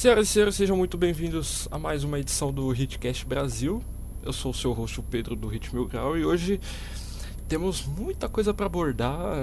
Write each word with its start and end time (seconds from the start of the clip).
Senhoras 0.00 0.30
e 0.30 0.32
senhores, 0.32 0.54
sejam 0.54 0.78
muito 0.78 0.96
bem-vindos 0.96 1.68
a 1.70 1.78
mais 1.78 2.04
uma 2.04 2.18
edição 2.18 2.50
do 2.50 2.74
Hitcast 2.74 3.26
Brasil. 3.26 3.82
Eu 4.22 4.32
sou 4.32 4.50
o 4.50 4.54
seu 4.54 4.72
host, 4.72 4.98
o 4.98 5.02
Pedro 5.02 5.36
do 5.36 5.46
Hit 5.46 5.74
Mil 5.74 5.86
Grau, 5.86 6.16
e 6.16 6.24
hoje 6.24 6.58
temos 7.46 7.84
muita 7.84 8.26
coisa 8.26 8.54
para 8.54 8.64
abordar, 8.64 9.36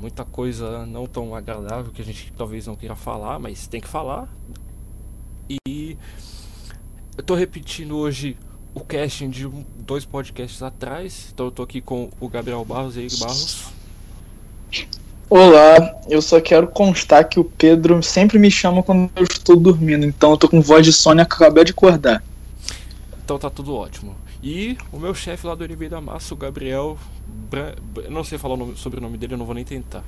muita 0.00 0.24
coisa 0.24 0.86
não 0.86 1.06
tão 1.06 1.34
agradável 1.34 1.90
que 1.90 2.00
a 2.00 2.04
gente 2.04 2.32
talvez 2.36 2.64
não 2.64 2.76
queira 2.76 2.94
falar, 2.94 3.40
mas 3.40 3.66
tem 3.66 3.80
que 3.80 3.88
falar. 3.88 4.32
E 5.66 5.98
eu 7.16 7.24
tô 7.24 7.34
repetindo 7.34 7.96
hoje 7.96 8.36
o 8.72 8.82
casting 8.82 9.28
de 9.28 9.48
dois 9.80 10.04
podcasts 10.04 10.62
atrás, 10.62 11.30
então 11.34 11.46
eu 11.46 11.50
tô 11.50 11.64
aqui 11.64 11.80
com 11.80 12.08
o 12.20 12.28
Gabriel 12.28 12.64
Barros 12.64 12.96
e 12.96 13.00
aí, 13.00 13.08
Barros. 13.18 13.72
Olá, 15.28 16.00
eu 16.08 16.20
só 16.20 16.40
quero 16.40 16.68
constar 16.68 17.28
que 17.28 17.40
o 17.40 17.44
Pedro 17.44 18.02
sempre 18.02 18.38
me 18.38 18.50
chama 18.50 18.82
quando 18.82 19.10
eu 19.16 19.24
estou 19.24 19.56
dormindo, 19.56 20.04
então 20.04 20.32
eu 20.32 20.36
tô 20.36 20.48
com 20.48 20.60
voz 20.60 20.84
de 20.84 20.92
Sônia 20.92 21.24
que 21.24 21.34
acabei 21.34 21.64
de 21.64 21.72
acordar. 21.72 22.22
Então 23.24 23.38
tá 23.38 23.48
tudo 23.48 23.74
ótimo. 23.74 24.14
E 24.42 24.76
o 24.92 24.98
meu 24.98 25.14
chefe 25.14 25.46
lá 25.46 25.54
do 25.54 25.64
NB 25.64 25.88
da 25.88 26.00
Massa, 26.00 26.34
o 26.34 26.36
Gabriel. 26.36 26.98
Bra... 27.50 27.74
Não 28.10 28.22
sei 28.22 28.36
falar 28.36 28.54
o 28.54 28.58
nome, 28.58 28.76
sobre 28.76 28.98
o 28.98 29.02
nome 29.02 29.16
dele, 29.16 29.34
eu 29.34 29.38
não 29.38 29.46
vou 29.46 29.54
nem 29.54 29.64
tentar. 29.64 30.04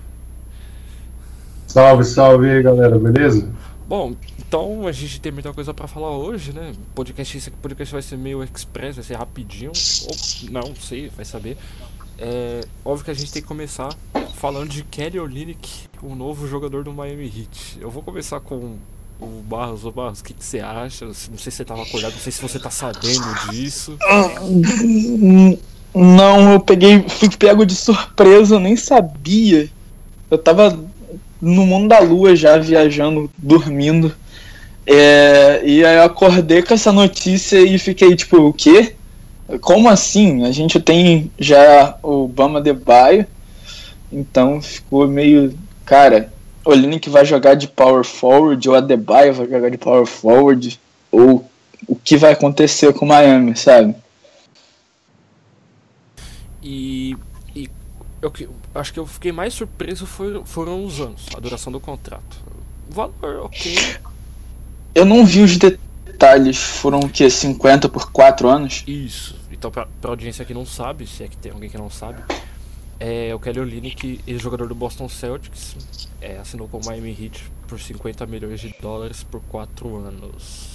Salve, 1.67 2.05
salve 2.05 2.51
aí 2.51 2.63
galera, 2.63 2.99
beleza? 2.99 3.51
Bom, 3.89 4.15
então 4.39 4.87
a 4.87 4.93
gente 4.93 5.21
tem 5.21 5.33
muita 5.33 5.53
coisa 5.53 5.73
para 5.73 5.87
falar 5.89 6.11
hoje, 6.11 6.53
né? 6.53 6.73
Podcast, 6.95 7.39
esse 7.39 7.51
podcast 7.51 7.93
vai 7.93 8.03
ser 8.03 8.17
meio 8.19 8.43
express, 8.43 8.97
vai 8.97 9.05
ser 9.05 9.15
rapidinho. 9.15 9.73
Ou 10.07 10.51
não, 10.51 10.75
sei, 10.75 11.09
vai 11.09 11.25
saber. 11.25 11.57
É 12.19 12.63
óbvio 12.85 13.05
que 13.05 13.11
a 13.11 13.15
gente 13.15 13.33
tem 13.33 13.43
que 13.43 13.49
começar 13.49 13.91
falando 14.37 14.69
de 14.69 14.83
Kelly 14.85 15.19
Olynyk, 15.19 15.89
o 16.03 16.15
novo 16.15 16.47
jogador 16.47 16.85
do 16.85 16.93
Miami 16.93 17.27
Heat. 17.27 17.79
Eu 17.81 17.91
vou 17.91 18.03
começar 18.03 18.41
com 18.41 18.77
o 19.21 19.27
Barros. 19.47 19.85
Ô 19.85 19.91
Barros, 19.91 20.21
o 20.21 20.25
que, 20.25 20.35
que 20.35 20.45
você 20.45 20.61
acha? 20.61 21.07
Não 21.07 21.15
sei 21.15 21.39
se 21.39 21.51
você 21.51 21.63
estava 21.63 21.83
acordado, 21.83 22.13
não 22.13 22.21
sei 22.21 22.33
se 22.33 22.41
você 22.41 22.57
está 22.57 22.71
sabendo 22.71 23.51
disso. 23.51 23.97
Não, 25.95 26.53
eu 26.53 26.61
peguei, 26.61 27.03
fui 27.09 27.31
pego 27.31 27.65
de 27.65 27.75
surpresa, 27.75 28.57
eu 28.57 28.61
nem 28.61 28.77
sabia. 28.77 29.71
Eu 30.31 30.37
tava 30.37 30.79
no 31.41 31.67
mundo 31.67 31.89
da 31.89 32.01
lua 32.01 32.35
já, 32.37 32.59
viajando, 32.59 33.31
dormindo. 33.39 34.15
É, 34.87 35.63
e 35.65 35.85
aí 35.85 35.97
eu 35.97 36.05
acordei 36.05 36.63
com 36.63 36.75
essa 36.75 36.93
notícia 36.93 37.59
e 37.59 37.79
fiquei 37.79 38.15
tipo, 38.15 38.37
o 38.37 38.53
quê? 38.53 38.96
Como 39.61 39.89
assim? 39.89 40.45
A 40.45 40.51
gente 40.51 40.81
tem 40.81 41.31
já 41.39 41.97
o 42.03 42.27
Bama 42.27 42.61
de 42.61 42.73
Baio, 42.73 43.27
então 44.13 44.61
ficou 44.61 45.07
meio. 45.07 45.57
Cara, 45.85 46.33
o 46.65 46.75
Link 46.75 47.09
vai 47.09 47.25
jogar 47.25 47.55
de 47.55 47.69
power 47.69 48.05
forward, 48.05 48.69
ou 48.69 48.75
a 48.75 48.79
Adebayo 48.79 49.33
vai 49.33 49.49
jogar 49.49 49.71
de 49.71 49.79
power 49.79 50.05
forward, 50.05 50.81
ou 51.13 51.49
o 51.87 51.95
que 51.95 52.17
vai 52.17 52.33
acontecer 52.33 52.93
com 52.93 53.05
o 53.05 53.09
Miami, 53.09 53.57
sabe? 53.57 53.95
E, 56.61 57.17
e 57.55 57.71
eu, 58.21 58.33
acho 58.75 58.93
que 58.93 58.99
eu 58.99 59.07
fiquei 59.07 59.31
mais 59.31 59.55
surpreso 59.55 60.07
foi, 60.07 60.43
foram 60.45 60.85
os 60.85 61.01
anos, 61.01 61.27
a 61.37 61.39
duração 61.39 61.73
do 61.73 61.79
contrato. 61.79 62.37
O 62.91 62.95
valor, 62.95 63.45
ok. 63.45 63.77
Eu 64.93 65.05
não 65.05 65.25
vi 65.25 65.43
os 65.43 65.57
detalhes, 65.57 65.86
foram 66.57 67.01
o 67.01 67.09
que? 67.09 67.29
50 67.29 67.89
por 67.89 68.11
4 68.11 68.49
anos? 68.49 68.85
Isso. 68.87 69.37
Então, 69.51 69.71
pra, 69.71 69.87
pra 70.01 70.11
audiência 70.11 70.45
que 70.45 70.55
não 70.55 70.67
sabe, 70.67 71.07
se 71.07 71.25
é 71.25 71.29
que 71.29 71.37
tem 71.37 71.53
alguém 71.53 71.71
que 71.71 71.79
não 71.79 71.91
sabe, 71.91 72.23
é 72.99 73.35
o 73.35 73.39
Kelly 73.39 73.61
Olynyk, 73.61 74.21
ex-jogador 74.27 74.69
do 74.69 74.75
Boston 74.75 75.09
Celtics, 75.09 76.09
é, 76.21 76.39
assinou 76.39 76.69
com 76.69 76.79
o 76.79 76.85
Miami 76.85 77.11
Heat 77.11 77.45
por 77.67 77.81
50 77.81 78.27
milhões 78.27 78.61
de 78.61 78.75
dólares 78.81 79.23
por 79.23 79.41
4 79.43 79.97
anos. 79.97 80.71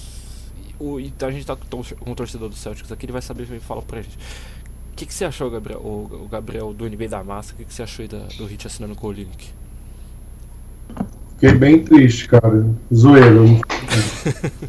E, 0.58 0.83
o, 0.83 1.00
então 1.00 1.30
a 1.30 1.31
gente 1.31 1.45
tá 1.45 1.55
com 1.55 2.11
um 2.11 2.16
torcedor 2.16 2.50
do 2.50 2.55
Celtics 2.55 2.92
aqui, 2.92 3.05
ele 3.05 3.14
vai 3.14 3.22
saber 3.22 3.48
e 3.52 3.59
fala 3.59 3.81
pra 3.81 4.02
gente. 4.02 4.17
O 4.92 4.95
que, 4.95 5.05
que 5.05 5.14
você 5.14 5.26
achou, 5.26 5.49
Gabriel, 5.49 5.80
o, 5.80 6.23
o 6.26 6.27
Gabriel 6.27 6.73
do 6.73 6.88
NBA 6.88 7.08
da 7.08 7.23
Massa? 7.23 7.54
O 7.54 7.58
que, 7.58 7.65
que 7.65 7.73
você 7.73 7.83
achou 7.83 8.08
da, 8.08 8.20
do 8.38 8.49
Heat 8.49 8.67
assinando 8.67 8.95
com 8.95 9.08
o 9.08 9.10
Olynyk? 9.10 9.49
Fiquei 11.33 11.54
bem 11.54 11.83
triste, 11.83 12.27
cara. 12.27 12.67
Zoeiro. 12.94 13.61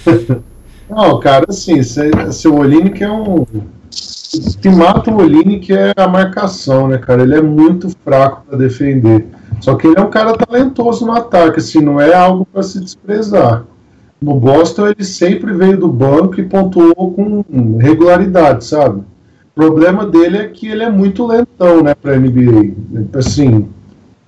Não, 0.88 1.18
cara, 1.18 1.46
assim, 1.48 1.82
seu 1.82 2.54
Olynyk 2.54 3.02
é 3.02 3.10
um. 3.10 3.42
O 3.42 4.58
que 4.60 4.68
mata 4.68 5.10
o 5.10 5.20
Olynyk 5.20 5.72
é 5.72 5.92
a 5.96 6.06
marcação, 6.06 6.88
né, 6.88 6.98
cara? 6.98 7.22
Ele 7.22 7.34
é 7.34 7.40
muito 7.40 7.88
fraco 8.04 8.44
para 8.46 8.58
defender. 8.58 9.26
Só 9.60 9.74
que 9.74 9.86
ele 9.86 9.98
é 9.98 10.02
um 10.02 10.10
cara 10.10 10.36
talentoso 10.36 11.06
no 11.06 11.12
ataque, 11.12 11.58
assim, 11.58 11.80
não 11.80 12.00
é 12.00 12.14
algo 12.14 12.46
para 12.46 12.62
se 12.62 12.80
desprezar. 12.80 13.64
No 14.20 14.34
Boston 14.34 14.88
ele 14.88 15.04
sempre 15.04 15.52
veio 15.52 15.78
do 15.78 15.88
banco 15.88 16.40
e 16.40 16.44
pontuou 16.44 17.12
com 17.12 17.76
regularidade, 17.78 18.64
sabe? 18.64 19.00
O 19.00 19.60
problema 19.60 20.06
dele 20.06 20.38
é 20.38 20.48
que 20.48 20.68
ele 20.68 20.82
é 20.82 20.90
muito 20.90 21.26
lentão, 21.26 21.82
né, 21.82 21.94
para 21.94 22.16
NBA. 22.16 22.74
Assim, 23.14 23.68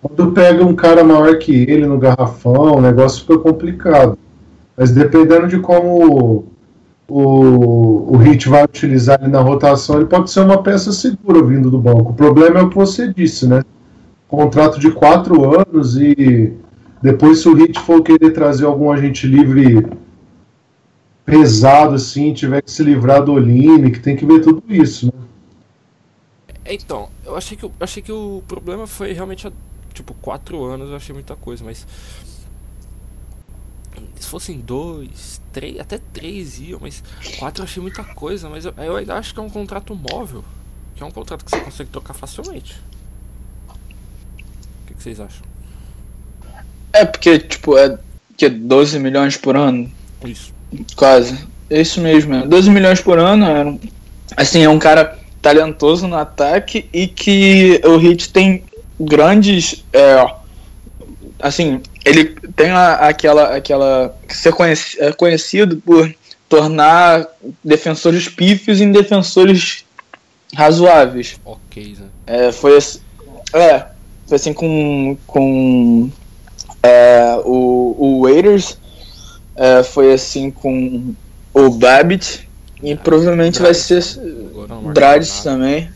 quando 0.00 0.32
pega 0.32 0.64
um 0.64 0.74
cara 0.74 1.04
maior 1.04 1.38
que 1.38 1.52
ele 1.52 1.86
no 1.86 1.98
garrafão, 1.98 2.76
o 2.76 2.80
negócio 2.80 3.22
fica 3.22 3.38
complicado. 3.38 4.18
Mas 4.78 4.92
dependendo 4.92 5.48
de 5.48 5.58
como 5.58 6.46
o, 7.08 8.14
o 8.14 8.16
Hit 8.18 8.48
vai 8.48 8.62
utilizar 8.62 9.20
ele 9.20 9.32
na 9.32 9.40
rotação, 9.40 9.96
ele 9.96 10.06
pode 10.06 10.30
ser 10.30 10.40
uma 10.40 10.62
peça 10.62 10.92
segura 10.92 11.42
vindo 11.42 11.68
do 11.68 11.80
banco. 11.80 12.12
O 12.12 12.14
problema 12.14 12.60
é 12.60 12.62
o 12.62 12.68
que 12.68 12.76
você 12.76 13.12
disse, 13.12 13.48
né? 13.48 13.64
Contrato 14.28 14.78
de 14.78 14.92
quatro 14.92 15.60
anos 15.60 15.96
e 15.96 16.56
depois 17.02 17.40
se 17.40 17.48
o 17.48 17.54
Hit 17.54 17.80
for 17.80 18.02
querer 18.02 18.30
trazer 18.30 18.66
algum 18.66 18.92
agente 18.92 19.26
livre 19.26 19.84
pesado 21.24 21.96
assim, 21.96 22.32
tiver 22.32 22.62
que 22.62 22.70
se 22.70 22.84
livrar 22.84 23.24
do 23.24 23.32
Oline, 23.32 23.90
que 23.90 23.98
tem 23.98 24.14
que 24.14 24.24
ver 24.24 24.40
tudo 24.40 24.62
isso, 24.68 25.06
né? 25.06 25.12
Então, 26.64 27.08
eu 27.24 27.34
achei 27.34 27.56
que, 27.56 27.64
eu 27.64 27.72
achei 27.80 28.02
que 28.02 28.12
o 28.12 28.42
problema 28.46 28.86
foi 28.86 29.12
realmente, 29.12 29.50
tipo, 29.92 30.14
quatro 30.22 30.62
anos, 30.64 30.90
eu 30.90 30.96
achei 30.96 31.14
muita 31.14 31.34
coisa, 31.34 31.64
mas 31.64 31.86
se 34.24 34.28
fossem 34.28 34.58
dois, 34.58 35.40
três, 35.52 35.78
até 35.78 35.98
três 36.12 36.58
iam, 36.60 36.78
mas 36.80 37.02
quatro 37.38 37.62
eu 37.62 37.64
achei 37.64 37.82
muita 37.82 38.02
coisa, 38.02 38.48
mas 38.48 38.64
eu, 38.64 38.74
eu 38.76 38.96
ainda 38.96 39.14
acho 39.14 39.32
que 39.32 39.40
é 39.40 39.42
um 39.42 39.50
contrato 39.50 39.94
móvel, 39.94 40.44
que 40.94 41.02
é 41.02 41.06
um 41.06 41.10
contrato 41.10 41.44
que 41.44 41.50
você 41.50 41.60
consegue 41.60 41.90
trocar 41.90 42.14
facilmente. 42.14 42.76
O 43.68 44.86
que, 44.86 44.94
que 44.94 45.02
vocês 45.02 45.20
acham? 45.20 45.46
É 46.92 47.04
porque, 47.04 47.38
tipo, 47.38 47.76
é 47.76 47.98
que 48.36 48.48
12 48.48 48.98
milhões 48.98 49.36
por 49.36 49.56
ano. 49.56 49.90
Isso. 50.24 50.52
Quase. 50.96 51.38
É 51.68 51.80
isso 51.80 52.00
mesmo, 52.00 52.34
é. 52.34 52.46
12 52.46 52.70
milhões 52.70 53.00
por 53.00 53.18
ano, 53.18 53.44
é, 53.44 53.78
assim, 54.36 54.62
é 54.62 54.68
um 54.68 54.78
cara 54.78 55.18
talentoso 55.42 56.06
no 56.06 56.16
ataque 56.16 56.88
e 56.92 57.06
que 57.06 57.80
o 57.84 57.96
Hit 57.96 58.32
tem 58.32 58.64
grandes. 58.98 59.84
É, 59.92 60.26
assim, 61.40 61.82
ele 62.08 62.24
tem 62.56 62.70
a, 62.70 62.94
aquela. 62.94 63.56
aquela 63.56 64.14
ser 64.28 64.52
conheci, 64.52 65.00
é 65.00 65.12
conhecido 65.12 65.76
por 65.76 66.12
tornar 66.48 67.26
defensores 67.62 68.28
pífios 68.28 68.80
em 68.80 68.90
defensores 68.90 69.84
razoáveis. 70.54 71.38
Ok, 71.44 71.96
né? 71.98 72.06
É, 72.26 72.52
foi 72.52 72.76
assim, 72.76 73.00
é, 73.52 73.84
foi 74.26 74.36
assim 74.36 74.52
com, 74.52 75.16
com 75.26 76.10
é, 76.82 77.38
o, 77.44 77.96
o 77.98 78.22
Waiters, 78.22 78.78
é, 79.54 79.82
foi 79.82 80.12
assim 80.14 80.50
com 80.50 81.14
o 81.52 81.70
Babbitt 81.70 82.48
e 82.82 82.96
provavelmente 82.96 83.60
vai 83.60 83.74
ser 83.74 84.02
Drades 84.94 85.42
também. 85.42 85.90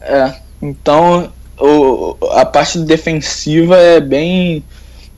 É, 0.00 0.34
então 0.62 1.32
o, 1.58 2.16
a 2.32 2.44
parte 2.44 2.78
defensiva 2.78 3.76
é 3.76 4.00
bem 4.00 4.62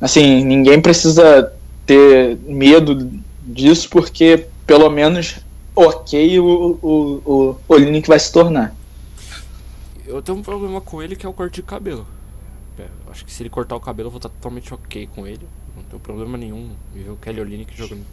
assim, 0.01 0.45
ninguém 0.45 0.81
precisa 0.81 1.53
ter 1.85 2.37
medo 2.47 3.11
disso, 3.43 3.89
porque 3.89 4.47
pelo 4.67 4.91
menos 4.91 5.37
ok 5.75 6.41
o, 6.41 6.79
o, 6.83 7.23
o, 7.25 7.57
o 7.69 7.77
Link 7.77 8.09
vai 8.09 8.19
se 8.19 8.33
tornar. 8.33 8.75
Eu 10.07 10.23
tenho 10.23 10.39
um 10.39 10.43
problema 10.43 10.81
com 10.81 11.03
ele 11.03 11.17
que 11.17 11.27
é 11.27 11.29
o 11.29 11.33
corte 11.33 11.57
de 11.57 11.63
cabelo. 11.63 12.07
É, 12.79 12.87
acho 13.11 13.25
que 13.25 13.33
se 13.33 13.43
ele 13.43 13.51
cortar 13.51 13.77
o 13.77 13.81
cabelo 13.81 14.09
eu 14.09 14.11
vou 14.11 14.19
estar 14.19 14.29
totalmente 14.29 14.73
ok 14.73 15.09
com 15.15 15.27
ele. 15.27 15.47
Não 15.77 15.83
tenho 15.85 16.01
problema 16.01 16.39
nenhum 16.39 16.71
ver 16.95 17.11
o 17.11 17.17
Kelly 17.17 17.41
Olynyk 17.41 17.77
jogando. 17.77 18.05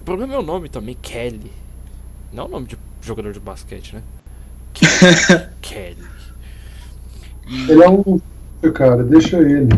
O 0.00 0.04
problema 0.04 0.34
é 0.34 0.38
o 0.38 0.42
nome 0.42 0.68
também, 0.68 0.96
Kelly. 1.00 1.50
Não 2.32 2.44
é 2.44 2.46
o 2.46 2.50
nome 2.50 2.66
de 2.66 2.78
jogador 3.02 3.32
de 3.32 3.40
basquete, 3.40 3.94
né? 3.94 4.02
Kelly. 5.60 6.04
E... 7.48 7.70
Ele 7.70 7.82
é 7.82 7.88
um. 7.88 8.20
Cara, 8.74 9.02
deixa 9.02 9.38
ele. 9.38 9.68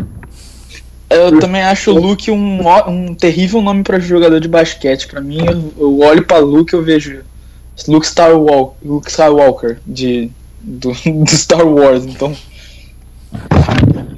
Eu 1.09 1.39
também 1.39 1.61
acho 1.61 1.91
o 1.91 1.99
Luke 1.99 2.31
um, 2.31 2.61
um 2.87 3.13
terrível 3.13 3.61
nome 3.61 3.83
para 3.83 3.99
jogador 3.99 4.39
de 4.39 4.47
basquete. 4.47 5.07
Para 5.07 5.21
mim, 5.21 5.45
eu, 5.45 5.73
eu 5.77 5.99
olho 5.99 6.25
para 6.25 6.39
Luke 6.39 6.73
e 6.73 6.77
eu 6.77 6.83
vejo 6.83 7.23
Luke 7.87 8.05
Skywalker, 8.05 8.77
Luke 8.83 9.09
Skywalker 9.09 9.79
de, 9.85 10.31
do, 10.59 10.91
do 11.23 11.29
Star 11.29 11.67
Wars. 11.67 12.05
Então, 12.05 12.35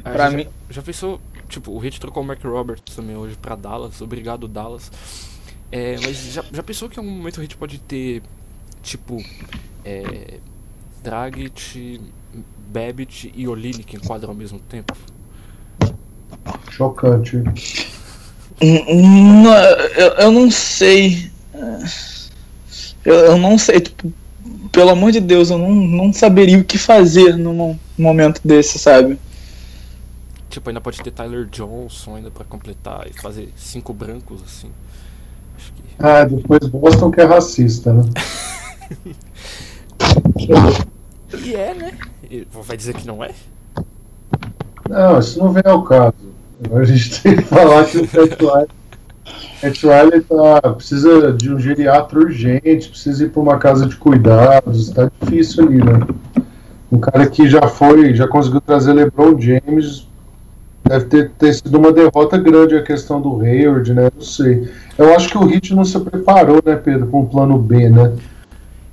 ah, 0.04 0.10
para 0.12 0.30
mim. 0.30 0.48
Já 0.70 0.82
pensou 0.82 1.20
tipo, 1.48 1.72
o 1.72 1.78
Hit 1.78 2.00
trocou 2.00 2.24
o 2.24 2.26
Mark 2.26 2.44
Roberts 2.44 2.96
também 2.96 3.16
hoje 3.16 3.36
pra 3.42 3.56
Dallas. 3.56 4.02
Obrigado, 4.02 4.48
Dallas. 4.48 4.92
É, 5.72 5.96
mas 6.04 6.34
já, 6.34 6.44
já 6.52 6.64
pensou 6.64 6.90
que 6.90 7.00
em 7.00 7.04
algum 7.04 7.18
momento 7.18 7.38
o 7.38 7.42
Hit 7.42 7.56
pode 7.58 7.80
ter, 7.80 8.22
tipo, 8.82 9.24
é, 9.84 10.40
Dragic, 11.04 12.02
Babbitt 12.72 13.32
e 13.36 13.48
Olinick 13.48 13.96
em 13.96 14.00
quadro 14.00 14.30
ao 14.30 14.36
mesmo 14.36 14.60
tempo? 14.60 14.96
Chocante. 16.72 17.38
Hum, 18.62 19.44
não, 19.44 19.54
eu, 19.54 20.08
eu 20.14 20.32
não 20.32 20.50
sei. 20.50 21.32
Eu, 23.04 23.14
eu 23.14 23.38
não 23.38 23.58
sei, 23.58 23.80
tipo, 23.80 24.12
pelo 24.72 24.90
amor 24.90 25.12
de 25.12 25.20
Deus, 25.20 25.50
eu 25.50 25.58
não, 25.58 25.74
não 25.74 26.14
saberia 26.14 26.60
o 26.60 26.64
que 26.64 26.78
fazer 26.78 27.38
num 27.38 27.78
momento 27.98 28.42
desse, 28.44 28.80
sabe? 28.80 29.20
Tipo, 30.50 30.70
ainda 30.70 30.82
pode 30.82 31.02
ter 31.02 31.12
Tyler 31.12 31.46
Johnson 31.46 32.16
ainda 32.16 32.32
pra 32.32 32.46
completar 32.46 33.08
e 33.10 33.14
fazer 33.14 33.52
cinco 33.56 33.94
brancos 33.94 34.42
assim. 34.44 34.70
Acho 35.58 35.74
que. 35.74 35.82
Ah, 36.00 36.24
depois 36.24 36.68
Boston 36.68 37.12
que 37.12 37.22
é 37.22 37.26
racista, 37.26 37.94
né? 37.94 38.04
E 41.44 41.56
é, 41.56 41.74
né? 41.74 41.98
Vai 42.52 42.78
dizer 42.78 42.96
que 42.96 43.06
não 43.06 43.24
é? 43.24 43.32
Não, 44.90 45.20
isso 45.20 45.40
não 45.40 45.52
vem 45.52 45.64
ao 45.66 45.84
caso. 45.84 46.35
A 46.72 46.84
gente 46.84 47.22
tem 47.22 47.36
que 47.38 47.44
falar 47.44 47.86
que 47.86 47.98
o 47.98 48.08
Pat 48.08 48.40
Riley, 48.40 48.68
Pat 49.62 49.84
Riley 49.84 50.22
tá, 50.22 50.74
precisa 50.74 51.32
de 51.34 51.54
um 51.54 51.60
geriatra 51.60 52.20
urgente, 52.20 52.90
precisa 52.90 53.26
ir 53.26 53.30
para 53.30 53.42
uma 53.42 53.58
casa 53.58 53.86
de 53.86 53.96
cuidados, 53.96 54.90
tá 54.90 55.12
difícil 55.22 55.66
ali, 55.66 55.78
né? 55.78 56.08
Um 56.92 57.00
cara 57.00 57.28
que 57.28 57.50
já 57.50 57.68
foi, 57.68 58.14
já 58.14 58.28
conseguiu 58.28 58.62
trazer 58.62 58.94
LeBron 58.94 59.40
James, 59.40 60.08
deve 60.84 61.06
ter, 61.06 61.32
ter 61.32 61.54
sido 61.54 61.78
uma 61.78 61.92
derrota 61.92 62.38
grande 62.38 62.76
a 62.76 62.84
questão 62.84 63.20
do 63.20 63.42
Hayward, 63.42 63.94
né? 63.94 64.10
Não 64.14 64.22
sei. 64.22 64.70
Eu 64.98 65.14
acho 65.16 65.30
que 65.30 65.38
o 65.38 65.50
Heat 65.50 65.74
não 65.74 65.84
se 65.84 66.00
preparou, 66.00 66.62
né, 66.64 66.76
Pedro, 66.76 67.08
para 67.08 67.20
um 67.20 67.26
plano 67.26 67.58
B, 67.58 67.90
né? 67.90 68.14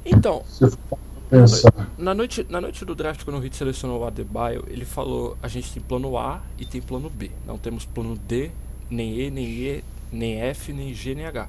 Então, 0.05 0.43
Se 0.47 0.69
for 0.69 0.99
pensar. 1.32 1.73
na 1.99 2.14
noite, 2.14 2.46
na 2.49 2.61
noite 2.61 2.84
do 2.84 2.94
draft, 2.94 3.25
quando 3.25 3.37
o 3.37 3.40
Hit 3.40 3.56
selecionou 3.56 4.00
o 4.00 4.05
Adebayo, 4.05 4.64
ele 4.69 4.84
falou: 4.84 5.37
a 5.43 5.49
gente 5.49 5.73
tem 5.73 5.82
plano 5.82 6.17
A 6.19 6.43
e 6.58 6.64
tem 6.67 6.81
plano 6.81 7.08
B. 7.11 7.31
Não 7.46 7.58
temos 7.58 7.84
plano 7.84 8.17
D, 8.17 8.50
nem 8.90 9.19
E, 9.19 9.31
nem 9.31 9.44
E, 9.44 9.84
nem 10.12 10.40
F, 10.40 10.73
nem 10.73 10.94
G, 10.94 11.14
nem 11.14 11.26
H. 11.26 11.49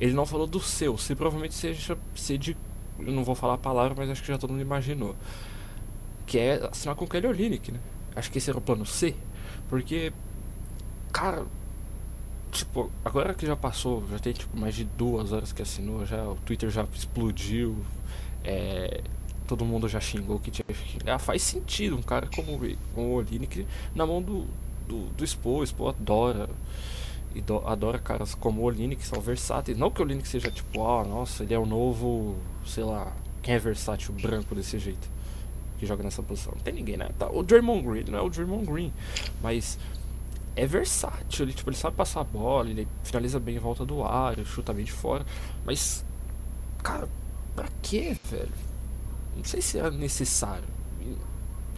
Ele 0.00 0.12
não 0.12 0.26
falou 0.26 0.46
do 0.46 0.60
seu, 0.60 0.96
se 0.96 1.14
provavelmente 1.14 1.54
seja 1.54 1.98
C 2.14 2.38
de. 2.38 2.56
Eu 2.98 3.12
não 3.12 3.24
vou 3.24 3.34
falar 3.34 3.54
a 3.54 3.58
palavra, 3.58 3.94
mas 3.96 4.10
acho 4.10 4.22
que 4.22 4.28
já 4.28 4.38
todo 4.38 4.50
mundo 4.50 4.62
imaginou. 4.62 5.14
Que 6.26 6.38
é 6.38 6.68
assinar 6.70 6.94
com 6.94 7.04
o 7.04 7.08
Kelly 7.08 7.26
Olynyk, 7.26 7.72
né? 7.72 7.80
Acho 8.14 8.30
que 8.30 8.38
esse 8.38 8.48
era 8.48 8.58
o 8.58 8.62
plano 8.62 8.86
C. 8.86 9.14
Porque, 9.68 10.12
cara, 11.12 11.44
tipo, 12.50 12.90
agora 13.04 13.34
que 13.34 13.46
já 13.46 13.56
passou, 13.56 14.04
já 14.10 14.18
tem 14.18 14.32
tipo 14.32 14.56
mais 14.56 14.74
de 14.74 14.84
duas 14.84 15.32
horas 15.32 15.52
que 15.52 15.62
assinou, 15.62 16.04
já 16.06 16.22
o 16.24 16.36
Twitter 16.36 16.70
já 16.70 16.86
explodiu, 16.94 17.76
é, 18.44 19.02
todo 19.46 19.64
mundo 19.64 19.88
já 19.88 20.00
xingou 20.00 20.38
que 20.40 20.50
tinha 20.50 20.64
que 20.66 20.74
xingar. 20.74 21.18
Faz 21.18 21.42
sentido 21.42 21.96
um 21.96 22.02
cara 22.02 22.28
como, 22.34 22.54
o- 22.56 22.76
como 22.94 23.06
o 23.08 23.12
Olynyk 23.14 23.66
na 23.94 24.04
mão 24.06 24.20
do, 24.22 24.46
do, 24.88 25.06
do 25.16 25.24
Expo, 25.24 25.50
o 25.50 25.62
Expo 25.62 25.88
adora. 25.88 26.48
Do- 27.44 27.66
adora 27.68 27.98
caras 27.98 28.34
como 28.34 28.62
o 28.62 28.64
Olynyk, 28.64 29.02
que 29.02 29.06
são 29.06 29.20
versáteis. 29.20 29.76
Não 29.76 29.90
que 29.90 30.00
o 30.00 30.04
Olynyk 30.04 30.26
seja 30.26 30.50
tipo, 30.50 30.86
ah, 30.86 31.04
nossa, 31.04 31.42
ele 31.42 31.52
é 31.54 31.58
o 31.58 31.66
novo, 31.66 32.36
sei 32.64 32.82
lá, 32.84 33.12
quem 33.42 33.54
é 33.54 33.58
versátil 33.58 34.14
branco 34.14 34.54
desse 34.54 34.78
jeito 34.78 35.08
que 35.78 35.84
joga 35.86 36.02
nessa 36.02 36.22
posição. 36.22 36.52
Não 36.56 36.62
tem 36.62 36.72
ninguém, 36.72 36.96
né? 36.96 37.10
Tá, 37.18 37.28
o 37.30 37.42
Draymond 37.42 37.82
Green 37.86 38.04
não 38.10 38.18
é 38.18 38.22
o 38.22 38.30
Draymond 38.30 38.64
Green, 38.64 38.90
mas 39.42 39.78
é 40.56 40.66
versátil, 40.66 41.44
ele, 41.44 41.52
tipo, 41.52 41.68
ele 41.68 41.76
sabe 41.76 41.94
passar 41.94 42.22
a 42.22 42.24
bola, 42.24 42.70
ele 42.70 42.88
finaliza 43.04 43.38
bem 43.38 43.56
em 43.56 43.58
volta 43.58 43.84
do 43.84 44.02
ar, 44.02 44.32
ele 44.32 44.46
chuta 44.46 44.72
bem 44.72 44.86
de 44.86 44.92
fora, 44.92 45.26
mas 45.66 46.02
cara, 46.82 47.06
pra 47.54 47.68
quê, 47.82 48.16
velho? 48.30 48.48
Não 49.36 49.44
sei 49.44 49.60
se 49.60 49.78
é 49.78 49.90
necessário. 49.90 50.64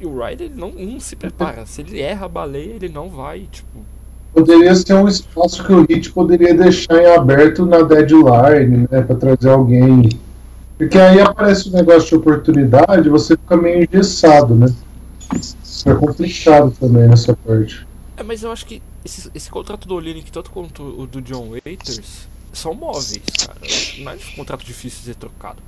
E, 0.01 0.07
o 0.07 0.17
Ryder 0.17 0.47
ele 0.47 0.55
não, 0.55 0.71
não 0.71 1.01
se 1.01 1.17
prepara, 1.17 1.67
se 1.67 1.81
ele 1.81 2.01
erra 2.01 2.27
a 2.27 2.29
baleia, 2.29 2.75
ele 2.75 2.89
não 2.89 3.11
vai, 3.11 3.49
tipo, 3.51 3.85
Poderia 4.33 4.75
ser 4.75 4.95
um 4.95 5.09
espaço 5.09 5.65
que 5.65 5.73
o 5.73 5.87
Heat 5.89 6.13
poderia 6.13 6.55
deixar 6.55 7.03
em 7.03 7.07
aberto 7.07 7.65
na 7.65 7.83
deadline, 7.83 8.87
né, 8.91 9.03
para 9.03 9.17
trazer 9.17 9.51
alguém. 9.51 10.11
Porque 10.77 10.99
aí 10.99 11.21
aparece 11.21 11.69
um 11.69 11.73
negócio 11.73 12.09
de 12.09 12.15
oportunidade, 12.17 13.09
você 13.09 13.37
fica 13.37 13.57
meio 13.57 13.85
engessado, 13.85 14.55
né? 14.55 14.73
É 15.87 15.95
complicado 15.95 16.73
também 16.79 17.09
nessa 17.09 17.35
parte. 17.35 17.87
É, 18.17 18.23
mas 18.23 18.43
eu 18.43 18.53
acho 18.53 18.67
que 18.67 18.83
esse, 19.05 19.31
esse 19.35 19.51
contrato 19.51 19.89
do 19.89 19.95
Olynyk, 19.95 20.31
tanto 20.31 20.51
quanto 20.51 20.83
o 20.83 21.07
do 21.07 21.21
John 21.21 21.51
Waiters, 21.51 22.29
são 22.53 22.75
móveis, 22.75 23.23
cara. 23.45 23.59
Não 23.99 24.13
é 24.13 24.15
um 24.15 24.37
contrato 24.37 24.65
difícil 24.65 25.01
de 25.01 25.05
ser 25.07 25.15
trocado. 25.17 25.63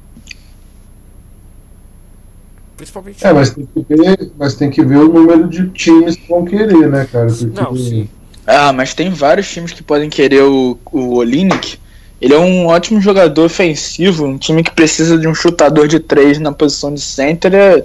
Principalmente. 2.81 3.27
É, 3.27 3.31
mas 3.31 3.51
tem 3.51 3.67
que 3.67 3.85
ver, 3.95 4.33
mas 4.39 4.55
tem 4.55 4.71
que 4.71 4.83
ver 4.83 4.97
o 4.97 5.13
número 5.13 5.47
de 5.49 5.69
times 5.69 6.17
que 6.17 6.27
vão 6.27 6.47
querer, 6.47 6.89
né, 6.89 7.07
cara? 7.13 7.27
Porque 7.27 7.61
Não, 7.61 7.77
sim. 7.77 8.09
Ah, 8.47 8.73
mas 8.73 8.95
tem 8.95 9.11
vários 9.11 9.51
times 9.51 9.73
que 9.73 9.83
podem 9.83 10.09
querer 10.09 10.45
o, 10.45 10.79
o 10.91 11.17
Olynyk. 11.17 11.79
Ele 12.23 12.33
é 12.33 12.39
um 12.39 12.67
ótimo 12.69 12.99
jogador 12.99 13.45
ofensivo, 13.45 14.25
um 14.25 14.39
time 14.39 14.65
que 14.65 14.71
precisa 14.71 15.19
de 15.19 15.29
um 15.29 15.35
chutador 15.35 15.87
de 15.89 16.01
três 16.01 16.39
na 16.39 16.53
posição 16.53 16.95
de 16.95 17.03
center. 17.03 17.55
É... 17.55 17.85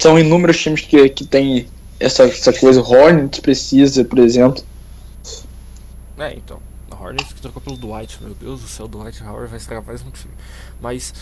São 0.00 0.18
inúmeros 0.18 0.60
times 0.60 0.80
que, 0.80 1.08
que 1.08 1.24
tem 1.24 1.68
essa, 2.00 2.24
essa 2.24 2.52
coisa. 2.52 2.80
O 2.80 2.90
Hornets 2.90 3.38
precisa, 3.38 4.04
por 4.04 4.18
exemplo. 4.18 4.64
É, 6.18 6.34
então. 6.34 6.58
A 6.90 7.00
Hornets 7.00 7.32
que 7.32 7.40
trocou 7.40 7.62
pelo 7.62 7.76
Dwight, 7.76 8.18
meu 8.20 8.34
Deus 8.34 8.62
do 8.62 8.66
céu, 8.66 8.86
o 8.86 8.88
Dwight 8.88 9.22
Howard 9.22 9.46
vai 9.48 9.58
estragar 9.58 9.84
mais 9.86 10.02
um 10.02 10.10
time. 10.10 10.34
Mas, 10.80 11.14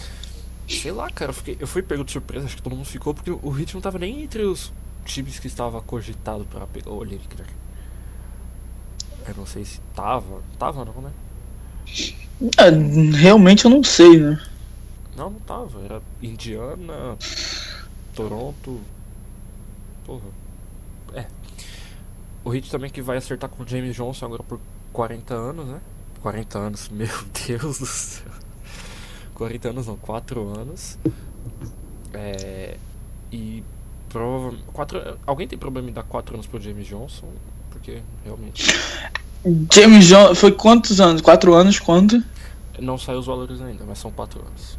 sei 0.69 0.93
lá, 0.93 1.11
cara, 1.11 1.31
eu, 1.31 1.35
fiquei, 1.35 1.57
eu 1.61 1.67
fui 1.67 1.83
pego 1.83 2.05
de 2.05 2.13
surpresa, 2.13 2.47
acho 2.47 2.57
que 2.57 2.63
todo 2.63 2.75
mundo 2.75 2.87
ficou, 2.87 3.15
porque 3.15 3.31
o 3.31 3.59
Heat 3.59 3.75
não 3.75 3.81
tava 3.81 3.99
nem 3.99 4.23
entre 4.23 4.43
os 4.43 4.73
times 5.05 5.39
que 5.39 5.47
estava 5.47 5.81
cogitado 5.83 6.45
pra 6.45 6.67
pegar 6.67 6.91
o 6.91 6.97
Olynyk, 6.97 7.37
né? 7.37 7.45
Eu 9.27 9.35
não 9.37 9.47
sei 9.47 9.65
se 9.65 9.81
tava. 9.95 10.43
Tava 10.59 10.85
não, 10.85 11.01
né? 11.01 11.13
Ah, 12.59 13.17
realmente 13.17 13.65
eu 13.65 13.71
não 13.71 13.83
sei, 13.83 14.19
né? 14.19 14.41
Não, 15.17 15.31
não 15.31 15.41
tava. 15.41 15.81
Era 15.83 16.03
Indiana, 16.23 17.17
Toronto. 18.15 18.81
Porra. 20.05 20.29
É. 21.15 21.27
O 22.45 22.55
Heat 22.55 22.71
também 22.71 22.91
que 22.91 23.01
vai 23.01 23.17
acertar 23.17 23.49
com 23.49 23.63
o 23.63 23.67
James 23.67 23.97
Johnson 23.97 24.27
agora 24.27 24.43
por 24.43 24.61
40 24.93 25.35
anos, 25.35 25.67
né? 25.67 25.81
40 26.21 26.59
anos, 26.59 26.89
meu 26.93 27.09
Deus 27.47 27.79
do 27.79 27.87
céu. 27.87 28.34
40 29.35 29.69
anos 29.69 29.87
não, 29.87 29.97
4 29.97 30.59
anos. 30.59 30.99
É. 32.13 32.77
E 33.33 33.63
provavelmente. 34.09 34.65
Quatro, 34.73 35.19
alguém 35.27 35.49
tem 35.49 35.59
problema 35.59 35.91
em 35.91 35.93
dar 35.93 36.05
4 36.05 36.35
anos 36.35 36.47
pro 36.47 36.61
James 36.61 36.87
Johnson? 36.87 37.27
Porque 37.71 38.01
realmente. 38.25 38.73
James 39.73 40.07
Jones 40.07 40.39
foi 40.39 40.53
quantos 40.53 41.01
anos? 41.01 41.21
Quatro 41.21 41.53
anos, 41.55 41.79
quanto? 41.79 42.23
Não 42.79 42.97
saiu 42.97 43.19
os 43.19 43.27
valores 43.27 43.61
ainda, 43.61 43.85
mas 43.87 43.99
são 43.99 44.11
4 44.11 44.41
anos. 44.41 44.79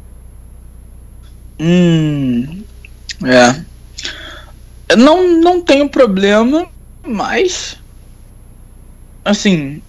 Hum. 1.60 2.62
É. 3.24 3.64
Eu 4.88 4.96
não, 4.96 5.40
não 5.40 5.62
tenho 5.62 5.88
problema, 5.88 6.66
mas. 7.06 7.78
Assim. 9.24 9.82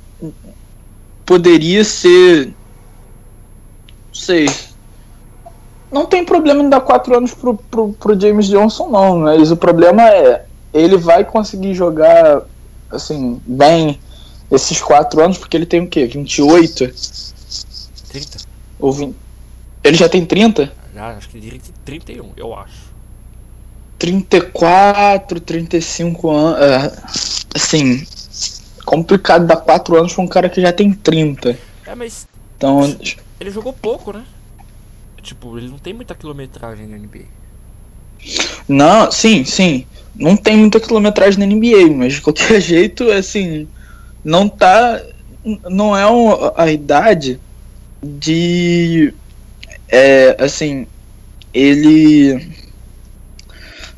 Poderia 1.26 1.84
ser. 1.84 2.54
Não 4.18 4.24
sei. 4.24 4.50
Não 5.92 6.06
tem 6.06 6.26
problema 6.26 6.62
em 6.62 6.70
dar 6.70 6.82
quatro 6.82 7.16
anos 7.16 7.34
pro, 7.34 7.56
pro, 7.56 7.94
pro 7.94 8.20
James 8.20 8.48
Johnson, 8.48 8.90
não. 8.90 9.20
Mas 9.20 9.52
o 9.52 9.58
problema 9.58 10.02
é. 10.10 10.46
Ele 10.74 10.98
vai 10.98 11.24
conseguir 11.24 11.74
jogar. 11.74 12.42
Assim, 12.92 13.42
bem. 13.46 14.00
Esses 14.50 14.82
quatro 14.82 15.22
anos, 15.22 15.38
porque 15.38 15.56
ele 15.56 15.66
tem 15.66 15.82
o 15.82 15.88
quê? 15.88 16.06
28? 16.06 16.94
30? 18.10 18.38
Ou 18.80 18.92
20? 18.94 19.16
Ele 19.84 19.98
já 19.98 20.10
tem 20.10 20.26
30? 20.26 20.72
Ah, 20.96 21.10
acho 21.18 21.30
que 21.30 21.38
ele 21.38 21.44
diria 21.46 21.60
que 21.60 21.72
31, 21.86 22.32
eu 22.36 22.56
acho. 22.56 22.88
34, 24.00 25.40
35 25.42 26.30
anos. 26.30 26.60
é, 26.62 26.94
assim, 27.56 28.06
complicado 28.86 29.46
dar 29.46 29.58
4 29.58 29.98
anos 29.98 30.14
pra 30.14 30.24
um 30.24 30.28
cara 30.28 30.50
que 30.50 30.62
já 30.62 30.72
tem 30.72 30.92
30. 30.94 31.58
É, 31.86 31.96
mas 31.96 32.28
Então, 32.56 32.96
ele 33.40 33.52
jogou 33.52 33.74
pouco, 33.74 34.14
né? 34.14 34.26
Tipo, 35.22 35.58
ele 35.58 35.70
não 35.70 35.80
tem 35.80 35.94
muita 35.94 36.16
quilometragem 36.16 36.88
na 36.88 36.98
NBA. 36.98 37.26
não, 38.68 39.12
sim, 39.12 39.46
sim. 39.46 39.86
Não 40.16 40.36
tem 40.36 40.58
muita 40.58 40.80
quilometragem 40.80 41.40
na 41.40 41.46
NBA, 41.46 41.94
mas 41.96 42.14
de 42.14 42.22
qualquer 42.22 42.60
jeito, 42.62 43.10
assim, 43.12 43.68
não 44.24 44.50
tá. 44.50 45.02
Não 45.70 45.96
é 45.96 46.10
um- 46.10 46.52
a 46.56 46.70
idade 46.72 47.40
de. 48.04 49.14
É, 49.90 50.38
assim, 50.44 50.88
ele. 51.54 52.54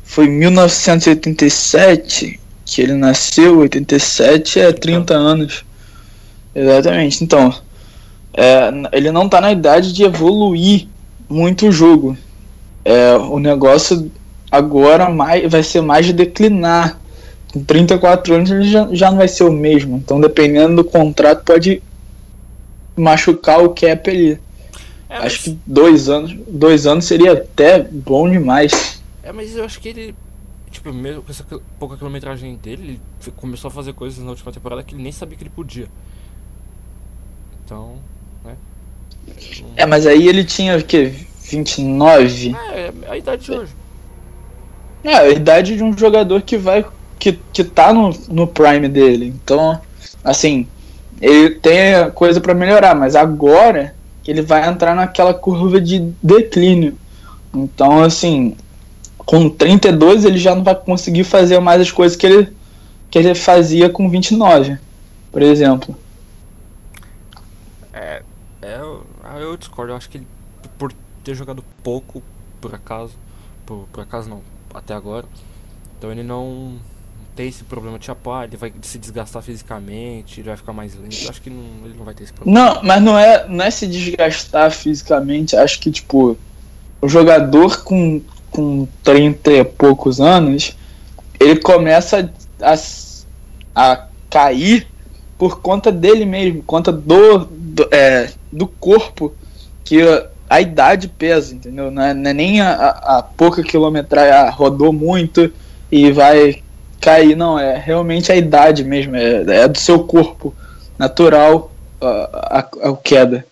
Foi 0.02 0.26
em 0.26 0.30
1987 0.30 2.40
que 2.64 2.82
ele 2.82 2.94
nasceu, 2.94 3.58
87, 3.58 4.60
é 4.60 4.72
30 4.72 5.14
anos. 5.14 5.64
Exatamente. 6.54 7.22
Então, 7.24 7.54
é, 8.32 8.70
ele 8.92 9.10
não 9.10 9.28
tá 9.28 9.40
na 9.40 9.52
idade 9.52 9.92
de 9.92 10.04
evoluir 10.04 10.86
muito 11.28 11.68
o 11.68 11.72
jogo. 11.72 12.16
É, 12.84 13.14
o 13.14 13.38
negócio 13.38 14.10
agora 14.50 15.08
mais, 15.08 15.50
vai 15.50 15.62
ser 15.62 15.80
mais 15.80 16.06
de 16.06 16.12
declinar. 16.12 16.98
Com 17.52 17.64
34 17.64 18.34
anos 18.34 18.50
ele 18.50 18.64
já, 18.64 18.88
já 18.92 19.10
não 19.10 19.18
vai 19.18 19.28
ser 19.28 19.44
o 19.44 19.52
mesmo. 19.52 19.96
Então, 19.96 20.20
dependendo 20.20 20.76
do 20.76 20.84
contrato, 20.84 21.44
pode 21.44 21.82
machucar 22.96 23.62
o 23.62 23.70
cap 23.70 24.08
ali. 24.08 24.32
É, 25.08 25.18
mas, 25.18 25.24
Acho 25.24 25.42
que 25.44 25.58
dois 25.66 26.08
anos, 26.08 26.36
dois 26.46 26.86
anos 26.86 27.04
seria 27.04 27.32
até 27.32 27.82
bom 27.82 28.30
demais. 28.30 29.02
é, 29.22 29.32
mas 29.32 29.56
eu 29.56 29.64
acho 29.64 29.80
que 29.80 29.88
ele. 29.88 30.14
Tipo, 30.70 30.92
mesmo 30.92 31.22
com 31.22 31.32
essa 31.32 31.44
pouca 31.80 31.96
quilometragem 31.96 32.54
dele, 32.54 33.00
ele 33.22 33.32
começou 33.36 33.68
a 33.68 33.72
fazer 33.72 33.92
coisas 33.92 34.22
na 34.22 34.30
última 34.30 34.52
temporada 34.52 34.84
que 34.84 34.94
ele 34.94 35.02
nem 35.02 35.10
sabia 35.10 35.36
que 35.36 35.42
ele 35.42 35.50
podia. 35.50 35.88
Então, 37.64 37.96
né? 38.44 38.54
É, 39.76 39.86
mas 39.86 40.06
aí 40.06 40.28
ele 40.28 40.44
tinha 40.44 40.76
o 40.76 40.82
quê? 40.82 41.12
29? 41.50 42.56
É, 42.72 42.92
é 43.08 43.10
a 43.10 43.16
idade 43.16 43.44
de 43.44 43.52
hoje. 43.52 43.72
É, 45.02 45.14
a 45.14 45.28
idade 45.28 45.76
de 45.76 45.82
um 45.82 45.96
jogador 45.96 46.42
que 46.42 46.56
vai. 46.56 46.84
que, 47.18 47.38
que 47.52 47.64
tá 47.64 47.92
no, 47.92 48.10
no 48.28 48.46
prime 48.46 48.88
dele. 48.88 49.34
Então, 49.42 49.80
assim, 50.22 50.66
ele 51.20 51.50
tem 51.50 52.10
coisa 52.14 52.40
pra 52.40 52.54
melhorar, 52.54 52.94
mas 52.94 53.16
agora 53.16 53.94
ele 54.26 54.42
vai 54.42 54.68
entrar 54.68 54.94
naquela 54.94 55.34
curva 55.34 55.80
de 55.80 56.12
declínio. 56.22 56.96
Então, 57.54 58.02
assim, 58.02 58.54
com 59.18 59.48
32 59.48 60.24
ele 60.24 60.38
já 60.38 60.54
não 60.54 60.62
vai 60.62 60.74
conseguir 60.74 61.24
fazer 61.24 61.58
mais 61.60 61.80
as 61.80 61.90
coisas 61.90 62.16
que 62.16 62.26
ele, 62.26 62.48
que 63.10 63.18
ele 63.18 63.34
fazia 63.34 63.88
com 63.88 64.08
29, 64.08 64.78
por 65.32 65.42
exemplo. 65.42 65.96
É, 68.70 68.80
eu- 68.80 69.04
ah, 69.24 69.38
eu 69.38 69.56
discordo. 69.56 69.92
Eu 69.92 69.96
acho 69.96 70.08
que 70.08 70.18
ele, 70.18 70.26
por 70.78 70.92
ter 71.24 71.34
jogado 71.34 71.64
pouco, 71.82 72.22
por 72.60 72.74
acaso, 72.74 73.14
por, 73.66 73.86
por 73.92 74.02
acaso 74.02 74.28
não, 74.28 74.42
até 74.72 74.94
agora, 74.94 75.26
então 75.98 76.10
ele 76.12 76.22
não 76.22 76.76
tem 77.34 77.48
esse 77.48 77.64
problema 77.64 77.98
de 77.98 78.10
ah, 78.10 78.44
ele 78.44 78.56
vai 78.56 78.72
se 78.82 78.98
desgastar 78.98 79.42
fisicamente, 79.42 80.40
ele 80.40 80.48
vai 80.48 80.56
ficar 80.56 80.72
mais 80.72 80.94
lento. 80.94 81.22
Eu 81.22 81.30
acho 81.30 81.42
que 81.42 81.50
não, 81.50 81.64
ele 81.84 81.94
não 81.96 82.04
vai 82.04 82.14
ter 82.14 82.24
esse 82.24 82.32
problema. 82.32 82.74
Não, 82.74 82.82
mas 82.82 83.02
não 83.02 83.18
é, 83.18 83.48
não 83.48 83.64
é 83.64 83.70
se 83.70 83.86
desgastar 83.86 84.70
fisicamente. 84.70 85.56
Acho 85.56 85.80
que, 85.80 85.90
tipo, 85.90 86.36
o 87.00 87.08
jogador 87.08 87.82
com, 87.82 88.20
com 88.50 88.86
30 89.02 89.52
e 89.52 89.64
poucos 89.64 90.20
anos, 90.20 90.76
ele 91.38 91.60
começa 91.60 92.32
a, 92.60 92.74
a 93.74 94.06
cair 94.28 94.86
por 95.38 95.60
conta 95.60 95.90
dele 95.90 96.26
mesmo, 96.26 96.62
conta 96.62 96.92
do, 96.92 97.46
do, 97.46 97.88
é, 97.90 98.30
do 98.52 98.66
corpo, 98.66 99.34
que 99.84 100.00
a 100.48 100.60
idade 100.60 101.08
pesa, 101.08 101.54
entendeu? 101.54 101.90
Não 101.90 102.02
é, 102.02 102.14
não 102.14 102.30
é 102.30 102.34
nem 102.34 102.60
a, 102.60 102.72
a- 103.18 103.22
pouca 103.22 103.62
quilometragem, 103.62 104.32
ah, 104.32 104.50
rodou 104.50 104.92
muito 104.92 105.52
e 105.90 106.10
vai 106.12 106.62
cair, 107.00 107.36
não, 107.36 107.58
é 107.58 107.78
realmente 107.78 108.30
a 108.30 108.36
idade 108.36 108.84
mesmo, 108.84 109.16
é, 109.16 109.62
é 109.62 109.68
do 109.68 109.78
seu 109.78 110.04
corpo 110.04 110.54
natural 110.98 111.72
a, 112.00 112.58
a, 112.58 112.90
a 112.90 112.96
queda. 112.96 113.46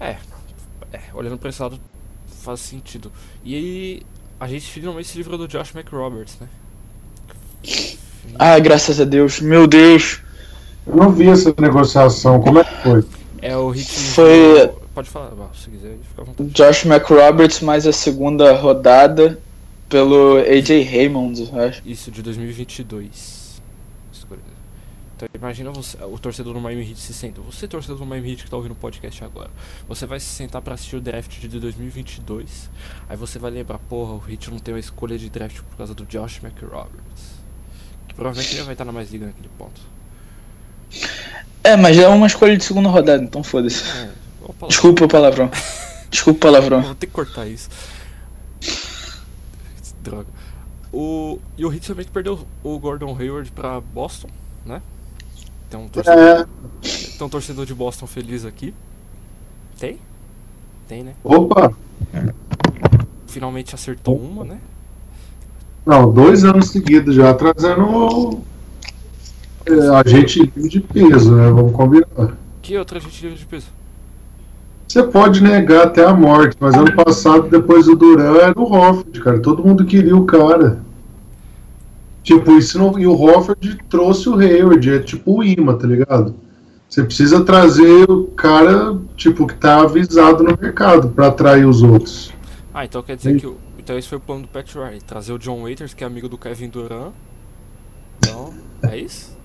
É, 0.00 0.16
olhando 1.12 1.38
pra 1.38 1.50
esse 1.50 1.60
lado, 1.60 1.78
faz 2.42 2.60
sentido. 2.60 3.12
E 3.44 3.54
aí, 3.54 4.02
a 4.38 4.46
gente 4.46 4.66
finalmente 4.66 5.08
se 5.08 5.18
livrou 5.18 5.36
do 5.36 5.48
Josh 5.48 5.74
McRoberts, 5.74 6.38
né? 6.40 6.48
Ah, 8.38 8.58
graças 8.58 9.00
a 9.00 9.04
Deus, 9.04 9.40
meu 9.40 9.66
Deus. 9.66 10.20
Eu 10.88 10.96
não 10.96 11.12
vi 11.12 11.28
essa 11.28 11.54
negociação, 11.58 12.40
como 12.40 12.58
é 12.60 12.64
que 12.64 12.74
foi? 12.82 13.04
É 13.42 13.56
o 13.56 13.70
hit. 13.70 13.88
Foi- 13.90 14.68
Pode 14.94 15.08
falar, 15.10 15.30
se 15.54 15.70
quiser, 15.70 15.96
fica 16.08 16.22
à 16.22 16.24
vontade. 16.24 16.50
Josh 16.50 16.84
McRoberts 16.84 17.60
mais 17.60 17.86
a 17.86 17.92
segunda 17.92 18.52
rodada 18.56 19.38
pelo 19.88 20.38
AJ 20.38 20.82
Raymond, 20.90 21.48
eu 21.52 21.60
acho. 21.62 21.82
Isso 21.86 22.10
de 22.10 22.20
2022. 22.22 23.60
Escolha. 24.12 24.40
Então 25.16 25.28
imagina 25.34 25.70
você, 25.70 25.96
o 26.04 26.18
torcedor 26.18 26.52
do 26.54 26.60
Miami 26.60 26.82
Heat 26.90 26.98
se 27.00 27.12
senta. 27.14 27.40
Você, 27.42 27.68
torcedor 27.68 27.98
do 27.98 28.06
Miami 28.06 28.32
Heat 28.32 28.44
que 28.44 28.50
tá 28.50 28.56
ouvindo 28.56 28.72
o 28.72 28.76
podcast 28.76 29.22
agora. 29.22 29.50
Você 29.88 30.04
vai 30.04 30.18
se 30.18 30.26
sentar 30.26 30.60
pra 30.62 30.74
assistir 30.74 30.96
o 30.96 31.00
draft 31.00 31.38
de 31.38 31.60
2022. 31.60 32.68
Aí 33.08 33.16
você 33.16 33.38
vai 33.38 33.50
lembrar, 33.52 33.78
porra, 33.78 34.14
o 34.14 34.22
Heat 34.28 34.50
não 34.50 34.58
tem 34.58 34.74
uma 34.74 34.80
escolha 34.80 35.16
de 35.16 35.30
draft 35.30 35.60
por 35.62 35.76
causa 35.76 35.94
do 35.94 36.04
Josh 36.06 36.40
McRoberts. 36.42 37.38
Que 38.08 38.14
provavelmente 38.14 38.54
ele 38.54 38.64
vai 38.64 38.74
estar 38.74 38.84
na 38.84 38.92
mais 38.92 39.10
liga 39.12 39.26
naquele 39.26 39.48
ponto. 39.56 39.80
É, 41.62 41.76
mas 41.76 41.98
é 41.98 42.08
uma 42.08 42.26
escolha 42.26 42.56
de 42.56 42.64
segunda 42.64 42.88
rodada, 42.88 43.22
então 43.22 43.42
foda-se. 43.42 43.82
É. 43.90 44.10
Desculpa 44.66 45.04
o 45.04 45.08
palavrão. 45.08 45.50
Desculpa 46.10 46.38
o 46.38 46.40
palavrão. 46.40 46.82
Vou 46.82 46.94
ter 46.94 47.06
que 47.06 47.12
cortar 47.12 47.46
isso. 47.46 47.68
Droga. 50.02 50.26
O, 50.92 51.38
e 51.56 51.66
o 51.66 51.72
Heat 51.72 51.86
também 51.86 52.06
perdeu 52.06 52.46
o 52.62 52.78
Gordon 52.78 53.14
Hayward 53.18 53.50
pra 53.52 53.80
Boston, 53.80 54.28
né? 54.64 54.80
Tem 55.68 55.78
um 55.78 55.88
torcedor, 55.88 56.18
É, 56.18 56.46
tem 57.18 57.26
um 57.26 57.28
torcedor 57.28 57.66
de 57.66 57.74
Boston 57.74 58.06
feliz 58.06 58.46
aqui. 58.46 58.72
Tem? 59.78 59.98
Tem, 60.88 61.02
né? 61.02 61.12
opa, 61.22 61.74
Finalmente 63.26 63.74
acertou 63.74 64.16
uma, 64.16 64.44
né? 64.44 64.58
não, 65.84 66.10
dois 66.10 66.44
anos 66.44 66.68
seguidos 66.70 67.14
já 67.14 67.34
trazendo 67.34 68.40
é, 69.68 69.88
a 69.88 70.02
gente 70.06 70.40
livre 70.40 70.68
de 70.68 70.80
peso, 70.80 71.34
né? 71.34 71.50
Vamos 71.50 71.72
combinar. 71.72 72.36
Que 72.62 72.76
outra 72.76 73.00
gente 73.00 73.22
livre 73.22 73.38
de 73.38 73.46
peso? 73.46 73.66
Você 74.86 75.02
pode 75.02 75.42
negar 75.42 75.88
até 75.88 76.04
a 76.04 76.14
morte, 76.14 76.56
mas 76.58 76.74
ano 76.74 76.94
passado, 76.94 77.48
depois 77.48 77.86
do 77.86 77.94
Duran, 77.94 78.36
era 78.36 78.58
o 78.58 78.72
Hofford, 78.72 79.20
cara. 79.20 79.38
Todo 79.38 79.62
mundo 79.62 79.84
queria 79.84 80.16
o 80.16 80.24
cara. 80.24 80.80
Tipo, 82.22 82.52
isso 82.52 82.78
não, 82.78 82.98
e 82.98 83.06
o 83.06 83.12
Hofford 83.12 83.78
trouxe 83.88 84.28
o 84.28 84.38
Hayward, 84.38 84.90
é 84.90 84.98
tipo 84.98 85.38
o 85.38 85.44
imã, 85.44 85.74
tá 85.74 85.86
ligado? 85.86 86.34
Você 86.88 87.02
precisa 87.04 87.44
trazer 87.44 88.10
o 88.10 88.24
cara, 88.28 88.98
tipo, 89.16 89.46
que 89.46 89.54
tá 89.54 89.82
avisado 89.82 90.42
no 90.42 90.56
mercado 90.60 91.08
pra 91.10 91.28
atrair 91.28 91.66
os 91.66 91.82
outros. 91.82 92.32
Ah, 92.72 92.84
então 92.84 93.02
quer 93.02 93.16
dizer 93.16 93.38
que 93.38 93.46
o, 93.46 93.56
então 93.78 93.96
esse 93.96 94.08
foi 94.08 94.18
o 94.18 94.20
plano 94.20 94.42
do 94.42 94.48
Pat 94.48 94.74
Riley, 94.74 95.00
trazer 95.00 95.32
o 95.32 95.38
John 95.38 95.62
Waiters, 95.62 95.94
que 95.94 96.02
é 96.02 96.06
amigo 96.06 96.28
do 96.28 96.36
Kevin 96.36 96.68
Durant. 96.68 97.12
Então, 98.18 98.52
é 98.82 98.98
isso? 98.98 99.37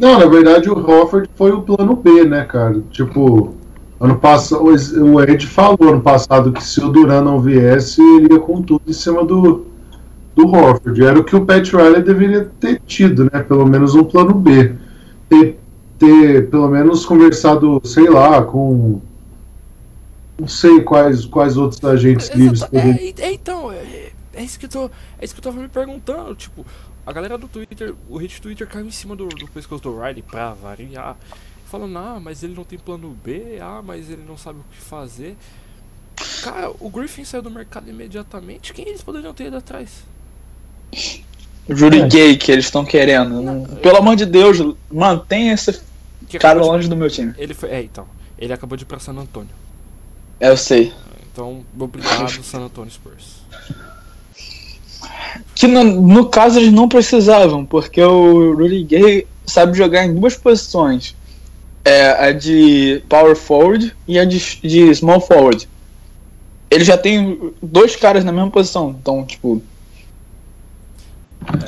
Não, 0.00 0.18
na 0.18 0.24
verdade 0.24 0.70
o 0.70 0.78
Hofford 0.78 1.28
foi 1.34 1.52
o 1.52 1.60
plano 1.60 1.94
B, 1.94 2.24
né, 2.24 2.42
cara? 2.44 2.82
Tipo, 2.90 3.54
ano 4.00 4.18
passado, 4.18 4.64
o 4.64 5.20
Ed 5.22 5.46
falou 5.46 5.90
ano 5.90 6.00
passado 6.00 6.52
que 6.52 6.64
se 6.64 6.82
o 6.82 6.88
Duran 6.88 7.20
não 7.20 7.38
viesse, 7.38 8.00
ele 8.00 8.32
ia 8.32 8.40
com 8.40 8.62
tudo 8.62 8.80
em 8.88 8.94
cima 8.94 9.22
do, 9.22 9.66
do 10.34 10.48
Hofford. 10.48 11.04
Era 11.04 11.18
o 11.18 11.22
que 11.22 11.36
o 11.36 11.44
Pat 11.44 11.70
Riley 11.70 12.02
deveria 12.02 12.50
ter 12.58 12.80
tido, 12.86 13.24
né? 13.24 13.42
Pelo 13.46 13.66
menos 13.66 13.94
um 13.94 14.02
plano 14.02 14.32
B. 14.32 14.74
Ter, 15.28 15.58
ter 15.98 16.48
pelo 16.48 16.68
menos 16.68 17.04
conversado, 17.04 17.78
sei 17.84 18.08
lá, 18.08 18.42
com. 18.42 19.02
Não 20.38 20.48
sei 20.48 20.80
quais, 20.80 21.26
quais 21.26 21.58
outros 21.58 21.84
agentes 21.84 22.30
livres 22.30 22.62
Exato, 22.62 22.74
é, 22.74 23.12
é, 23.18 23.32
então, 23.34 23.70
é, 23.70 24.10
é 24.32 24.42
isso 24.42 24.58
que 24.58 24.64
eu 24.64 24.70
tô. 24.70 24.90
É 25.18 25.24
isso 25.26 25.34
que 25.34 25.40
eu 25.40 25.44
tava 25.44 25.60
me 25.60 25.68
perguntando, 25.68 26.34
tipo, 26.34 26.64
a 27.06 27.12
galera 27.12 27.36
do 27.38 27.48
Twitter, 27.48 27.94
o 28.08 28.16
hit 28.18 28.40
Twitter 28.40 28.66
caiu 28.66 28.86
em 28.86 28.90
cima 28.90 29.14
do, 29.16 29.26
do 29.28 29.46
pescoço 29.48 29.82
do 29.82 29.98
Riley 30.00 30.22
pra 30.22 30.52
variar. 30.54 31.16
Falando, 31.66 31.96
ah, 31.98 32.18
mas 32.20 32.42
ele 32.42 32.54
não 32.54 32.64
tem 32.64 32.78
plano 32.78 33.16
B, 33.24 33.58
ah, 33.60 33.80
mas 33.84 34.10
ele 34.10 34.22
não 34.26 34.36
sabe 34.36 34.58
o 34.60 34.64
que 34.72 34.80
fazer. 34.80 35.36
Cara, 36.42 36.70
o 36.80 36.90
Griffin 36.90 37.24
saiu 37.24 37.42
do 37.42 37.50
mercado 37.50 37.88
imediatamente, 37.88 38.72
quem 38.72 38.88
eles 38.88 39.02
poderiam 39.02 39.32
ter 39.32 39.46
ido 39.46 39.56
atrás? 39.56 40.04
É. 40.92 42.08
Gay 42.08 42.36
que 42.36 42.50
eles 42.50 42.64
estão 42.64 42.84
querendo. 42.84 43.66
Pelo 43.80 43.98
amor 43.98 44.16
de 44.16 44.26
Deus, 44.26 44.58
mantém 44.90 45.50
esse 45.50 45.80
Que 46.28 46.38
cara 46.38 46.54
acabou 46.58 46.70
de- 46.72 46.76
longe 46.76 46.88
do 46.88 46.96
meu 46.96 47.08
time. 47.08 47.32
Ele 47.38 47.54
foi. 47.54 47.70
É, 47.70 47.82
então. 47.82 48.06
Ele 48.36 48.52
acabou 48.52 48.76
de 48.76 48.82
ir 48.82 48.86
pra 48.86 48.98
San 48.98 49.12
Antonio. 49.12 49.50
É, 50.40 50.48
eu 50.48 50.56
sei. 50.56 50.92
Então, 51.32 51.64
obrigado, 51.78 52.42
San 52.42 52.60
Antonio 52.62 52.90
Spurs. 52.90 53.42
Que 55.54 55.66
no, 55.66 55.82
no 55.84 56.26
caso 56.26 56.58
eles 56.58 56.72
não 56.72 56.88
precisavam, 56.88 57.64
porque 57.64 58.02
o 58.02 58.54
Rudy 58.54 58.82
Gay 58.84 59.26
sabe 59.46 59.76
jogar 59.76 60.04
em 60.06 60.14
duas 60.14 60.34
posições. 60.36 61.14
É 61.84 62.28
a 62.28 62.32
de 62.32 63.02
power 63.08 63.34
forward 63.34 63.94
e 64.06 64.18
a 64.18 64.24
de, 64.24 64.38
de 64.60 64.94
small 64.94 65.20
forward. 65.20 65.68
Ele 66.70 66.84
já 66.84 66.96
tem 66.96 67.52
dois 67.62 67.96
caras 67.96 68.22
na 68.24 68.30
mesma 68.32 68.50
posição, 68.50 68.96
então, 69.00 69.24
tipo. 69.24 69.62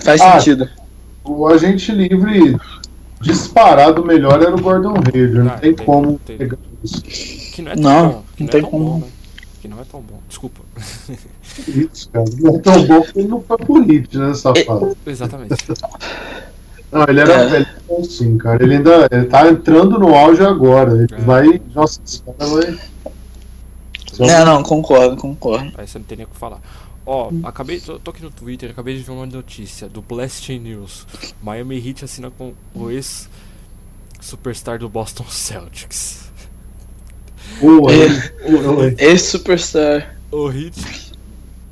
Faz 0.04 0.20
Ah, 0.20 0.38
sentido. 0.38 0.68
O 1.24 1.46
agente 1.46 1.90
livre 1.92 2.56
disparado 3.20 4.04
melhor 4.04 4.40
era 4.42 4.54
o 4.54 4.60
Gordon 4.60 4.94
Hayward. 5.12 5.34
Não 5.38 5.46
Ah, 5.48 5.58
tem 5.58 5.74
tem- 5.74 5.86
como 5.86 6.18
tem. 6.24 6.36
pegar 6.36 6.58
isso. 6.84 7.00
Que 7.02 7.62
não 7.62 7.72
é 7.72 7.76
Não, 7.76 8.08
bom. 8.08 8.22
Que 8.36 8.42
não 8.42 8.46
não, 8.46 8.50
tem 8.52 8.60
é 8.60 8.64
como. 8.70 8.84
bom, 8.84 8.98
né? 8.98 9.06
Que 9.62 9.68
não 9.68 9.80
é 9.80 9.84
tão 9.84 10.00
bom. 10.00 10.18
Desculpa. 10.28 10.60
Isso, 11.68 12.10
cara. 12.10 12.24
Não 12.40 12.56
é 12.56 12.58
tão 12.58 12.84
bom 12.86 13.00
porque 13.02 13.18
ele 13.20 13.28
não 13.28 13.40
foi 13.40 13.56
pro 13.56 13.80
Hit, 13.82 14.18
né, 14.18 14.34
safado? 14.34 14.96
Exatamente. 15.06 15.54
Não, 16.90 17.04
ele 17.08 17.20
era 17.20 17.32
É. 17.32 17.46
velho 17.48 17.66
sim, 18.04 18.36
cara. 18.36 18.62
Ele 18.62 18.74
ainda 18.76 19.08
ele 19.10 19.26
tá 19.26 19.48
entrando 19.48 19.98
no 19.98 20.14
auge 20.14 20.42
agora. 20.42 20.92
Ele 20.92 21.06
É. 21.14 21.20
vai. 21.20 21.62
Nossa, 21.74 22.00
esse 22.04 22.20
cara 22.22 22.50
vai. 22.50 22.78
É, 24.28 24.44
não, 24.44 24.62
concordo, 24.62 25.16
concordo. 25.16 25.72
Aí 25.78 25.86
você 25.86 25.98
não 25.98 26.04
tem 26.04 26.18
nem 26.18 26.26
o 26.26 26.28
que 26.28 26.36
falar. 26.36 26.60
Ó, 27.06 27.30
acabei, 27.44 27.80
tô, 27.80 27.98
tô 27.98 28.10
aqui 28.10 28.22
no 28.22 28.30
Twitter, 28.30 28.70
acabei 28.70 28.96
de 28.96 29.02
ver 29.02 29.12
uma 29.12 29.26
notícia 29.26 29.88
do 29.88 30.02
Blast 30.02 30.48
News. 30.58 31.06
Miami 31.42 31.78
Heat 31.88 32.04
assina 32.04 32.30
com 32.30 32.52
o 32.74 32.90
ex-superstar 32.90 34.78
do 34.78 34.88
Boston 34.88 35.24
Celtics. 35.28 36.30
É. 37.60 38.50
o- 38.50 38.80
o- 38.80 38.94
Esse 38.98 39.30
superstar. 39.30 40.16
O 40.30 40.48
Heat. 40.50 41.12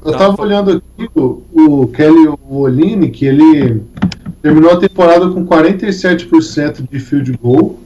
Eu 0.04 0.12
Tá, 0.12 0.18
tava 0.18 0.36
fa- 0.36 0.42
olhando 0.42 0.70
aqui 0.98 1.10
o, 1.14 1.42
o 1.52 1.86
Kelly 1.88 2.28
Olynyk, 2.48 3.10
que 3.18 3.26
ele 3.26 3.82
terminou 4.42 4.70
a 4.72 4.76
temporada 4.78 5.28
com 5.28 5.44
47% 5.46 6.88
de 6.90 6.98
field 6.98 7.32
goal 7.42 7.78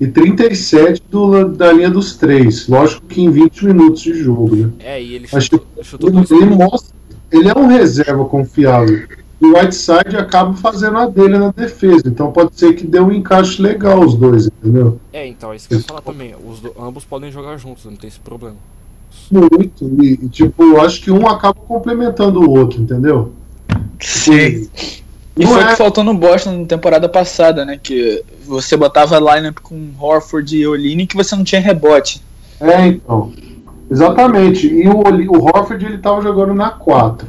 e 0.00 0.06
37% 0.06 1.00
do, 1.10 1.48
da 1.48 1.72
linha 1.72 1.90
dos 1.90 2.16
três. 2.16 2.68
Lógico 2.68 3.06
que 3.06 3.22
em 3.22 3.30
20 3.30 3.64
minutos 3.66 4.02
de 4.02 4.14
jogo, 4.14 4.54
né? 4.56 4.70
É, 4.80 5.02
e 5.02 5.14
ele 5.14 5.26
chutou, 5.28 5.64
chutou 5.82 6.10
Ele, 6.10 6.26
ele 6.30 6.54
mostra, 6.54 6.94
ele 7.32 7.48
é 7.48 7.54
um 7.56 7.66
reserva 7.66 8.24
confiável. 8.26 9.06
E 9.40 9.46
o 9.46 9.58
Whiteside 9.58 10.16
acaba 10.16 10.54
fazendo 10.54 10.96
a 10.98 11.06
dele 11.06 11.38
na 11.38 11.50
defesa. 11.50 12.02
Então 12.06 12.30
pode 12.32 12.58
ser 12.58 12.72
que 12.74 12.86
dê 12.86 13.00
um 13.00 13.12
encaixe 13.12 13.60
legal 13.60 14.00
os 14.00 14.14
dois, 14.14 14.46
entendeu? 14.46 14.98
É, 15.12 15.26
então, 15.26 15.52
é 15.52 15.56
isso 15.56 15.68
que 15.68 15.74
eu 15.74 15.78
ia 15.78 15.84
falar 15.84 16.00
também. 16.00 16.34
Os 16.48 16.60
do- 16.60 16.72
ambos 16.80 17.04
podem 17.04 17.30
jogar 17.30 17.56
juntos, 17.58 17.84
não 17.84 17.96
tem 17.96 18.08
esse 18.08 18.20
problema. 18.20 18.56
Muito. 19.30 19.84
E, 20.02 20.16
tipo, 20.28 20.62
eu 20.62 20.80
acho 20.80 21.00
que 21.02 21.10
um 21.10 21.26
acaba 21.26 21.54
complementando 21.54 22.40
o 22.40 22.50
outro, 22.50 22.80
entendeu? 22.80 23.32
Sim. 24.00 24.68
E 25.36 25.44
Não 25.44 25.52
foi 25.52 25.62
o 25.62 25.66
é- 25.66 25.70
que 25.70 25.76
faltou 25.76 26.04
no 26.04 26.14
Boston 26.14 26.60
na 26.60 26.66
temporada 26.66 27.08
passada, 27.08 27.64
né? 27.64 27.78
Que 27.82 28.22
você 28.46 28.76
botava 28.76 29.16
a 29.16 29.36
lineup 29.36 29.58
com 29.62 29.90
Horford 29.98 30.56
e 30.56 30.66
Olini 30.66 31.06
que 31.06 31.16
você 31.16 31.34
não 31.34 31.42
tinha 31.44 31.60
rebote. 31.60 32.22
É, 32.60 32.86
então. 32.86 33.32
Exatamente. 33.90 34.66
E 34.66 34.88
o, 34.88 34.98
o 35.00 35.44
Horford 35.44 35.84
ele 35.84 35.98
tava 35.98 36.22
jogando 36.22 36.54
na 36.54 36.70
4. 36.70 37.26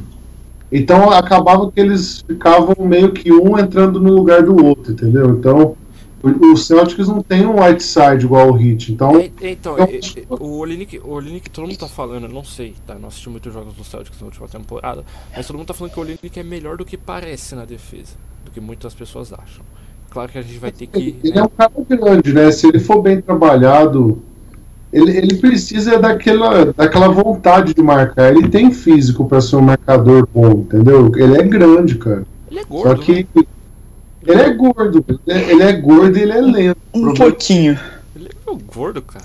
Então 0.70 1.10
acabava 1.10 1.70
que 1.70 1.80
eles 1.80 2.22
ficavam 2.26 2.74
meio 2.84 3.12
que 3.12 3.32
um 3.32 3.58
entrando 3.58 4.00
no 4.00 4.12
lugar 4.12 4.42
do 4.42 4.64
outro, 4.64 4.92
entendeu? 4.92 5.30
Então 5.30 5.76
o, 6.22 6.56
Celtics 6.56 7.06
não 7.06 7.22
tem 7.22 7.46
um 7.46 7.62
Whiteside 7.62 8.24
igual 8.24 8.52
o 8.52 8.60
Heat. 8.60 8.92
Então 8.92 9.16
É, 9.16 9.30
então, 9.42 9.78
é- 9.78 9.98
acho- 9.98 10.18
é- 10.18 10.24
o 10.28 10.58
Olinick, 10.58 10.98
o 10.98 11.10
Olinick, 11.10 11.48
todo 11.50 11.66
mundo 11.66 11.78
tá 11.78 11.86
falando, 11.86 12.24
eu 12.24 12.32
não 12.32 12.42
sei, 12.44 12.74
tá? 12.86 12.94
Eu 12.94 13.00
não 13.00 13.08
assisti 13.08 13.28
muitos 13.28 13.52
jogos 13.52 13.74
do 13.74 13.84
Celtics 13.84 14.20
na 14.20 14.26
última 14.26 14.48
temporada, 14.48 15.04
mas 15.34 15.46
todo 15.46 15.56
mundo 15.56 15.68
tá 15.68 15.74
falando 15.74 15.92
que 15.92 15.98
o 16.00 16.02
Olinick 16.02 16.40
é 16.40 16.42
melhor 16.42 16.76
do 16.76 16.84
que 16.84 16.96
parece 16.96 17.54
na 17.54 17.64
defesa, 17.64 18.14
do 18.44 18.50
que 18.50 18.60
muitas 18.60 18.92
pessoas 18.94 19.32
acham. 19.32 19.64
Claro 20.10 20.32
que 20.32 20.38
a 20.38 20.42
gente 20.42 20.58
vai 20.58 20.72
ter 20.72 20.86
que. 20.86 20.98
ele, 20.98 21.20
ele 21.22 21.34
né, 21.34 21.40
é 21.40 21.44
um 21.44 21.48
cara 21.48 21.72
grande, 21.88 22.32
né? 22.32 22.50
Se 22.50 22.66
ele 22.66 22.80
for 22.80 23.02
bem 23.02 23.20
trabalhado, 23.20 24.22
ele, 24.96 25.16
ele 25.16 25.34
precisa 25.36 25.98
daquela, 25.98 26.72
daquela 26.72 27.08
vontade 27.08 27.74
de 27.74 27.82
marcar. 27.82 28.34
Ele 28.34 28.48
tem 28.48 28.70
físico 28.70 29.26
para 29.28 29.40
ser 29.40 29.56
um 29.56 29.60
marcador 29.62 30.26
bom, 30.34 30.50
entendeu? 30.60 31.12
Ele 31.16 31.36
é 31.36 31.42
grande, 31.42 31.96
cara. 31.96 32.24
Ele 32.50 32.60
é 32.60 32.62
Só 32.62 32.68
gordo, 32.68 33.02
que 33.02 33.26
né? 33.34 33.44
ele 34.26 34.40
é 34.40 34.50
gordo. 34.54 35.04
Ele 35.08 35.20
é, 35.38 35.50
ele 35.52 35.62
é 35.62 35.72
gordo 35.72 36.16
e 36.18 36.22
ele 36.22 36.32
é 36.32 36.40
lento. 36.40 36.78
Um 36.94 37.14
pouquinho. 37.14 37.78
Ele 38.14 38.28
é 38.28 38.54
gordo, 38.74 39.02
cara. 39.02 39.24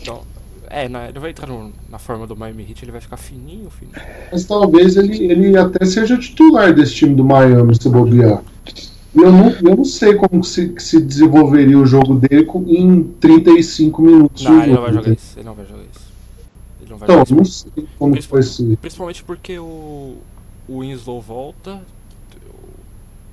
Então, 0.00 0.22
é, 0.68 0.88
na- 0.88 1.08
ele 1.08 1.18
vai 1.18 1.30
entrar 1.30 1.46
no- 1.46 1.72
na 1.90 1.98
forma 1.98 2.26
do 2.26 2.36
Miami 2.36 2.66
Heat, 2.68 2.84
ele 2.84 2.92
vai 2.92 3.00
ficar 3.00 3.16
fininho, 3.16 3.70
fininho. 3.70 3.94
Mas 4.32 4.44
talvez 4.44 4.96
ele, 4.96 5.24
ele 5.30 5.56
até 5.56 5.84
seja 5.84 6.16
titular 6.18 6.72
desse 6.74 6.94
time 6.94 7.14
do 7.14 7.24
Miami, 7.24 7.74
se 7.80 7.88
bobear. 7.88 8.42
Eu 9.14 9.32
não, 9.32 9.50
eu 9.50 9.76
não 9.76 9.84
sei 9.84 10.14
como 10.14 10.42
se, 10.44 10.72
se 10.78 11.00
desenvolveria 11.00 11.76
o 11.78 11.84
jogo 11.84 12.14
dele 12.14 12.44
com- 12.44 12.62
em 12.68 13.02
35 13.02 14.00
minutos 14.02 14.42
Não, 14.44 14.62
ele 14.62 14.72
não 14.72 14.82
vai 14.82 14.92
jogar 14.92 15.12
isso, 15.12 15.38
ele 15.38 15.46
não 15.46 15.54
vai 15.54 15.66
jogar 15.66 15.82
isso. 15.82 16.12
Ele 16.80 16.90
não 16.90 16.96
vai 16.98 17.06
Então, 17.06 17.16
jogar 17.26 17.42
isso. 17.42 17.66
não 17.68 17.74
sei 17.76 17.88
como 17.98 18.14
que 18.14 18.26
vai 18.28 18.42
ser. 18.42 18.76
Principalmente 18.76 19.24
porque 19.24 19.58
o, 19.58 20.16
o 20.68 20.80
Winslow 20.80 21.20
volta, 21.20 21.82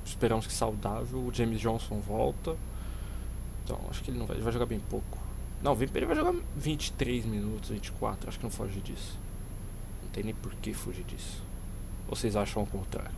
esperamos 0.04 0.46
que 0.46 0.52
saudável, 0.52 1.18
o 1.20 1.30
James 1.32 1.60
Johnson 1.60 2.00
volta. 2.06 2.56
Então, 3.64 3.78
acho 3.90 4.02
que 4.02 4.10
ele 4.10 4.18
não 4.18 4.26
vai, 4.26 4.36
ele 4.36 4.42
vai 4.42 4.52
jogar 4.52 4.66
bem 4.66 4.80
pouco. 4.90 5.18
Não, 5.62 5.76
ele 5.80 6.06
vai 6.06 6.16
jogar 6.16 6.34
23 6.56 7.24
minutos, 7.26 7.70
24, 7.70 8.28
acho 8.28 8.38
que 8.38 8.44
não 8.44 8.50
foge 8.50 8.80
disso. 8.80 9.18
Não 10.02 10.10
tem 10.10 10.24
nem 10.24 10.34
por 10.34 10.52
que 10.56 10.72
fugir 10.72 11.04
disso. 11.04 11.42
Ou 12.08 12.16
vocês 12.16 12.34
acham 12.34 12.62
o 12.62 12.66
contrário? 12.66 13.10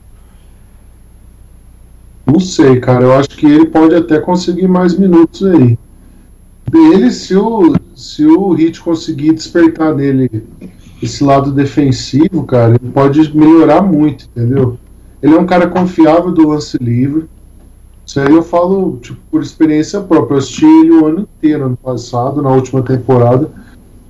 Não 2.30 2.38
sei, 2.38 2.78
cara. 2.78 3.04
Eu 3.04 3.12
acho 3.14 3.30
que 3.30 3.46
ele 3.46 3.66
pode 3.66 3.94
até 3.94 4.20
conseguir 4.20 4.68
mais 4.68 4.96
minutos 4.96 5.44
aí. 5.44 5.76
Ele, 6.72 7.10
se 7.10 7.34
o, 7.34 7.74
se 7.96 8.24
o 8.24 8.52
Hit 8.52 8.80
conseguir 8.80 9.32
despertar 9.32 9.92
nele 9.94 10.44
esse 11.02 11.24
lado 11.24 11.50
defensivo, 11.50 12.44
cara, 12.44 12.76
ele 12.80 12.92
pode 12.92 13.36
melhorar 13.36 13.82
muito, 13.82 14.26
entendeu? 14.26 14.78
Ele 15.20 15.34
é 15.34 15.38
um 15.38 15.46
cara 15.46 15.66
confiável 15.66 16.30
do 16.30 16.48
lance 16.48 16.78
livre. 16.78 17.28
Isso 18.06 18.20
aí 18.20 18.32
eu 18.32 18.42
falo 18.42 18.98
tipo, 19.02 19.18
por 19.30 19.42
experiência 19.42 20.00
própria. 20.00 20.34
Eu 20.34 20.38
assisti 20.38 20.64
ele 20.64 20.92
o 20.92 21.06
ano 21.06 21.20
inteiro, 21.20 21.66
ano 21.66 21.76
passado, 21.76 22.40
na 22.40 22.50
última 22.50 22.82
temporada. 22.82 23.50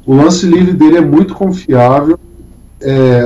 O 0.07 0.15
lance 0.15 0.47
livre 0.47 0.75
dele 0.75 0.99
é 0.99 1.01
muito 1.01 1.35
confiável. 1.35 2.19
É, 2.83 3.23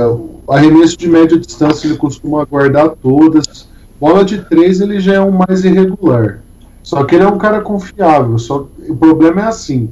arremesso 0.47 0.97
de 0.97 1.09
média 1.09 1.37
distância 1.37 1.87
ele 1.87 1.97
costuma 1.97 2.45
guardar 2.45 2.89
todas. 2.91 3.67
Bola 3.99 4.25
de 4.25 4.41
três 4.41 4.81
ele 4.81 4.99
já 4.99 5.15
é 5.15 5.21
um 5.21 5.31
mais 5.31 5.63
irregular. 5.63 6.41
Só 6.83 7.03
que 7.03 7.15
ele 7.15 7.23
é 7.23 7.27
um 7.27 7.37
cara 7.37 7.61
confiável. 7.61 8.37
Só 8.37 8.67
o 8.87 8.95
problema 8.95 9.41
é 9.41 9.45
assim. 9.45 9.91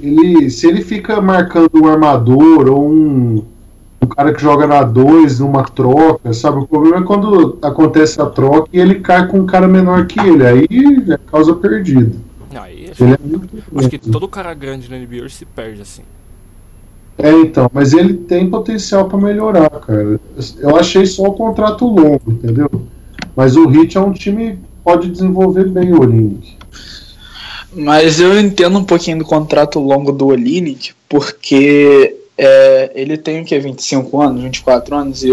Ele, 0.00 0.50
se 0.50 0.66
ele 0.66 0.82
fica 0.82 1.20
marcando 1.20 1.70
um 1.74 1.86
armador 1.86 2.68
ou 2.68 2.90
um, 2.90 3.44
um 4.02 4.06
cara 4.06 4.32
que 4.32 4.40
joga 4.40 4.66
na 4.66 4.82
2 4.82 5.40
numa 5.40 5.62
troca, 5.62 6.32
sabe? 6.32 6.58
O 6.58 6.66
problema 6.66 6.98
é 6.98 7.02
quando 7.02 7.58
acontece 7.62 8.20
a 8.20 8.26
troca 8.26 8.68
e 8.72 8.80
ele 8.80 8.96
cai 8.96 9.26
com 9.28 9.40
um 9.40 9.46
cara 9.46 9.68
menor 9.68 10.06
que 10.06 10.18
ele. 10.18 10.46
Aí 10.46 10.66
é 11.10 11.18
causa 11.30 11.54
perdida. 11.54 12.16
Aí 12.54 12.90
acho, 12.90 13.04
Ele 13.04 13.12
é 13.12 13.18
muito 13.22 13.62
acho 13.76 13.88
que 13.88 13.98
todo 13.98 14.26
cara 14.26 14.52
grande 14.54 14.90
na 14.90 14.96
NBA 14.96 15.22
hoje 15.24 15.34
se 15.34 15.44
perde 15.44 15.82
assim. 15.82 16.02
É, 17.18 17.30
então, 17.30 17.70
mas 17.72 17.92
ele 17.92 18.14
tem 18.14 18.48
potencial 18.48 19.06
pra 19.06 19.18
melhorar, 19.18 19.68
cara. 19.68 20.18
Eu 20.58 20.76
achei 20.76 21.04
só 21.04 21.24
o 21.24 21.34
contrato 21.34 21.86
longo, 21.86 22.22
entendeu? 22.26 22.70
Mas 23.36 23.56
o 23.56 23.66
Hit 23.66 23.96
é 23.96 24.00
um 24.00 24.12
time 24.12 24.52
que 24.52 24.58
pode 24.84 25.10
desenvolver 25.10 25.68
bem 25.68 25.92
o 25.92 26.00
Olympic. 26.00 26.56
Mas 27.72 28.20
eu 28.20 28.38
entendo 28.38 28.78
um 28.78 28.84
pouquinho 28.84 29.18
do 29.18 29.24
contrato 29.24 29.78
longo 29.78 30.10
do 30.10 30.26
Olinick, 30.26 30.92
porque 31.08 32.16
é, 32.36 32.90
ele 32.94 33.16
tem 33.16 33.42
o 33.42 33.44
que? 33.44 33.58
25 33.58 34.20
anos, 34.20 34.42
24 34.42 34.96
anos? 34.96 35.22
E 35.22 35.30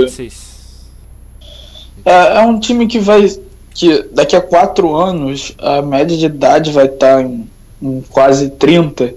é, 2.05 2.37
é 2.37 2.41
um 2.41 2.59
time 2.59 2.85
que 2.87 2.99
vai. 2.99 3.27
que 3.73 4.03
daqui 4.11 4.35
a 4.35 4.41
4 4.41 4.95
anos 4.95 5.53
a 5.57 5.81
média 5.81 6.15
de 6.15 6.25
idade 6.25 6.71
vai 6.71 6.85
estar 6.85 7.23
em, 7.23 7.49
em 7.81 8.01
quase 8.09 8.51
30. 8.51 9.15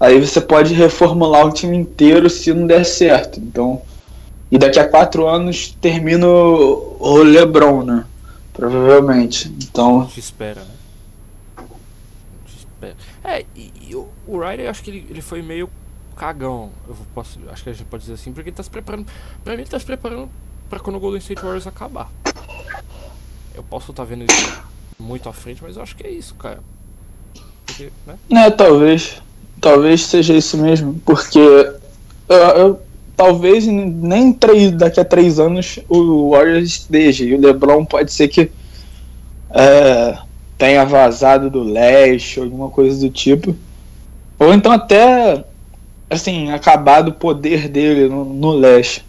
Aí 0.00 0.18
você 0.18 0.40
pode 0.40 0.72
reformular 0.74 1.46
o 1.46 1.52
time 1.52 1.76
inteiro 1.76 2.30
se 2.30 2.52
não 2.52 2.66
der 2.66 2.84
certo. 2.84 3.38
Então. 3.38 3.82
E 4.50 4.56
daqui 4.56 4.78
a 4.78 4.88
4 4.88 5.26
anos 5.26 5.76
termina 5.80 6.26
o 6.26 6.94
o 7.04 7.18
LeBron, 7.18 7.82
né? 7.82 8.04
Provavelmente. 8.54 9.48
Então. 9.48 10.06
te 10.06 10.20
espera, 10.20 10.62
né? 10.62 11.66
Te 12.46 12.56
espera. 12.56 12.96
É, 13.22 13.44
e, 13.54 13.72
e 13.90 13.94
o, 13.94 14.08
o 14.26 14.38
Ryder, 14.38 14.66
eu 14.66 14.70
acho 14.70 14.82
que 14.82 14.90
ele, 14.90 15.06
ele 15.10 15.20
foi 15.20 15.42
meio 15.42 15.68
cagão. 16.16 16.70
Eu 16.88 16.96
posso, 17.14 17.38
acho 17.50 17.62
que 17.64 17.70
a 17.70 17.72
gente 17.72 17.84
pode 17.86 18.02
dizer 18.04 18.14
assim, 18.14 18.32
porque 18.32 18.48
ele 18.50 18.56
tá 18.56 18.62
se 18.62 18.70
preparando. 18.70 19.06
Pra 19.42 19.54
mim, 19.54 19.62
ele 19.62 19.70
tá 19.70 19.78
se 19.78 19.84
preparando 19.84 20.30
pra 20.70 20.78
quando 20.78 20.96
o 20.96 21.00
Golden 21.00 21.18
State 21.18 21.42
Warriors 21.42 21.66
acabar. 21.66 22.10
Eu 23.54 23.62
posso 23.64 23.90
estar 23.90 24.04
vendo 24.04 24.24
isso 24.24 24.62
muito 24.98 25.28
à 25.28 25.32
frente, 25.32 25.62
mas 25.62 25.76
eu 25.76 25.82
acho 25.82 25.94
que 25.96 26.06
é 26.06 26.10
isso, 26.10 26.34
cara. 26.36 26.60
Porque, 27.66 27.90
né? 28.06 28.16
É, 28.30 28.50
talvez. 28.50 29.20
Talvez 29.60 30.02
seja 30.06 30.34
isso 30.34 30.56
mesmo. 30.58 31.00
Porque 31.04 31.38
eu, 31.38 32.36
eu- 32.56 32.82
talvez 33.16 33.66
nem 33.66 34.32
três, 34.32 34.72
daqui 34.72 35.00
a 35.00 35.04
três 35.04 35.38
anos 35.38 35.78
o 35.88 36.30
Warriors 36.30 36.64
esteja. 36.64 37.24
E 37.24 37.34
o 37.34 37.40
LeBron 37.40 37.84
pode 37.84 38.12
ser 38.12 38.28
que 38.28 38.50
é, 39.50 40.18
tenha 40.58 40.84
vazado 40.84 41.48
do 41.50 41.62
leste, 41.62 42.40
alguma 42.40 42.68
coisa 42.68 43.00
do 43.00 43.10
tipo. 43.10 43.56
Ou 44.38 44.52
então 44.52 44.72
até 44.72 45.44
assim, 46.08 46.50
acabado 46.50 47.08
o 47.08 47.14
poder 47.14 47.68
dele 47.68 48.08
no, 48.08 48.24
no 48.24 48.52
leste. 48.52 49.04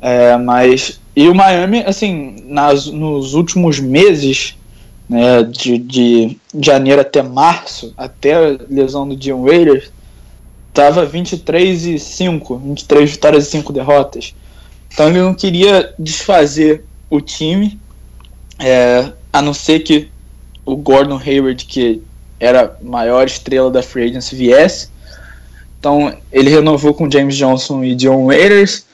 É, 0.00 0.36
mas. 0.36 1.00
E 1.14 1.28
o 1.28 1.34
Miami, 1.34 1.82
assim, 1.84 2.36
nas, 2.44 2.86
nos 2.86 3.34
últimos 3.34 3.80
meses, 3.80 4.56
né, 5.08 5.42
de, 5.42 5.78
de 5.78 6.38
janeiro 6.60 7.00
até 7.00 7.22
março, 7.22 7.92
até 7.96 8.34
a 8.34 8.58
lesão 8.70 9.08
do 9.08 9.16
Dion 9.16 9.42
Waiters, 9.42 9.90
tava 10.72 11.04
23 11.04 11.86
e 11.86 11.98
5, 11.98 12.56
23 12.56 13.10
vitórias 13.10 13.46
e 13.48 13.50
5 13.50 13.72
derrotas. 13.72 14.34
Então 14.92 15.08
ele 15.08 15.20
não 15.20 15.34
queria 15.34 15.92
desfazer 15.98 16.84
o 17.10 17.20
time, 17.20 17.78
é, 18.58 19.12
a 19.32 19.40
não 19.40 19.54
ser 19.54 19.80
que 19.80 20.08
o 20.64 20.76
Gordon 20.76 21.18
Hayward, 21.18 21.64
que 21.64 22.02
era 22.40 22.76
a 22.80 22.84
maior 22.84 23.26
estrela 23.26 23.70
da 23.70 23.82
free 23.82 24.10
agency, 24.10 24.36
viesse. 24.36 24.88
Então 25.78 26.16
ele 26.32 26.50
renovou 26.50 26.94
com 26.94 27.10
James 27.10 27.36
Johnson 27.36 27.84
e 27.84 27.94
John 27.94 28.26
Waiters, 28.26 28.84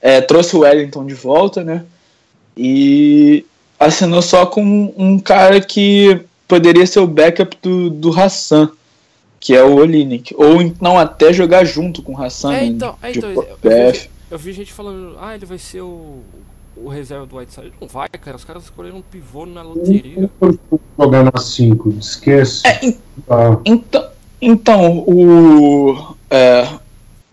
é, 0.00 0.20
trouxe 0.20 0.56
o 0.56 0.60
Wellington 0.60 1.06
de 1.06 1.14
volta, 1.14 1.62
né? 1.62 1.84
E 2.56 3.44
assinou 3.78 4.22
só 4.22 4.46
com 4.46 4.92
um 4.96 5.18
cara 5.18 5.60
que 5.60 6.20
poderia 6.48 6.86
ser 6.86 7.00
o 7.00 7.06
backup 7.06 7.56
do, 7.62 7.90
do 7.90 8.18
Hassan, 8.18 8.70
que 9.40 9.56
é 9.56 9.64
o 9.64 9.76
Olinick. 9.76 10.34
Ou 10.36 10.60
então 10.60 10.98
até 10.98 11.32
jogar 11.32 11.64
junto 11.64 12.02
com 12.02 12.12
o 12.12 12.22
Hassan. 12.22 12.52
É, 12.54 12.64
então, 12.66 12.94
é, 13.02 13.10
então 13.10 13.28
tipo, 13.30 13.42
eu, 13.42 13.70
eu, 13.70 13.92
vi, 13.92 14.10
eu, 14.30 14.38
vi, 14.38 14.52
gente 14.52 14.72
falando, 14.72 15.16
ah, 15.18 15.34
ele 15.34 15.46
vai 15.46 15.58
ser 15.58 15.80
o, 15.80 16.18
o 16.76 16.88
reserva 16.88 17.24
do 17.24 17.36
Whiteside. 17.36 17.72
Não 17.80 17.88
vai, 17.88 18.08
cara. 18.08 18.36
Os 18.36 18.44
caras 18.44 18.64
escolheram 18.64 18.98
um 18.98 19.02
pivô 19.02 19.46
na 19.46 19.62
loteria. 19.62 20.30
Jogar 20.98 21.24
na 21.24 21.40
5, 21.40 21.88
esquece. 21.98 22.66
É, 22.66 22.94
ah. 23.28 23.58
Então, 23.64 24.08
então 24.40 24.98
o. 24.98 26.14
É, 26.30 26.68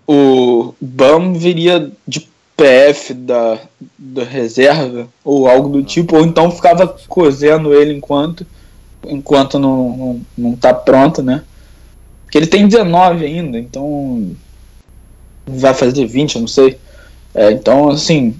o 0.10 0.74
Bam 0.80 1.34
viria 1.34 1.92
de 2.08 2.30
PF 2.56 3.14
da, 3.14 3.60
da 4.00 4.24
reserva, 4.24 5.10
ou 5.24 5.50
algo 5.50 5.68
do 5.68 5.84
tipo, 5.84 6.16
ou 6.16 6.24
então 6.24 6.50
ficava 6.50 6.88
cozendo 7.10 7.74
ele 7.74 7.94
enquanto 7.94 8.48
enquanto 9.06 9.60
não, 9.60 9.98
não, 9.98 10.22
não 10.38 10.56
tá 10.56 10.74
pronto, 10.74 11.22
né? 11.22 11.44
Porque 12.28 12.38
ele 12.38 12.48
tem 12.48 12.68
19 12.68 13.26
ainda, 13.26 13.58
então 13.58 14.36
vai 15.46 15.74
fazer 15.74 16.06
20, 16.06 16.36
eu 16.36 16.42
não 16.42 16.48
sei. 16.48 16.78
É, 17.34 17.52
então, 17.52 17.88
assim, 17.88 18.36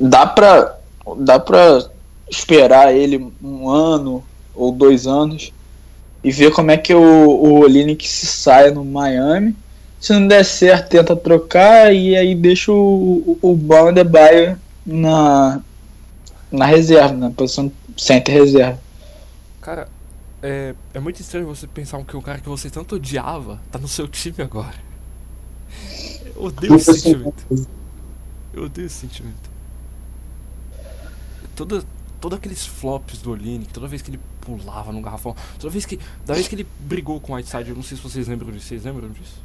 dá 0.00 0.26
pra, 0.26 0.76
dá 1.18 1.38
pra 1.38 1.86
esperar 2.28 2.92
ele 2.92 3.32
um 3.40 3.68
ano 3.68 4.24
ou 4.52 4.72
dois 4.72 5.06
anos 5.06 5.52
e 6.24 6.32
ver 6.32 6.50
como 6.50 6.72
é 6.72 6.76
que 6.76 6.92
o, 6.92 7.00
o 7.00 7.60
Olinick 7.60 8.08
se 8.08 8.26
sai 8.26 8.72
no 8.72 8.84
Miami. 8.84 9.54
Se 10.00 10.12
não 10.12 10.26
der 10.26 10.44
certo, 10.44 10.88
tenta 10.88 11.14
trocar 11.14 11.94
e 11.94 12.16
aí 12.16 12.34
deixa 12.34 12.72
o, 12.72 13.38
o, 13.40 13.50
o 13.52 13.54
Bayer 13.54 14.58
na, 14.84 15.60
na 16.50 16.66
reserva, 16.66 17.14
na 17.14 17.30
posição 17.30 17.70
center 17.96 18.34
reserva. 18.34 18.80
Cara, 19.60 19.88
é, 20.46 20.74
é 20.94 21.00
muito 21.00 21.20
estranho 21.20 21.46
você 21.46 21.66
pensar 21.66 22.02
que 22.04 22.16
o 22.16 22.22
cara 22.22 22.38
que 22.38 22.48
você 22.48 22.70
tanto 22.70 22.94
odiava 22.94 23.60
tá 23.70 23.78
no 23.78 23.88
seu 23.88 24.06
time 24.06 24.42
agora. 24.42 24.76
Eu 26.24 26.44
odeio 26.44 26.76
esse 26.76 27.00
sentimento. 27.00 27.68
Eu 28.54 28.64
odeio 28.64 28.86
esse 28.86 28.94
sentimento. 28.94 29.50
Toda, 31.56 31.82
todos 32.20 32.38
aqueles 32.38 32.64
flops 32.64 33.20
do 33.22 33.32
Olinick, 33.32 33.72
toda 33.72 33.88
vez 33.88 34.02
que 34.02 34.10
ele 34.10 34.20
pulava 34.40 34.92
no 34.92 35.00
garrafão, 35.00 35.34
toda 35.58 35.72
vez 35.72 35.84
que. 35.84 35.98
Da 36.24 36.34
vez 36.34 36.46
que 36.46 36.54
ele 36.54 36.66
brigou 36.78 37.20
com 37.20 37.32
o 37.32 37.36
Whiteside, 37.36 37.70
eu 37.70 37.76
não 37.76 37.82
sei 37.82 37.96
se 37.96 38.02
vocês 38.02 38.28
lembram 38.28 38.52
disso. 38.52 38.66
Vocês 38.66 38.84
lembram 38.84 39.08
disso? 39.10 39.44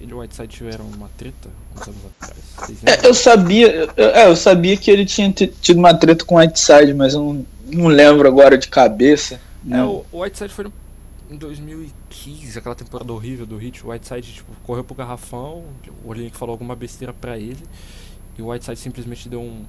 Ele 0.00 0.10
e 0.10 0.14
o 0.14 0.20
Whiteside 0.20 0.48
tiveram 0.48 0.86
uma 0.86 1.08
treta 1.16 1.48
uns 1.76 1.88
anos 1.88 2.00
atrás. 2.20 2.84
É, 2.84 3.06
eu 3.06 3.14
sabia. 3.14 3.92
Eu, 3.96 4.08
é, 4.08 4.26
eu 4.28 4.36
sabia 4.36 4.76
que 4.76 4.90
ele 4.90 5.04
tinha 5.04 5.30
tido 5.32 5.78
uma 5.78 5.94
treta 5.94 6.24
com 6.24 6.36
o 6.36 6.38
Whiteside, 6.38 6.94
mas 6.94 7.14
eu 7.14 7.20
não 7.20 7.46
não 7.68 7.86
lembro 7.86 8.26
agora 8.28 8.56
de 8.56 8.68
cabeça. 8.68 9.40
É, 9.70 9.82
o, 9.82 10.04
o 10.12 10.22
Whiteside 10.22 10.52
foi 10.52 10.66
em 11.30 11.36
2015, 11.36 12.58
aquela 12.58 12.74
temporada 12.74 13.12
horrível 13.12 13.44
do 13.44 13.56
Hit. 13.56 13.84
O 13.84 13.90
Whiteside 13.90 14.32
tipo, 14.32 14.52
correu 14.64 14.82
pro 14.82 14.94
garrafão, 14.94 15.64
o 16.04 16.10
Olinick 16.10 16.36
falou 16.36 16.52
alguma 16.52 16.74
besteira 16.74 17.12
pra 17.12 17.38
ele, 17.38 17.62
e 18.38 18.42
o 18.42 18.50
Whiteside 18.50 18.78
simplesmente 18.78 19.28
deu 19.28 19.40
um. 19.40 19.64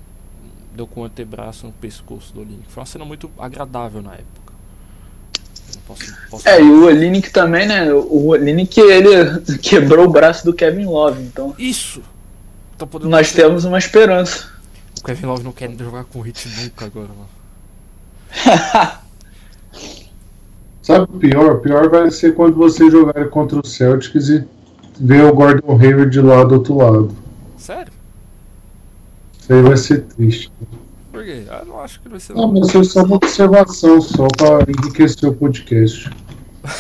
deu 0.74 0.88
com 0.88 1.02
o 1.02 1.04
antebraço 1.04 1.66
no 1.66 1.74
pescoço 1.74 2.34
do 2.34 2.42
Olinick. 2.42 2.72
Foi 2.72 2.82
uma 2.82 2.88
cena 2.88 3.06
muito 3.06 3.30
agradável 3.38 4.02
na 4.02 4.14
época. 4.14 4.50
Posso, 5.86 6.18
posso 6.30 6.48
é, 6.48 6.62
e 6.62 6.64
o 6.64 6.86
Olinick 6.86 7.32
também, 7.32 7.68
né? 7.68 7.92
O 7.92 8.28
Olinick 8.28 8.80
ele 8.80 9.58
quebrou 9.60 10.06
o 10.06 10.10
braço 10.10 10.46
do 10.46 10.54
Kevin 10.54 10.86
Love, 10.86 11.22
então. 11.24 11.54
Isso! 11.58 12.02
Nós 13.02 13.34
temos 13.34 13.66
uma 13.66 13.78
esperança. 13.78 14.48
O 15.00 15.04
Kevin 15.04 15.26
Love 15.26 15.44
não 15.44 15.52
quer 15.52 15.70
jogar 15.78 16.06
com 16.06 16.20
o 16.20 16.22
Hit 16.22 16.48
nunca 16.62 16.86
agora, 16.86 17.10
mano. 17.10 17.39
Sabe 20.82 21.04
o 21.04 21.20
pior? 21.20 21.52
O 21.52 21.60
pior 21.60 21.88
vai 21.90 22.10
ser 22.10 22.34
quando 22.34 22.56
você 22.56 22.90
jogar 22.90 23.30
contra 23.30 23.60
o 23.60 23.66
Celtics 23.66 24.30
e 24.30 24.44
ver 25.00 25.24
o 25.24 25.34
Gordon 25.34 25.80
Hayward 25.80 26.20
lá 26.22 26.44
do 26.44 26.56
outro 26.56 26.78
lado. 26.78 27.16
Sério? 27.58 27.94
Isso 29.40 29.54
aí 29.54 29.62
vai 29.62 29.78
ser 29.78 30.02
triste. 30.06 30.52
Por 31.12 31.24
quê? 31.24 31.44
Eu 31.48 31.66
não 31.66 31.80
acho 31.82 32.00
que 32.00 32.10
vai 32.10 32.20
ser. 32.20 32.34
Não, 32.34 32.52
mas 32.52 32.74
é 32.74 32.84
só 32.84 33.04
uma 33.04 33.18
observação, 33.18 34.02
só 34.02 34.28
para 34.28 34.66
enriquecer 34.70 35.30
o 35.30 35.34
podcast. 35.34 36.10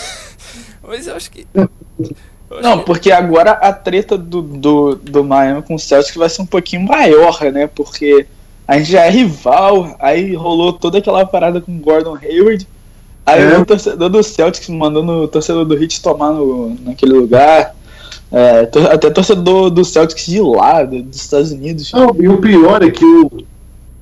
mas 0.81 1.05
eu 1.07 1.15
acho 1.15 1.29
que. 1.29 1.45
não, 2.61 2.83
porque 2.83 3.11
agora 3.11 3.51
a 3.51 3.71
treta 3.71 4.17
do, 4.17 4.41
do, 4.41 4.95
do 4.95 5.23
Miami 5.23 5.61
com 5.61 5.75
o 5.75 5.79
Celtics 5.79 6.15
vai 6.15 6.29
ser 6.29 6.41
um 6.41 6.45
pouquinho 6.45 6.81
maior, 6.81 7.39
né? 7.51 7.67
Porque 7.67 8.25
a 8.69 8.77
gente 8.77 8.91
já 8.91 9.03
é 9.03 9.09
rival, 9.09 9.95
aí 9.97 10.35
rolou 10.35 10.71
toda 10.71 10.99
aquela 10.99 11.25
parada 11.25 11.59
com 11.59 11.75
o 11.75 11.79
Gordon 11.79 12.15
Hayward. 12.15 12.67
Aí 13.25 13.41
é. 13.41 13.57
o 13.57 13.65
torcedor 13.65 14.09
do 14.09 14.21
Celtics 14.21 14.69
mandando 14.69 15.11
o 15.23 15.27
torcedor 15.27 15.65
do 15.65 15.73
Heat 15.73 15.99
tomar 16.03 16.33
no, 16.33 16.77
naquele 16.85 17.13
lugar. 17.13 17.75
É, 18.31 18.69
até 18.91 19.09
torcedor 19.09 19.71
do 19.71 19.83
Celtics 19.83 20.27
de 20.27 20.39
lá, 20.39 20.83
dos 20.83 21.15
Estados 21.15 21.51
Unidos. 21.51 21.91
Não, 21.91 22.15
e 22.19 22.29
o 22.29 22.37
pior 22.37 22.83
é 22.83 22.91
que 22.91 23.03
eu, 23.03 23.31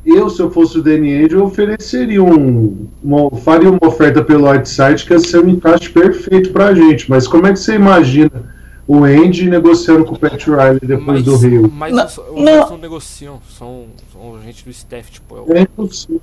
eu 0.05 0.29
se 0.29 0.41
eu 0.41 0.51
fosse 0.51 0.77
o 0.79 0.83
Danny 0.83 1.13
Ainge, 1.13 1.35
eu 1.35 1.45
ofereceria 1.45 2.21
um. 2.21 2.89
Uma, 3.01 3.31
faria 3.37 3.71
uma 3.71 3.87
oferta 3.87 4.21
pelo 4.21 4.49
Whiteside 4.49 5.05
que 5.05 5.13
ia 5.13 5.19
ser 5.19 5.45
um 5.45 5.47
encaixe 5.47 5.89
perfeito 5.89 6.51
pra 6.51 6.75
gente. 6.75 7.09
Mas 7.09 7.25
como 7.25 7.47
é 7.47 7.53
que 7.53 7.59
você 7.59 7.75
imagina? 7.75 8.56
O 8.87 9.03
Andy 9.03 9.49
negociando 9.49 10.05
com 10.05 10.15
o 10.15 10.19
Pat 10.19 10.41
Riley 10.45 10.79
depois 10.81 11.05
mas, 11.05 11.23
do 11.23 11.35
Rio. 11.35 11.71
Mas 11.73 11.93
não, 11.93 12.05
os, 12.05 12.17
os 12.17 12.41
não. 12.41 12.69
não 12.69 12.77
negociam, 12.77 13.41
são, 13.57 13.85
são 14.13 14.41
gente 14.43 14.63
do 14.63 14.71
staff, 14.71 15.11
tipo. 15.11 15.37
É, 15.37 15.41
o... 15.41 15.57
é 15.57 15.61
impossível. 15.61 16.21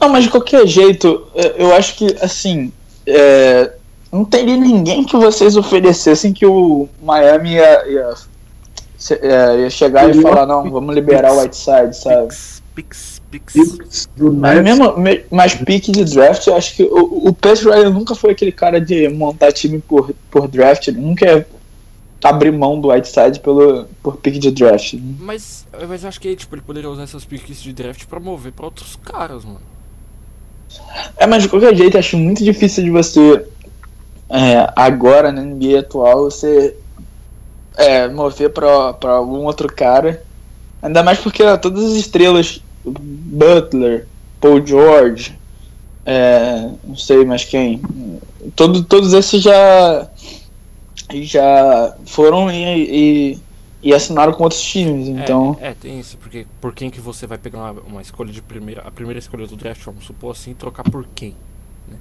Não, 0.00 0.08
mas 0.08 0.24
de 0.24 0.30
qualquer 0.30 0.66
jeito, 0.66 1.26
é, 1.34 1.62
eu 1.62 1.74
acho 1.74 1.96
que, 1.96 2.16
assim, 2.22 2.72
é, 3.06 3.72
não 4.10 4.24
teria 4.24 4.56
ninguém 4.56 5.04
que 5.04 5.16
vocês 5.16 5.56
oferecessem 5.56 6.32
que 6.32 6.46
o 6.46 6.88
Miami 7.02 7.54
ia, 7.54 7.88
ia, 7.88 8.14
ia, 9.22 9.56
ia 9.56 9.70
chegar 9.70 10.08
e 10.08 10.22
falar, 10.22 10.46
não, 10.46 10.70
vamos 10.70 10.94
liberar 10.94 11.32
o 11.32 11.40
Whiteside, 11.40 11.94
sabe? 11.94 12.28
Pix, 12.28 12.62
pix, 12.74 13.17
Picks 13.30 14.08
mas, 14.16 14.62
mesmo, 14.62 14.94
mas 15.30 15.54
pique 15.54 15.92
de 15.92 16.04
draft, 16.04 16.46
eu 16.46 16.56
acho 16.56 16.74
que 16.74 16.82
o, 16.82 17.28
o 17.28 17.32
Pat 17.34 17.60
Riley 17.60 17.90
nunca 17.90 18.14
foi 18.14 18.30
aquele 18.30 18.52
cara 18.52 18.80
de 18.80 19.08
montar 19.08 19.52
time 19.52 19.80
por, 19.80 20.14
por 20.30 20.48
draft, 20.48 20.88
ele 20.88 20.98
nunca 20.98 21.26
é 21.26 21.46
abrir 22.24 22.50
mão 22.50 22.80
do 22.80 22.88
Whiteside 22.88 23.40
pelo, 23.40 23.86
por 24.02 24.16
pick 24.16 24.38
de 24.38 24.50
draft. 24.50 24.94
Mas, 25.20 25.66
mas 25.88 26.02
eu 26.02 26.08
acho 26.08 26.20
que 26.20 26.34
tipo, 26.34 26.54
ele 26.54 26.62
poderia 26.62 26.90
usar 26.90 27.02
essas 27.02 27.24
picks 27.24 27.62
de 27.62 27.72
draft 27.72 28.06
pra 28.06 28.18
mover 28.18 28.52
pra 28.52 28.64
outros 28.64 28.96
caras, 28.96 29.44
mano. 29.44 29.60
É, 31.16 31.26
mas 31.26 31.42
de 31.42 31.48
qualquer 31.48 31.74
jeito, 31.76 31.98
acho 31.98 32.16
muito 32.16 32.42
difícil 32.42 32.84
de 32.84 32.90
você, 32.90 33.46
é, 34.30 34.72
agora 34.74 35.30
na 35.30 35.42
NBA 35.42 35.80
atual, 35.80 36.24
você 36.24 36.74
é, 37.76 38.08
mover 38.08 38.50
pra, 38.50 38.92
pra 38.94 39.12
algum 39.12 39.44
outro 39.44 39.68
cara. 39.72 40.22
Ainda 40.82 41.02
mais 41.02 41.18
porque 41.18 41.42
ó, 41.42 41.56
todas 41.56 41.84
as 41.84 41.92
estrelas 41.92 42.62
Butler, 42.98 44.06
Paul 44.40 44.64
George, 44.64 45.38
é, 46.04 46.70
não 46.84 46.96
sei 46.96 47.24
mais 47.24 47.44
quem. 47.44 47.80
Todo, 48.56 48.82
todos 48.82 49.12
esses 49.12 49.42
já 49.42 50.08
já 51.22 51.96
foram 52.06 52.50
e, 52.50 52.62
e, 52.62 53.38
e 53.82 53.94
assinaram 53.94 54.32
com 54.32 54.44
outros 54.44 54.62
times, 54.62 55.08
então... 55.08 55.56
É, 55.60 55.68
é, 55.68 55.74
tem 55.74 55.98
isso, 55.98 56.18
porque 56.18 56.46
por 56.60 56.74
quem 56.74 56.90
que 56.90 57.00
você 57.00 57.26
vai 57.26 57.38
pegar 57.38 57.58
uma, 57.58 57.80
uma, 57.86 58.02
escolha 58.02 58.30
de 58.30 58.42
primeira, 58.42 58.82
a 58.82 58.90
primeira 58.90 59.18
escolha 59.18 59.46
do 59.46 59.56
draft, 59.56 59.82
vamos 59.84 60.04
supor 60.04 60.32
assim, 60.32 60.52
trocar 60.52 60.82
por 60.84 61.06
quem? 61.14 61.34
Né? 61.88 61.96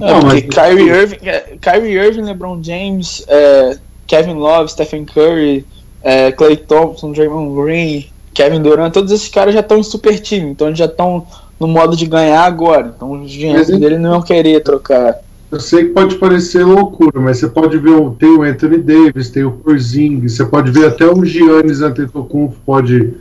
É, 0.00 0.12
não, 0.12 0.20
porque 0.20 0.48
mas... 0.48 0.68
Kyrie 0.68 0.88
Irving, 0.88 1.28
é, 1.28 1.58
Kyrie 1.60 1.96
Irving, 1.96 2.22
LeBron 2.22 2.62
James, 2.62 3.24
é, 3.28 3.78
Kevin 4.06 4.34
Love, 4.34 4.72
Stephen 4.72 5.04
Curry, 5.04 5.64
é, 6.02 6.32
Clay 6.32 6.56
Thompson, 6.56 7.12
Draymond 7.12 7.54
Green, 7.54 8.10
Kevin 8.32 8.62
Durant, 8.62 8.92
todos 8.92 9.12
esses 9.12 9.28
caras 9.28 9.54
já 9.54 9.60
estão 9.60 9.78
em 9.78 9.82
super 9.82 10.18
time, 10.18 10.50
então 10.50 10.68
eles 10.68 10.78
já 10.78 10.84
estão 10.86 11.26
no 11.58 11.66
modo 11.66 11.96
de 11.96 12.06
ganhar 12.06 12.44
agora. 12.44 12.92
Então 12.96 13.22
os 13.22 13.30
dinheiros 13.30 13.66
dele 13.66 13.98
não 13.98 14.12
iam 14.12 14.22
querer 14.22 14.62
trocar. 14.62 15.18
Eu 15.50 15.58
sei 15.58 15.86
que 15.86 15.90
pode 15.90 16.14
parecer 16.14 16.64
loucura, 16.64 17.20
mas 17.20 17.38
você 17.38 17.48
pode 17.48 17.76
ver, 17.76 17.92
tem 18.20 18.30
o 18.30 18.42
Anthony 18.42 18.78
Davis, 18.78 19.30
tem 19.30 19.44
o 19.44 19.50
Porzingis, 19.50 20.36
você 20.36 20.44
pode 20.44 20.70
ver 20.70 20.86
até 20.86 21.04
o 21.04 21.24
Giannis 21.24 21.80
Antetokounmpo 21.80 22.54
pode, 22.64 23.14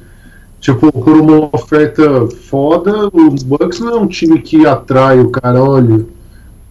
tipo, 0.62 0.92
por 0.92 1.18
uma 1.18 1.50
oferta 1.52 2.28
foda, 2.28 3.08
o 3.08 3.32
Bucks 3.32 3.80
não 3.80 3.90
é 3.90 3.96
um 3.96 4.08
time 4.08 4.40
que 4.40 4.68
atrai 4.68 5.20
o 5.20 5.32
cara, 5.32 5.64
olha, 5.64 6.06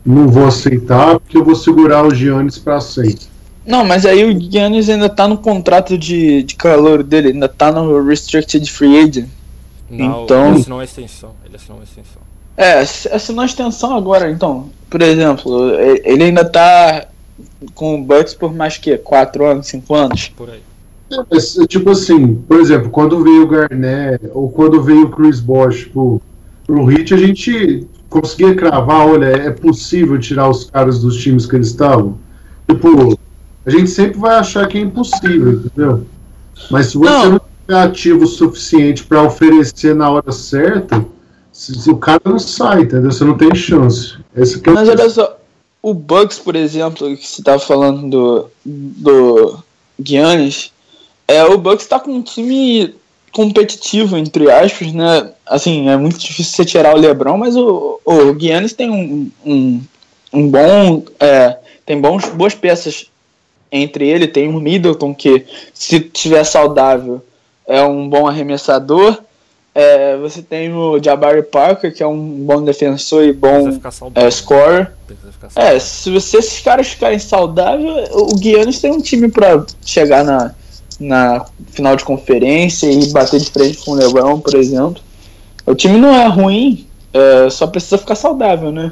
não 0.06 0.28
vou 0.28 0.46
aceitar 0.46 1.18
porque 1.18 1.36
eu 1.36 1.44
vou 1.44 1.56
segurar 1.56 2.06
o 2.06 2.14
Giannis 2.14 2.56
para 2.56 2.80
sempre. 2.80 3.26
Não, 3.68 3.84
mas 3.84 4.06
aí 4.06 4.24
o 4.24 4.40
Giannis 4.40 4.88
ainda 4.88 5.10
tá 5.10 5.28
no 5.28 5.36
contrato 5.36 5.98
de, 5.98 6.42
de 6.42 6.56
calor 6.56 7.02
dele, 7.02 7.28
ainda 7.28 7.48
tá 7.48 7.70
no 7.70 8.02
Restricted 8.02 8.70
Free 8.72 8.98
Agent. 8.98 9.28
Não, 9.90 10.24
Então- 10.24 10.48
ele 10.48 10.60
assinou 10.60 10.80
a 10.80 10.84
extensão. 10.84 11.30
Ele 11.44 11.56
assinou 11.56 11.80
a 11.80 11.84
extensão. 11.84 12.22
É, 12.56 12.80
assinou 13.14 13.42
a 13.42 13.46
extensão 13.46 13.94
agora, 13.96 14.30
então. 14.30 14.70
Por 14.88 15.02
exemplo, 15.02 15.70
ele 16.02 16.24
ainda 16.24 16.44
tá 16.44 17.06
com 17.74 18.00
o 18.00 18.02
Bucks 18.02 18.32
por 18.34 18.54
mais 18.54 18.78
que 18.78 18.96
4 18.96 19.44
anos, 19.44 19.66
5 19.66 19.94
anos. 19.94 20.28
Por 20.34 20.48
aí. 20.50 20.60
É, 21.12 21.16
mas, 21.30 21.54
tipo 21.68 21.90
assim, 21.90 22.34
por 22.34 22.58
exemplo, 22.60 22.90
quando 22.90 23.22
veio 23.22 23.42
o 23.44 23.46
Garnett 23.46 24.26
ou 24.32 24.50
quando 24.50 24.82
veio 24.82 25.04
o 25.06 25.10
Chris 25.10 25.40
Bosh 25.40 25.84
pro, 25.86 26.20
pro 26.66 26.84
Hit, 26.84 27.12
a 27.14 27.16
gente 27.18 27.86
conseguia 28.08 28.54
cravar, 28.54 29.06
olha, 29.06 29.26
é 29.26 29.50
possível 29.50 30.18
tirar 30.18 30.48
os 30.48 30.68
caras 30.70 31.00
dos 31.00 31.16
times 31.18 31.46
que 31.46 31.54
eles 31.54 31.68
estavam? 31.68 32.18
Tipo, 32.68 33.18
a 33.68 33.70
gente 33.70 33.90
sempre 33.90 34.18
vai 34.18 34.34
achar 34.36 34.66
que 34.66 34.78
é 34.78 34.80
impossível, 34.80 35.52
entendeu? 35.52 36.06
Mas 36.70 36.86
se 36.86 36.96
você 36.96 37.10
Não. 37.10 37.30
não, 37.32 37.40
tiver 37.66 37.78
ativo 37.78 38.24
o 38.24 38.26
suficiente 38.26 39.04
para 39.04 39.22
oferecer 39.22 39.94
na 39.94 40.10
hora 40.10 40.32
certa, 40.32 41.04
se, 41.52 41.78
se 41.78 41.90
o 41.90 41.98
cara 41.98 42.20
não 42.24 42.38
sai, 42.38 42.82
entendeu? 42.82 43.12
Você 43.12 43.24
não 43.24 43.36
tem 43.36 43.54
chance. 43.54 44.16
Esse 44.34 44.56
é 44.66 44.70
Mas 44.70 44.88
olha 44.88 45.10
só, 45.10 45.38
o 45.82 45.92
Bucks, 45.92 46.38
por 46.38 46.56
exemplo, 46.56 47.14
que 47.14 47.26
você 47.26 47.42
tava 47.42 47.58
falando 47.58 48.08
do, 48.08 48.50
do 48.64 49.58
Giannis, 50.02 50.72
é, 51.26 51.44
o 51.44 51.58
Bucks 51.58 51.86
tá 51.86 52.00
com 52.00 52.12
um 52.12 52.22
time 52.22 52.94
competitivo, 53.32 54.16
entre 54.16 54.50
aspas, 54.50 54.94
né? 54.94 55.30
Assim, 55.46 55.90
é 55.90 55.96
muito 55.98 56.18
difícil 56.18 56.54
você 56.54 56.64
tirar 56.64 56.96
o 56.96 56.98
LeBron, 56.98 57.36
mas 57.36 57.54
o, 57.54 58.00
o 58.02 58.40
Giannis 58.40 58.72
tem 58.72 58.90
um, 58.90 59.30
um, 59.44 59.82
um 60.32 60.48
bom... 60.48 61.04
é, 61.20 61.58
tem 61.84 62.00
bons, 62.00 62.26
boas 62.30 62.54
peças 62.54 63.10
entre 63.70 64.08
ele, 64.08 64.26
tem 64.26 64.48
o 64.48 64.60
Middleton, 64.60 65.14
que 65.14 65.44
se 65.72 66.00
tiver 66.00 66.44
saudável 66.44 67.22
é 67.66 67.82
um 67.82 68.08
bom 68.08 68.26
arremessador, 68.26 69.18
é, 69.74 70.16
você 70.16 70.42
tem 70.42 70.72
o 70.72 71.00
Jabari 71.00 71.42
Parker, 71.42 71.94
que 71.94 72.02
é 72.02 72.06
um 72.06 72.18
bom 72.18 72.64
defensor 72.64 73.22
e 73.22 73.32
bom 73.32 73.78
é, 74.14 74.28
scorer. 74.28 74.90
É, 75.54 75.78
se, 75.78 76.10
você, 76.10 76.38
esses 76.38 76.60
caras 76.60 76.88
ficarem 76.88 77.18
saudáveis, 77.18 78.08
o 78.12 78.34
Guianos 78.34 78.80
tem 78.80 78.90
um 78.90 79.00
time 79.00 79.28
pra 79.28 79.64
chegar 79.84 80.24
na, 80.24 80.52
na 80.98 81.46
final 81.70 81.94
de 81.94 82.04
conferência 82.04 82.90
e 82.90 83.12
bater 83.12 83.38
de 83.38 83.50
frente 83.50 83.78
com 83.84 83.92
o 83.92 83.94
LeBron, 83.94 84.40
por 84.40 84.54
exemplo. 84.54 85.00
O 85.64 85.74
time 85.74 85.98
não 85.98 86.12
é 86.12 86.26
ruim, 86.26 86.86
é, 87.12 87.48
só 87.48 87.66
precisa 87.66 87.98
ficar 87.98 88.16
saudável, 88.16 88.72
né? 88.72 88.90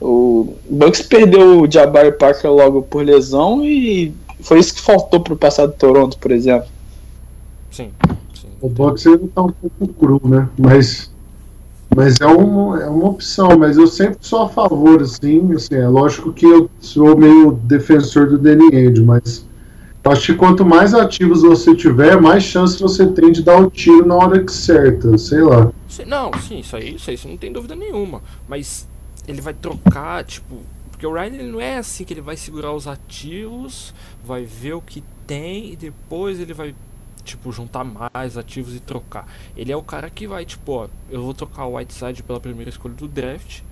O 0.00 0.54
Bucks 0.68 1.02
perdeu 1.02 1.60
o 1.60 1.70
Jabari 1.70 2.12
Parker 2.12 2.50
logo 2.50 2.82
por 2.82 3.04
lesão 3.04 3.64
e 3.64 4.14
foi 4.40 4.58
isso 4.58 4.74
que 4.74 4.80
faltou 4.80 5.20
pro 5.20 5.36
passado 5.36 5.74
Toronto, 5.76 6.16
por 6.18 6.30
exemplo. 6.30 6.68
Sim, 7.70 7.90
sim. 8.34 8.48
O 8.60 8.68
Bucks 8.68 9.06
ainda 9.06 9.28
tá 9.34 9.42
um 9.42 9.52
pouco 9.52 9.88
cru, 9.88 10.20
né? 10.24 10.48
Mas, 10.58 11.10
mas 11.94 12.20
é, 12.20 12.26
um, 12.26 12.74
é 12.76 12.88
uma 12.88 13.08
opção. 13.08 13.58
Mas 13.58 13.76
eu 13.76 13.86
sempre 13.86 14.18
sou 14.20 14.42
a 14.42 14.48
favor, 14.48 15.02
assim, 15.02 15.52
assim. 15.54 15.74
É 15.74 15.86
lógico 15.86 16.32
que 16.32 16.46
eu 16.46 16.70
sou 16.80 17.16
meio 17.16 17.52
defensor 17.52 18.28
do 18.28 18.38
Danny 18.38 18.74
Ainge, 18.74 19.02
mas 19.02 19.46
acho 20.04 20.32
que 20.32 20.38
quanto 20.38 20.64
mais 20.64 20.94
ativos 20.94 21.42
você 21.42 21.74
tiver, 21.74 22.18
mais 22.18 22.42
chance 22.42 22.80
você 22.80 23.06
tem 23.06 23.30
de 23.30 23.42
dar 23.42 23.60
o 23.60 23.70
tiro 23.70 24.06
na 24.06 24.16
hora 24.16 24.42
que 24.42 24.52
certa, 24.52 25.16
sei 25.18 25.42
lá. 25.42 25.70
Não, 26.06 26.30
sim, 26.40 26.60
isso 26.60 26.74
aí, 26.74 26.94
isso 26.94 27.10
aí, 27.10 27.16
isso 27.16 27.28
não 27.28 27.36
tem 27.36 27.52
dúvida 27.52 27.76
nenhuma. 27.76 28.22
Mas 28.48 28.88
ele 29.26 29.40
vai 29.40 29.54
trocar, 29.54 30.24
tipo. 30.24 30.62
Porque 30.90 31.06
o 31.06 31.12
Ryan 31.12 31.26
ele 31.26 31.50
não 31.50 31.60
é 31.60 31.78
assim 31.78 32.04
que 32.04 32.12
ele 32.12 32.20
vai 32.20 32.36
segurar 32.36 32.72
os 32.72 32.86
ativos, 32.86 33.94
vai 34.22 34.44
ver 34.44 34.74
o 34.74 34.82
que 34.82 35.02
tem 35.26 35.72
e 35.72 35.76
depois 35.76 36.38
ele 36.38 36.52
vai, 36.52 36.74
tipo, 37.24 37.50
juntar 37.50 37.84
mais 37.84 38.36
ativos 38.36 38.74
e 38.74 38.80
trocar. 38.80 39.26
Ele 39.56 39.72
é 39.72 39.76
o 39.76 39.82
cara 39.82 40.10
que 40.10 40.26
vai, 40.26 40.44
tipo, 40.44 40.72
ó, 40.72 40.88
eu 41.08 41.22
vou 41.22 41.32
trocar 41.32 41.64
o 41.64 41.76
Whiteside 41.76 42.22
pela 42.22 42.38
primeira 42.38 42.68
escolha 42.68 42.94
do 42.94 43.08
draft. 43.08 43.62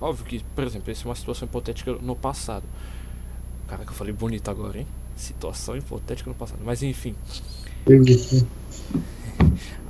Óbvio 0.00 0.24
que, 0.26 0.44
por 0.54 0.62
exemplo, 0.62 0.92
essa 0.92 1.02
é 1.02 1.08
uma 1.08 1.14
situação 1.16 1.48
hipotética 1.48 1.92
no 1.94 2.14
passado. 2.14 2.64
Cara, 3.66 3.84
que 3.84 3.90
eu 3.90 3.94
falei 3.94 4.12
bonito 4.12 4.48
agora, 4.48 4.78
hein? 4.78 4.86
Situação 5.16 5.76
hipotética 5.76 6.30
no 6.30 6.36
passado. 6.36 6.60
Mas 6.64 6.84
enfim. 6.84 7.16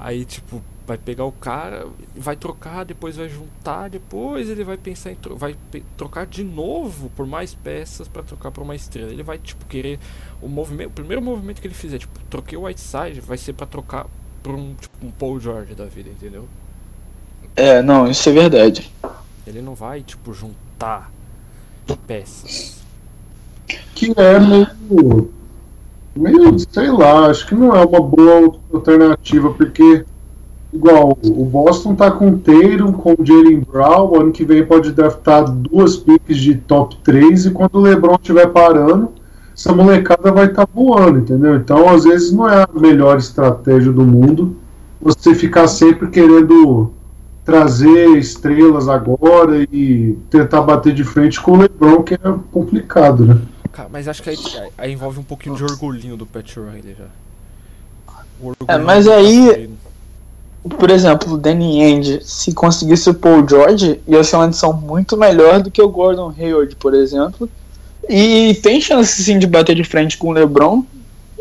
Aí, 0.00 0.24
tipo, 0.24 0.62
vai 0.86 0.96
pegar 0.96 1.24
o 1.24 1.32
cara, 1.32 1.86
vai 2.14 2.36
trocar, 2.36 2.84
depois 2.84 3.16
vai 3.16 3.28
juntar, 3.28 3.90
depois 3.90 4.48
ele 4.48 4.62
vai 4.62 4.76
pensar 4.76 5.10
em 5.10 5.16
tro 5.16 5.36
vai 5.36 5.56
trocar 5.96 6.26
de 6.26 6.44
novo 6.44 7.10
por 7.16 7.26
mais 7.26 7.54
peças 7.54 8.06
pra 8.06 8.22
trocar 8.22 8.50
por 8.50 8.62
uma 8.62 8.74
estrela. 8.74 9.10
Ele 9.10 9.22
vai, 9.22 9.38
tipo, 9.38 9.66
querer 9.66 9.98
o 10.40 10.48
movimento, 10.48 10.88
o 10.88 10.92
primeiro 10.92 11.20
movimento 11.20 11.60
que 11.60 11.66
ele 11.66 11.74
fizer, 11.74 11.98
tipo, 11.98 12.18
troquei 12.30 12.56
o 12.56 12.62
Whiteside, 12.62 13.20
vai 13.20 13.36
ser 13.36 13.52
pra 13.52 13.66
trocar 13.66 14.06
por 14.42 14.54
um, 14.54 14.74
tipo, 14.74 15.06
um 15.06 15.10
Paul 15.10 15.40
George 15.40 15.74
da 15.74 15.86
vida, 15.86 16.08
entendeu? 16.08 16.46
É, 17.56 17.82
não, 17.82 18.08
isso 18.08 18.28
é 18.28 18.32
verdade. 18.32 18.92
Ele 19.46 19.60
não 19.60 19.74
vai, 19.74 20.02
tipo, 20.02 20.32
juntar 20.32 21.10
peças. 22.06 22.76
Que 23.94 24.12
é 24.16 24.38
meio. 24.40 25.32
meio, 26.14 26.58
sei 26.58 26.90
lá, 26.90 27.26
acho 27.26 27.46
que 27.46 27.54
não 27.54 27.74
é 27.74 27.84
uma 27.84 28.00
boa 28.00 28.58
alternativa, 28.72 29.52
porque. 29.52 30.04
Igual, 30.76 31.18
o 31.22 31.44
Boston 31.46 31.94
tá 31.94 32.10
com 32.10 32.28
o 32.28 32.38
Tatum, 32.38 32.92
com 32.92 33.14
o 33.18 33.24
Jalen 33.24 33.60
Brown, 33.60 34.20
ano 34.20 34.30
que 34.30 34.44
vem 34.44 34.64
pode 34.64 34.92
draftar 34.92 35.50
duas 35.50 35.96
piques 35.96 36.36
de 36.36 36.54
top 36.54 36.96
3 37.02 37.46
e 37.46 37.50
quando 37.50 37.76
o 37.76 37.80
LeBron 37.80 38.16
estiver 38.16 38.46
parando, 38.48 39.10
essa 39.56 39.72
molecada 39.74 40.30
vai 40.30 40.46
estar 40.46 40.68
voando, 40.72 41.20
entendeu? 41.20 41.56
Então, 41.56 41.88
às 41.88 42.04
vezes, 42.04 42.30
não 42.30 42.46
é 42.46 42.62
a 42.62 42.68
melhor 42.78 43.16
estratégia 43.16 43.90
do 43.90 44.04
mundo 44.04 44.54
você 45.00 45.34
ficar 45.34 45.66
sempre 45.66 46.08
querendo 46.08 46.92
trazer 47.42 48.18
estrelas 48.18 48.86
agora 48.86 49.66
e 49.72 50.18
tentar 50.28 50.60
bater 50.60 50.92
de 50.92 51.04
frente 51.04 51.40
com 51.40 51.52
o 51.52 51.56
LeBron, 51.56 52.02
que 52.02 52.14
é 52.14 52.18
complicado, 52.52 53.24
né? 53.24 53.40
Cara, 53.72 53.88
mas 53.90 54.08
acho 54.08 54.22
que 54.22 54.30
aí, 54.30 54.36
aí 54.76 54.92
envolve 54.92 55.20
um 55.20 55.24
pouquinho 55.24 55.56
de 55.56 55.64
orgulhinho 55.64 56.16
do 56.16 56.26
Pat 56.26 56.54
Riley 56.54 56.96
já. 56.98 57.06
O 58.40 58.52
É, 58.68 58.76
mas 58.78 59.08
aí-. 59.08 59.70
Por 60.68 60.90
exemplo, 60.90 61.34
o 61.34 61.38
Danny 61.38 61.82
Ainge, 61.82 62.20
se 62.24 62.52
conseguisse 62.52 63.08
o 63.10 63.14
Paul 63.14 63.46
George, 63.48 64.00
ia 64.06 64.22
ser 64.24 64.36
uma 64.36 64.46
edição 64.46 64.72
muito 64.72 65.16
melhor 65.16 65.62
do 65.62 65.70
que 65.70 65.80
o 65.80 65.88
Gordon 65.88 66.32
Hayward, 66.38 66.74
por 66.76 66.94
exemplo. 66.94 67.48
E 68.08 68.54
tem 68.62 68.80
chance 68.80 69.22
sim 69.22 69.38
de 69.38 69.46
bater 69.46 69.74
de 69.76 69.84
frente 69.84 70.16
com 70.16 70.28
o 70.28 70.32
LeBron. 70.32 70.84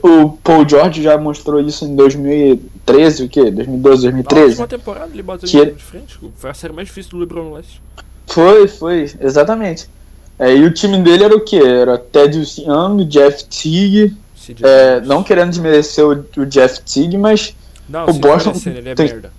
O 0.03 0.29
Paul 0.43 0.67
George 0.67 1.01
já 1.01 1.17
mostrou 1.17 1.59
isso 1.59 1.85
em 1.85 1.95
2013, 1.95 3.23
o 3.23 3.29
quê? 3.29 3.49
2012, 3.51 4.05
Na 4.07 4.11
2013? 4.11 4.47
última 4.61 4.67
temporada 4.67 5.09
ele 5.13 5.23
bateu 5.23 5.49
Que- 5.49 5.65
de 5.71 5.83
frente. 5.83 6.19
Foi 6.35 6.49
a 6.49 6.53
série 6.53 6.73
mais 6.73 6.87
difícil 6.87 7.11
do 7.11 7.17
LeBron 7.19 7.43
no 7.45 7.53
leste. 7.55 7.81
Foi, 8.27 8.67
foi, 8.67 9.11
exatamente. 9.19 9.87
É, 10.37 10.53
e 10.55 10.63
o 10.65 10.71
time 10.71 10.97
dele 11.01 11.23
era 11.23 11.35
o 11.35 11.39
quê? 11.41 11.57
Era 11.57 11.97
Ted 11.97 12.37
Young, 12.61 13.05
Jeff 13.05 13.45
Teague. 13.45 14.15
É, 14.61 15.01
não 15.01 15.23
querendo 15.23 15.49
desmerecer 15.49 16.05
o, 16.05 16.23
o 16.37 16.45
Jeff 16.45 16.81
Teague, 16.81 17.17
mas 17.17 17.55
Não, 17.87 18.05
o 18.09 18.13
Boston 18.13 18.51
parecendo, 18.51 18.77
ele 18.79 18.89
é 18.89 18.95
tem- 18.95 19.05
merda. 19.07 19.31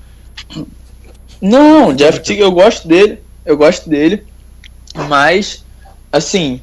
Não, 1.40 1.92
Jeff 1.94 2.20
Teague 2.20 2.40
eu 2.40 2.52
gosto 2.52 2.88
dele, 2.88 3.18
eu 3.44 3.56
gosto 3.56 3.88
dele, 3.88 4.22
mas 5.08 5.64
assim, 6.10 6.60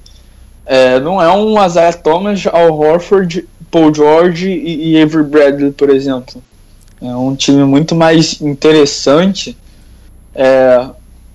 é, 0.65 1.00
não 1.00 1.22
é 1.22 1.32
um 1.32 1.63
Isaiah 1.63 1.93
Thomas, 1.93 2.46
Al 2.48 2.78
Horford, 2.80 3.48
Paul 3.69 3.93
George 3.93 4.50
e, 4.50 4.93
e 4.93 5.02
Avery 5.02 5.24
Bradley, 5.24 5.72
por 5.72 5.89
exemplo. 5.89 6.41
É 7.02 7.15
um 7.15 7.36
time 7.36 7.63
muito 7.65 7.93
mais 7.96 8.41
interessante. 8.41 9.58
É, 10.34 10.88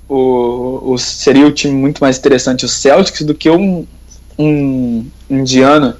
o, 0.08 0.92
o- 0.92 0.98
seria 0.98 1.46
o 1.46 1.52
time 1.52 1.74
muito 1.74 1.98
mais 2.00 2.18
interessante 2.18 2.64
o 2.64 2.68
Celtics 2.68 3.22
do 3.22 3.34
que 3.34 3.50
um, 3.50 3.86
um 4.38 5.06
Indiana. 5.28 5.96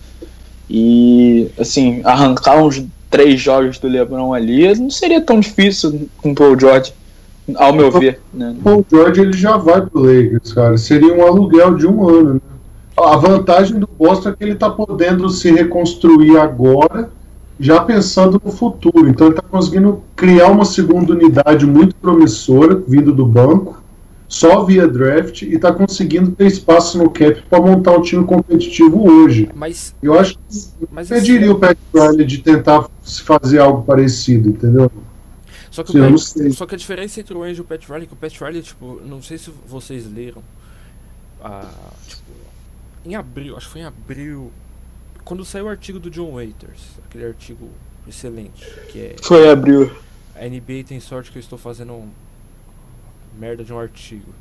E 0.71 1.51
assim, 1.59 2.01
arrancar 2.05 2.63
uns 2.63 2.83
três 3.11 3.41
jogos 3.41 3.79
do 3.79 3.89
LeBron 3.89 4.33
ali 4.33 4.75
não 4.79 4.91
seria 4.91 5.21
tão 5.21 5.41
difícil 5.41 6.09
com 6.19 6.33
o 6.33 6.35
Paul 6.35 6.59
George, 6.59 6.93
ao 7.57 7.73
meu 7.73 7.91
ver. 7.91 8.21
Né? 8.33 8.55
O 8.59 8.63
Paul 8.63 8.87
George 8.91 9.21
ele 9.21 9.33
já 9.33 9.57
vai 9.57 9.81
pro 9.81 10.03
Lakers, 10.03 10.53
cara. 10.53 10.77
Seria 10.77 11.15
um 11.15 11.27
aluguel 11.27 11.75
de 11.75 11.87
um 11.87 12.09
ano. 12.09 12.35
Né? 12.35 12.41
A 12.97 13.17
vantagem 13.17 13.79
do 13.79 13.87
Boston 13.87 14.31
é 14.31 14.37
que 14.37 14.45
ele 14.45 14.55
tá 14.55 14.69
podendo 14.69 15.29
se 15.31 15.51
reconstruir 15.51 16.37
agora, 16.37 17.11
já 17.59 17.81
pensando 17.81 18.41
no 18.45 18.51
futuro. 18.51 19.09
Então 19.09 19.29
ele 19.29 19.37
tá 19.37 19.43
conseguindo 19.43 20.03
criar 20.17 20.49
uma 20.49 20.65
segunda 20.65 21.13
unidade 21.13 21.65
muito 21.65 21.95
promissora, 21.95 22.83
vindo 22.87 23.13
do 23.13 23.25
banco, 23.25 23.81
só 24.27 24.63
via 24.63 24.87
draft, 24.87 25.43
e 25.43 25.59
tá 25.59 25.73
conseguindo 25.73 26.33
ter 26.33 26.47
espaço 26.47 26.99
no 26.99 27.09
cap 27.09 27.43
para 27.49 27.61
montar 27.61 27.93
um 27.93 28.03
time 28.03 28.25
competitivo 28.25 29.11
hoje. 29.11 29.49
Mas, 29.55 29.95
Eu 30.03 30.19
acho 30.19 30.35
que 30.35 30.69
mas 30.93 31.09
pediria 31.09 31.51
o 31.51 31.59
Pat 31.59 31.79
Riley 31.95 32.27
de 32.27 32.39
tentar 32.39 32.89
se 33.09 33.23
fazer 33.23 33.59
algo 33.59 33.83
parecido, 33.83 34.51
entendeu? 34.51 34.91
Só 35.71 35.83
que, 35.83 35.93
Sim, 35.93 36.01
Pat, 36.01 36.53
só 36.53 36.67
que 36.67 36.75
a 36.75 36.79
diferença 36.79 37.21
entre 37.21 37.35
o 37.37 37.43
Ainge 37.43 37.61
e 37.61 37.63
o 37.63 37.65
Pat 37.65 37.85
Riley 37.85 38.05
é 38.05 38.07
que 38.07 38.13
o 38.13 38.17
Pat 38.17 38.41
Riley, 38.41 38.63
tipo, 38.63 39.01
não 39.05 39.23
sei 39.23 39.39
se 39.39 39.51
vocês 39.67 40.11
leram, 40.13 40.43
a, 41.43 41.71
tipo, 42.07 42.23
em 43.05 43.15
abril, 43.15 43.57
acho 43.57 43.67
que 43.67 43.73
foi 43.73 43.81
em 43.83 43.85
abril, 43.85 44.51
quando 45.25 45.45
saiu 45.45 45.67
o 45.67 45.69
artigo 45.69 45.99
do 45.99 46.11
John 46.11 46.33
Waiters, 46.33 46.81
aquele 47.07 47.27
artigo 47.27 47.69
excelente, 48.07 48.65
que 48.91 48.99
é 48.99 49.17
Foi 49.23 49.51
abril. 49.51 49.95
a 50.35 50.45
NBA 50.49 50.85
tem 50.87 50.99
sorte 51.01 51.31
que 51.31 51.39
eu 51.39 51.41
estou 51.41 51.59
fazendo 51.59 51.93
um 51.93 52.09
merda 53.39 53.63
de 53.63 53.73
um 53.73 53.79
artigo. 53.79 54.33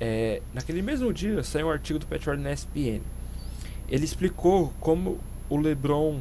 É, 0.00 0.40
naquele 0.54 0.80
mesmo 0.80 1.12
dia 1.12 1.42
saiu 1.42 1.66
um 1.66 1.70
artigo 1.70 1.98
do 1.98 2.06
Pat 2.06 2.24
Riley 2.24 2.42
na 2.42 2.52
ESPN. 2.52 3.00
Ele 3.88 4.04
explicou 4.04 4.72
como 4.80 5.18
o 5.48 5.56
LeBron 5.56 6.20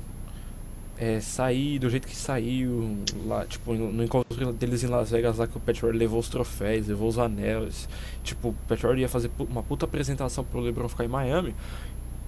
é, 0.99 1.19
sair 1.19 1.77
do 1.77 1.89
jeito 1.89 2.07
que 2.07 2.15
saiu 2.15 2.97
lá, 3.25 3.45
tipo, 3.45 3.73
no, 3.73 3.91
no 3.91 4.03
encontro 4.03 4.51
deles 4.53 4.83
em 4.83 4.87
Las 4.87 5.11
Vegas 5.11 5.37
lá 5.37 5.47
que 5.47 5.55
o 5.55 5.59
Pat 5.59 5.81
levou 5.83 6.19
os 6.19 6.27
troféus, 6.27 6.87
levou 6.87 7.07
os 7.07 7.19
anéis. 7.19 7.87
Tipo, 8.23 8.49
o 8.49 8.55
Pat 8.67 8.81
ia 8.97 9.07
fazer 9.07 9.29
uma 9.39 9.61
puta 9.61 9.85
apresentação 9.85 10.43
pro 10.43 10.59
LeBron 10.59 10.89
ficar 10.89 11.05
em 11.05 11.09
Miami. 11.09 11.55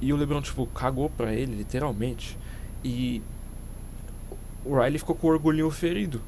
E 0.01 0.13
o 0.13 0.15
LeBron, 0.15 0.41
tipo, 0.41 0.65
cagou 0.67 1.10
pra 1.10 1.34
ele, 1.34 1.55
literalmente. 1.55 2.38
E 2.84 3.21
o 4.63 4.77
Riley 4.77 4.99
ficou 4.99 5.15
com 5.15 5.27
o 5.27 5.32
orgulhinho 5.32 5.69
ferido. 5.71 6.21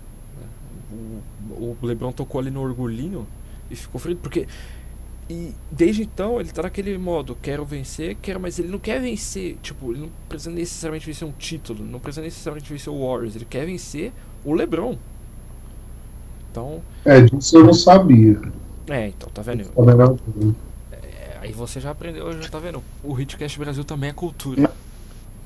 O, 0.91 1.21
o 1.51 1.77
LeBron 1.81 2.11
tocou 2.11 2.41
ali 2.41 2.49
no 2.49 2.61
orgulhinho 2.61 3.25
e 3.69 3.75
ficou 3.75 4.01
ferido. 4.01 4.19
Porque. 4.21 4.47
E 5.31 5.53
desde 5.71 6.03
então 6.03 6.41
ele 6.41 6.49
tá 6.51 6.61
naquele 6.61 6.97
modo: 6.97 7.37
quero 7.41 7.63
vencer, 7.63 8.17
quero, 8.21 8.37
mas 8.37 8.59
ele 8.59 8.67
não 8.67 8.77
quer 8.79 8.99
vencer. 8.99 9.55
Tipo, 9.63 9.91
ele 9.93 10.01
não 10.01 10.09
precisa 10.27 10.51
necessariamente 10.51 11.05
vencer 11.05 11.25
um 11.25 11.31
título, 11.31 11.85
não 11.85 11.99
precisa 11.99 12.21
necessariamente 12.21 12.69
vencer 12.69 12.91
o 12.91 12.99
Warriors. 13.07 13.37
Ele 13.37 13.45
quer 13.49 13.65
vencer 13.65 14.11
o 14.43 14.53
LeBron. 14.53 14.97
Então, 16.51 16.81
É, 17.05 17.21
disso 17.21 17.55
eu 17.57 17.63
não 17.63 17.73
sabia. 17.73 18.41
é, 18.89 19.07
então, 19.07 19.29
tá 19.33 19.41
vendo? 19.41 19.71
Não- 19.73 20.55
É, 20.91 21.37
aí 21.39 21.53
você 21.53 21.79
já 21.79 21.91
aprendeu, 21.91 22.41
já 22.41 22.49
tá 22.49 22.59
vendo? 22.59 22.83
O 23.01 23.17
Hitcast 23.17 23.57
Brasil 23.57 23.85
também 23.85 24.09
é 24.09 24.13
cultura. 24.13 24.69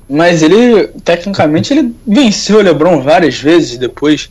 Mas 0.08 0.42
ele, 0.42 0.88
tecnicamente, 1.04 1.72
ele 1.72 1.94
venceu 2.04 2.58
o 2.58 2.62
LeBron 2.62 3.02
várias 3.02 3.38
vezes 3.40 3.78
depois. 3.78 4.30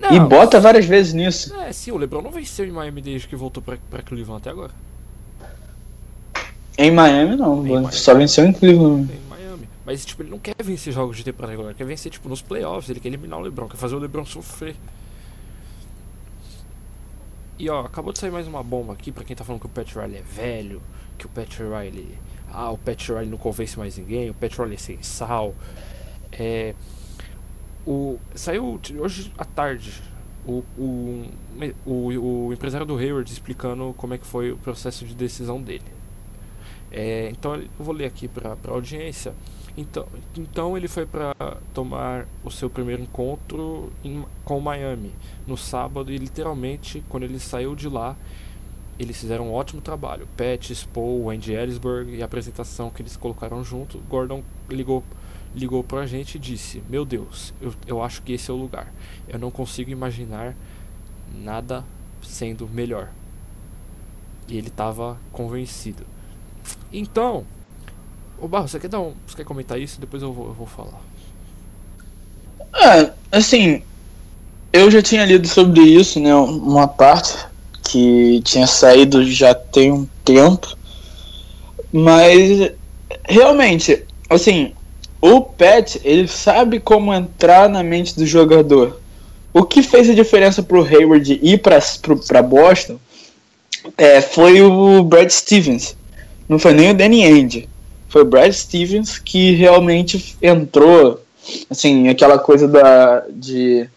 E 0.00 0.18
Não, 0.18 0.28
bota 0.28 0.60
várias 0.60 0.86
vezes 0.86 1.12
nisso. 1.12 1.54
É, 1.60 1.72
sim, 1.72 1.90
o 1.90 1.96
LeBron 1.96 2.22
não 2.22 2.30
venceu 2.30 2.64
em 2.64 2.70
Miami 2.70 3.02
desde 3.02 3.26
que 3.26 3.34
voltou 3.34 3.62
pra, 3.62 3.76
pra 3.90 4.02
Cleveland 4.02 4.40
até 4.40 4.50
agora. 4.50 4.70
Em 6.76 6.90
Miami, 6.90 7.36
não. 7.36 7.66
Em 7.66 7.70
Miami. 7.72 7.92
Só 7.92 8.14
venceu 8.14 8.46
em 8.46 8.52
Cleveland. 8.52 9.12
Em 9.12 9.28
Miami. 9.28 9.68
Mas, 9.84 10.04
tipo, 10.04 10.22
ele 10.22 10.30
não 10.30 10.38
quer 10.38 10.54
vencer 10.62 10.92
jogos 10.92 11.16
de 11.16 11.24
temporada 11.24 11.50
regular, 11.50 11.70
ele 11.70 11.78
quer 11.78 11.84
vencer, 11.84 12.12
tipo, 12.12 12.28
nos 12.28 12.40
playoffs, 12.40 12.88
ele 12.88 13.00
quer 13.00 13.08
eliminar 13.08 13.40
o 13.40 13.42
LeBron, 13.42 13.68
quer 13.68 13.76
fazer 13.76 13.96
o 13.96 13.98
LeBron 13.98 14.24
sofrer. 14.24 14.76
E 17.58 17.68
ó, 17.68 17.80
acabou 17.80 18.12
de 18.12 18.20
sair 18.20 18.30
mais 18.30 18.46
uma 18.46 18.62
bomba 18.62 18.92
aqui 18.92 19.10
pra 19.10 19.24
quem 19.24 19.34
tá 19.34 19.42
falando 19.42 19.60
que 19.60 19.66
o 19.66 19.70
Pat 19.70 19.92
Riley 19.92 20.18
é 20.18 20.22
velho, 20.22 20.80
que 21.18 21.26
o 21.26 21.28
Pat 21.28 21.52
Riley. 21.58 22.16
Ah, 22.52 22.70
o 22.70 22.78
Pat 22.78 23.08
Riley 23.08 23.26
não 23.26 23.36
convence 23.36 23.76
mais 23.76 23.98
ninguém, 23.98 24.30
o 24.30 24.34
Pat 24.34 24.56
Riley 24.56 24.74
é 24.74 24.78
sem 24.78 25.02
sal. 25.02 25.54
É. 26.30 26.74
O, 27.88 28.18
saiu 28.34 28.78
hoje 28.98 29.32
à 29.38 29.46
tarde 29.46 30.02
o, 30.46 30.62
o, 30.76 31.24
o, 31.86 32.48
o 32.48 32.52
empresário 32.52 32.84
do 32.84 32.98
Hayward 32.98 33.32
explicando 33.32 33.94
como 33.96 34.12
é 34.12 34.18
que 34.18 34.26
foi 34.26 34.52
o 34.52 34.58
processo 34.58 35.06
de 35.06 35.14
decisão 35.14 35.62
dele. 35.62 35.86
É, 36.92 37.30
então 37.30 37.54
eu 37.56 37.68
vou 37.78 37.94
ler 37.94 38.04
aqui 38.04 38.28
para 38.28 38.58
a 38.62 38.70
audiência. 38.70 39.32
Então, 39.74 40.06
então 40.36 40.76
ele 40.76 40.86
foi 40.86 41.06
para 41.06 41.34
tomar 41.72 42.28
o 42.44 42.50
seu 42.50 42.68
primeiro 42.68 43.00
encontro 43.00 43.90
em, 44.04 44.22
com 44.44 44.60
Miami 44.60 45.12
no 45.46 45.56
sábado 45.56 46.12
e 46.12 46.18
literalmente 46.18 47.02
quando 47.08 47.22
ele 47.22 47.38
saiu 47.38 47.74
de 47.74 47.88
lá 47.88 48.14
eles 48.98 49.18
fizeram 49.18 49.48
um 49.48 49.54
ótimo 49.54 49.80
trabalho. 49.80 50.28
Pat, 50.36 50.74
Spo, 50.74 51.30
Andy 51.30 51.54
Ellisberg 51.54 52.16
e 52.16 52.20
a 52.20 52.26
apresentação 52.26 52.90
que 52.90 53.00
eles 53.00 53.16
colocaram 53.16 53.64
junto. 53.64 53.96
Gordon 54.10 54.42
ligou 54.68 55.02
ligou 55.58 55.84
pra 55.84 56.06
gente 56.06 56.36
e 56.36 56.38
disse: 56.38 56.82
Meu 56.88 57.04
Deus, 57.04 57.52
eu, 57.60 57.74
eu 57.86 58.02
acho 58.02 58.22
que 58.22 58.32
esse 58.32 58.50
é 58.50 58.54
o 58.54 58.56
lugar. 58.56 58.92
Eu 59.28 59.38
não 59.38 59.50
consigo 59.50 59.90
imaginar 59.90 60.54
nada 61.34 61.84
sendo 62.22 62.68
melhor. 62.68 63.10
E 64.48 64.56
ele 64.56 64.68
estava 64.68 65.18
convencido. 65.32 66.06
Então, 66.92 67.44
ô 68.38 68.48
Barro, 68.48 68.68
você 68.68 68.78
quer 68.80 68.88
dar 68.88 69.00
um, 69.00 69.14
você 69.26 69.36
quer 69.36 69.44
comentar 69.44 69.78
isso? 69.78 70.00
Depois 70.00 70.22
eu 70.22 70.32
vou, 70.32 70.46
eu 70.46 70.54
vou 70.54 70.66
falar. 70.66 71.00
Ah, 72.72 73.12
assim, 73.32 73.82
eu 74.72 74.90
já 74.90 75.02
tinha 75.02 75.24
lido 75.24 75.46
sobre 75.48 75.80
isso, 75.80 76.20
né? 76.20 76.34
Uma 76.34 76.86
parte 76.86 77.36
que 77.90 78.40
tinha 78.42 78.66
saído 78.66 79.24
já 79.24 79.54
tem 79.54 79.92
um 79.92 80.06
tempo. 80.24 80.76
Mas 81.92 82.72
realmente, 83.28 84.04
assim, 84.28 84.74
o 85.20 85.40
Pat, 85.40 85.96
ele 86.04 86.28
sabe 86.28 86.78
como 86.78 87.12
entrar 87.12 87.68
na 87.68 87.82
mente 87.82 88.14
do 88.14 88.26
jogador. 88.26 89.00
O 89.52 89.64
que 89.64 89.82
fez 89.82 90.08
a 90.08 90.14
diferença 90.14 90.62
pro 90.62 90.84
Hayward 90.84 91.40
ir 91.42 91.58
pra 91.58 92.42
Boston 92.42 92.98
é, 93.96 94.20
foi 94.20 94.60
o 94.60 95.02
Brad 95.02 95.30
Stevens. 95.30 95.96
Não 96.48 96.58
foi 96.58 96.72
nem 96.72 96.90
o 96.90 96.94
Danny 96.94 97.24
Ainge. 97.24 97.68
Foi 98.08 98.22
o 98.22 98.26
Brad 98.26 98.52
Stevens 98.52 99.18
que 99.18 99.52
realmente 99.52 100.36
entrou 100.40 101.20
assim, 101.70 102.08
aquela 102.08 102.38
coisa 102.38 102.68
da 102.68 103.24
de 103.30 103.88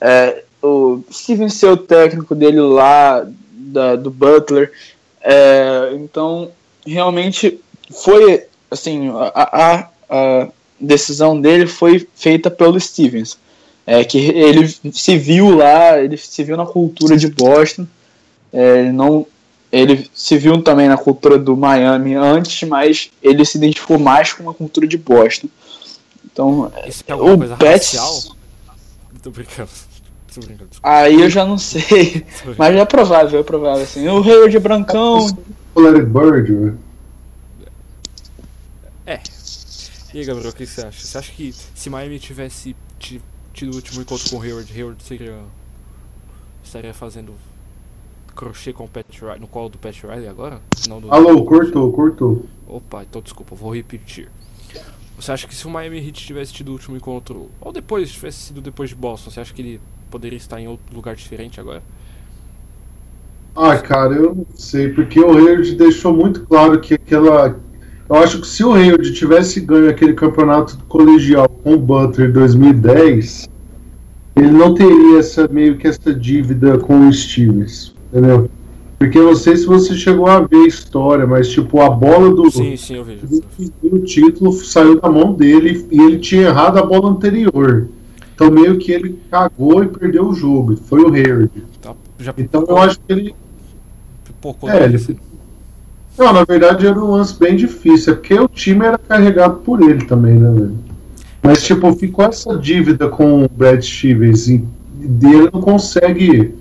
é, 0.00 0.42
o 0.62 1.02
Steven 1.12 1.48
ser 1.48 1.68
o 1.68 1.76
técnico 1.76 2.34
dele 2.34 2.60
lá 2.60 3.26
da, 3.50 3.96
do 3.96 4.10
Butler 4.10 4.72
é, 5.20 5.92
então 5.94 6.50
realmente 6.86 7.60
foi 7.90 8.44
assim 8.70 9.10
a, 9.10 9.32
a, 9.34 9.88
a, 10.08 10.48
decisão 10.80 11.40
dele 11.40 11.66
foi 11.66 12.06
feita 12.14 12.50
pelo 12.50 12.78
Stevens 12.80 13.38
é, 13.86 14.04
que 14.04 14.18
ele 14.18 14.74
se 14.92 15.16
viu 15.16 15.56
lá 15.56 15.98
ele 15.98 16.16
se 16.16 16.42
viu 16.44 16.56
na 16.56 16.66
cultura 16.66 17.16
de 17.16 17.28
Boston 17.28 17.86
é, 18.52 18.80
ele 18.80 18.92
não 18.92 19.26
ele 19.72 20.08
se 20.14 20.36
viu 20.38 20.62
também 20.62 20.88
na 20.88 20.96
cultura 20.96 21.38
do 21.38 21.56
Miami 21.56 22.14
antes 22.14 22.68
mas 22.68 23.10
ele 23.22 23.44
se 23.44 23.58
identificou 23.58 23.98
mais 23.98 24.32
com 24.32 24.48
a 24.50 24.54
cultura 24.54 24.86
de 24.86 24.96
Boston 24.98 25.48
então, 26.32 26.70
Isso 26.86 27.02
é 27.06 27.14
o 27.14 27.38
coisa 27.38 27.56
Pet- 27.56 27.96
racial? 27.96 28.22
Tô 29.22 29.30
brincando. 29.30 29.70
Tô 30.34 30.40
brincando. 30.42 30.68
Aí 30.82 31.22
eu 31.22 31.30
já 31.30 31.46
não 31.46 31.56
sei. 31.56 32.26
Mas 32.58 32.76
é 32.76 32.84
provável, 32.84 33.40
é 33.40 33.42
provável, 33.42 33.82
assim. 33.82 34.06
O 34.06 34.22
Hayward 34.22 34.54
é 34.54 34.60
brancão. 34.60 35.34
O 35.74 35.80
Larry 35.80 36.04
Bird, 36.04 36.52
velho. 36.52 36.78
E 40.16 40.20
aí, 40.20 40.24
Gabriel, 40.24 40.48
o 40.50 40.54
que 40.54 40.64
você 40.66 40.80
acha? 40.80 41.06
Você 41.06 41.18
acha 41.18 41.30
que 41.30 41.52
se 41.52 41.90
Miami 41.90 42.18
tivesse 42.18 42.74
ti- 42.98 43.20
tido 43.52 43.72
o 43.72 43.74
último 43.74 44.00
encontro 44.00 44.30
com 44.30 44.36
o 44.38 44.40
Hayward, 44.42 44.72
Hayward 44.72 45.02
seria. 45.02 45.38
estaria 46.64 46.94
fazendo 46.94 47.34
crochê 48.34 48.72
com 48.72 48.84
o 48.86 48.88
Pat 48.88 49.04
Riley, 49.20 49.40
no 49.40 49.46
colo 49.46 49.68
do 49.68 49.76
Pat 49.76 49.94
Riley 50.02 50.26
agora? 50.26 50.62
Não 50.88 51.02
do. 51.02 51.12
Alô, 51.12 51.44
cortou, 51.44 51.92
cortou. 51.92 52.46
Opa, 52.66 53.02
então 53.02 53.20
desculpa, 53.20 53.54
vou 53.54 53.74
repetir. 53.74 54.30
Você 55.18 55.32
acha 55.32 55.46
que 55.46 55.54
se 55.54 55.66
o 55.66 55.70
Miami 55.70 55.98
Heat 55.98 56.24
tivesse 56.24 56.50
tido 56.50 56.70
o 56.70 56.72
último 56.72 56.96
encontro, 56.96 57.50
ou 57.60 57.70
depois, 57.70 58.10
tivesse 58.10 58.38
sido 58.38 58.62
depois 58.62 58.88
de 58.88 58.96
Boston, 58.96 59.30
você 59.30 59.40
acha 59.40 59.52
que 59.52 59.60
ele 59.60 59.80
poderia 60.10 60.38
estar 60.38 60.58
em 60.58 60.66
outro 60.66 60.96
lugar 60.96 61.14
diferente 61.14 61.60
agora? 61.60 61.82
Ah, 63.54 63.76
cara, 63.76 64.14
eu 64.14 64.34
não 64.34 64.46
sei, 64.54 64.92
porque 64.94 65.20
o 65.20 65.30
Hayward 65.36 65.74
deixou 65.74 66.14
muito 66.14 66.46
claro 66.46 66.80
que 66.80 66.94
aquela. 66.94 67.58
Eu 68.08 68.16
acho 68.16 68.40
que 68.40 68.46
se 68.46 68.62
o 68.62 68.72
Hayward 68.72 69.12
tivesse 69.12 69.60
ganho 69.60 69.90
aquele 69.90 70.14
campeonato 70.14 70.78
colegial 70.88 71.48
com 71.48 71.74
o 71.74 71.78
Butler 71.78 72.30
em 72.30 72.32
2010, 72.32 73.48
ele 74.36 74.50
não 74.50 74.74
teria 74.74 75.18
essa 75.18 75.48
meio 75.48 75.76
que 75.76 75.88
essa 75.88 76.14
dívida 76.14 76.78
com 76.78 77.08
o 77.08 77.12
Stevens, 77.12 77.94
entendeu? 78.12 78.48
Porque 78.98 79.18
eu 79.18 79.24
não 79.24 79.34
sei 79.34 79.56
se 79.56 79.66
você 79.66 79.94
chegou 79.94 80.26
a 80.26 80.40
ver 80.40 80.56
a 80.56 80.66
história, 80.66 81.26
mas 81.26 81.48
tipo, 81.48 81.80
a 81.80 81.90
bola 81.90 82.34
do, 82.34 82.50
Sim, 82.50 82.76
sim, 82.76 82.94
eu 82.96 83.04
vejo. 83.04 83.42
o 83.82 83.98
título 83.98 84.52
saiu 84.52 85.00
da 85.00 85.10
mão 85.10 85.34
dele 85.34 85.86
e 85.90 86.00
ele 86.00 86.18
tinha 86.18 86.42
errado 86.42 86.78
a 86.78 86.82
bola 86.86 87.10
anterior. 87.10 87.88
Então 88.34 88.50
meio 88.50 88.78
que 88.78 88.92
ele 88.92 89.18
cagou 89.30 89.82
e 89.82 89.88
perdeu 89.88 90.28
o 90.28 90.34
jogo. 90.34 90.76
Foi 90.76 91.02
o 91.02 91.12
Hayward. 91.12 91.50
Tá, 91.82 91.94
já 92.18 92.32
Então 92.38 92.64
eu 92.68 92.76
acho 92.78 92.98
que 93.00 93.12
ele 93.12 93.34
pipocou 94.24 94.70
É, 94.70 94.84
ele-. 94.84 95.18
Não, 96.18 96.32
na 96.32 96.44
verdade 96.44 96.86
era 96.86 96.98
um 96.98 97.10
lance 97.10 97.38
bem 97.38 97.56
difícil, 97.56 98.12
é 98.12 98.16
porque 98.16 98.34
o 98.34 98.48
time 98.48 98.86
era 98.86 98.98
carregado 98.98 99.56
por 99.56 99.82
ele 99.82 100.04
também, 100.06 100.34
né, 100.34 100.50
velho? 100.50 100.78
Mas, 101.42 101.62
tipo, 101.62 101.92
ficou 101.92 102.24
essa 102.24 102.56
dívida 102.56 103.08
com 103.08 103.44
o 103.44 103.48
Brad 103.48 103.80
Stevens 103.80 104.48
e 104.48 104.64
ele 105.00 105.50
não 105.52 105.60
consegue 105.60 106.54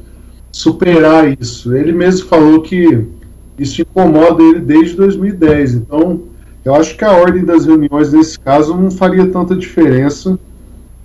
superar 0.52 1.36
isso. 1.42 1.76
Ele 1.76 1.92
mesmo 1.92 2.28
falou 2.28 2.62
que 2.62 3.06
isso 3.58 3.82
incomoda 3.82 4.44
ele 4.44 4.60
desde 4.60 4.96
2010. 4.96 5.74
Então, 5.74 6.22
eu 6.64 6.76
acho 6.76 6.96
que 6.96 7.04
a 7.04 7.14
ordem 7.14 7.44
das 7.44 7.66
reuniões 7.66 8.14
nesse 8.14 8.40
caso 8.40 8.76
não 8.76 8.92
faria 8.92 9.26
tanta 9.28 9.56
diferença, 9.56 10.38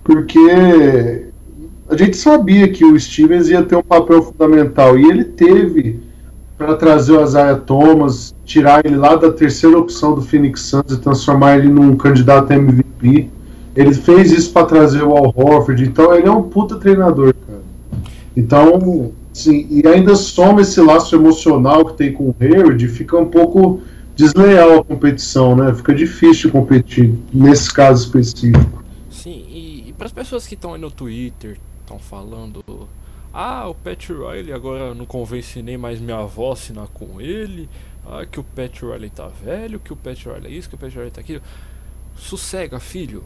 porque 0.03 1.31
a 1.89 1.97
gente 1.97 2.17
sabia 2.17 2.67
que 2.67 2.85
o 2.85 2.99
Stevens 2.99 3.49
ia 3.49 3.63
ter 3.63 3.75
um 3.75 3.83
papel 3.83 4.21
fundamental 4.21 4.97
e 4.97 5.09
ele 5.09 5.23
teve 5.23 5.99
para 6.61 6.75
trazer 6.75 7.13
o 7.13 7.23
Isaiah 7.23 7.55
Thomas, 7.55 8.35
tirar 8.45 8.85
ele 8.85 8.95
lá 8.95 9.15
da 9.15 9.31
terceira 9.31 9.79
opção 9.79 10.13
do 10.13 10.21
Phoenix 10.21 10.61
Suns 10.61 10.91
e 10.91 10.97
transformar 10.97 11.57
ele 11.57 11.67
num 11.67 11.97
candidato 11.97 12.51
a 12.51 12.55
MVP. 12.55 13.29
Ele 13.75 13.93
fez 13.95 14.31
isso 14.31 14.51
para 14.51 14.67
trazer 14.67 15.01
o 15.01 15.17
Al 15.17 15.33
Horford, 15.35 15.83
então 15.83 16.13
ele 16.13 16.27
é 16.27 16.31
um 16.31 16.43
puta 16.43 16.75
treinador, 16.77 17.33
cara. 17.47 17.61
Então, 18.37 19.11
sim, 19.33 19.65
e 19.71 19.87
ainda 19.87 20.15
soma 20.15 20.61
esse 20.61 20.79
laço 20.79 21.15
emocional 21.15 21.83
que 21.85 21.97
tem 21.97 22.13
com 22.13 22.25
o 22.25 22.35
Hayward, 22.39 22.87
fica 22.89 23.17
um 23.17 23.25
pouco 23.25 23.81
desleal 24.15 24.79
a 24.79 24.83
competição, 24.83 25.55
né? 25.55 25.73
Fica 25.73 25.95
difícil 25.95 26.51
competir 26.51 27.11
nesse 27.33 27.73
caso 27.73 28.05
específico. 28.05 28.83
Sim, 29.09 29.45
e, 29.49 29.89
e 29.89 29.93
para 29.97 30.05
as 30.05 30.13
pessoas 30.13 30.45
que 30.45 30.53
estão 30.53 30.75
aí 30.75 30.81
no 30.81 30.91
Twitter, 30.91 31.57
estão 31.81 31.97
falando 31.97 32.63
ah, 33.33 33.67
o 33.69 33.75
Pat 33.75 34.09
Riley 34.09 34.51
agora 34.51 34.93
não 34.93 35.05
convence 35.05 35.61
nem 35.61 35.77
mais 35.77 36.01
minha 36.01 36.17
avó 36.17 36.49
a 36.49 36.53
assinar 36.53 36.87
com 36.87 37.21
ele. 37.21 37.69
Ah, 38.05 38.25
que 38.25 38.39
o 38.39 38.43
Pat 38.43 38.81
Riley 38.81 39.09
tá 39.09 39.27
velho, 39.27 39.79
que 39.79 39.93
o 39.93 39.95
Pat 39.95 40.17
Riley 40.25 40.53
é 40.53 40.57
isso, 40.57 40.67
que 40.67 40.75
o 40.75 40.77
Pat 40.77 40.93
Riley 40.93 41.11
tá 41.11 41.21
aquilo. 41.21 41.41
Sossega, 42.15 42.79
filho. 42.79 43.23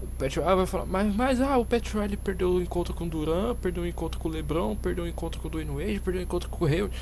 O 0.00 0.06
Pat 0.18 0.36
Riley 0.36 0.56
vai 0.56 0.66
falar, 0.66 0.86
mas, 0.86 1.14
mas 1.14 1.40
ah, 1.40 1.58
o 1.58 1.64
Pat 1.64 1.86
Riley 1.92 2.16
perdeu 2.16 2.50
o 2.52 2.62
encontro 2.62 2.94
com 2.94 3.04
o 3.04 3.08
Duran, 3.08 3.54
perdeu 3.56 3.82
o 3.82 3.86
encontro 3.86 4.20
com 4.20 4.28
o 4.28 4.32
LeBron, 4.32 4.76
perdeu 4.76 5.04
o 5.04 5.08
encontro 5.08 5.40
com 5.40 5.48
o 5.48 5.50
Dwayne 5.50 5.70
Wade, 5.70 6.00
perdeu 6.00 6.20
o 6.20 6.24
encontro 6.24 6.48
com 6.48 6.64
o 6.64 6.68
Hayward. 6.68 6.94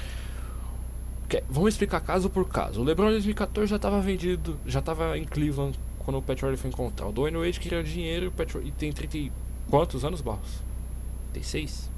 Okay, 1.24 1.42
vamos 1.48 1.74
explicar 1.74 2.00
caso 2.00 2.30
por 2.30 2.48
caso. 2.48 2.80
O 2.80 2.84
LeBron 2.84 3.08
em 3.08 3.12
2014 3.12 3.68
já 3.68 3.76
estava 3.76 4.00
vendido, 4.00 4.58
já 4.66 4.80
estava 4.80 5.16
em 5.18 5.24
Cleveland 5.24 5.78
quando 5.98 6.18
o 6.18 6.22
Pat 6.22 6.40
Riley 6.40 6.56
foi 6.56 6.70
encontrar. 6.70 7.06
O 7.06 7.12
Dwayne 7.12 7.36
Wade 7.36 7.60
queria 7.60 7.82
dinheiro 7.82 8.26
e, 8.26 8.28
o 8.28 8.32
Pat 8.32 8.50
Riley, 8.52 8.68
e 8.68 8.72
tem 8.72 8.92
30 8.92 9.32
quantos 9.68 10.04
anos, 10.04 10.20
Barros? 10.20 10.62
36? 11.32 11.90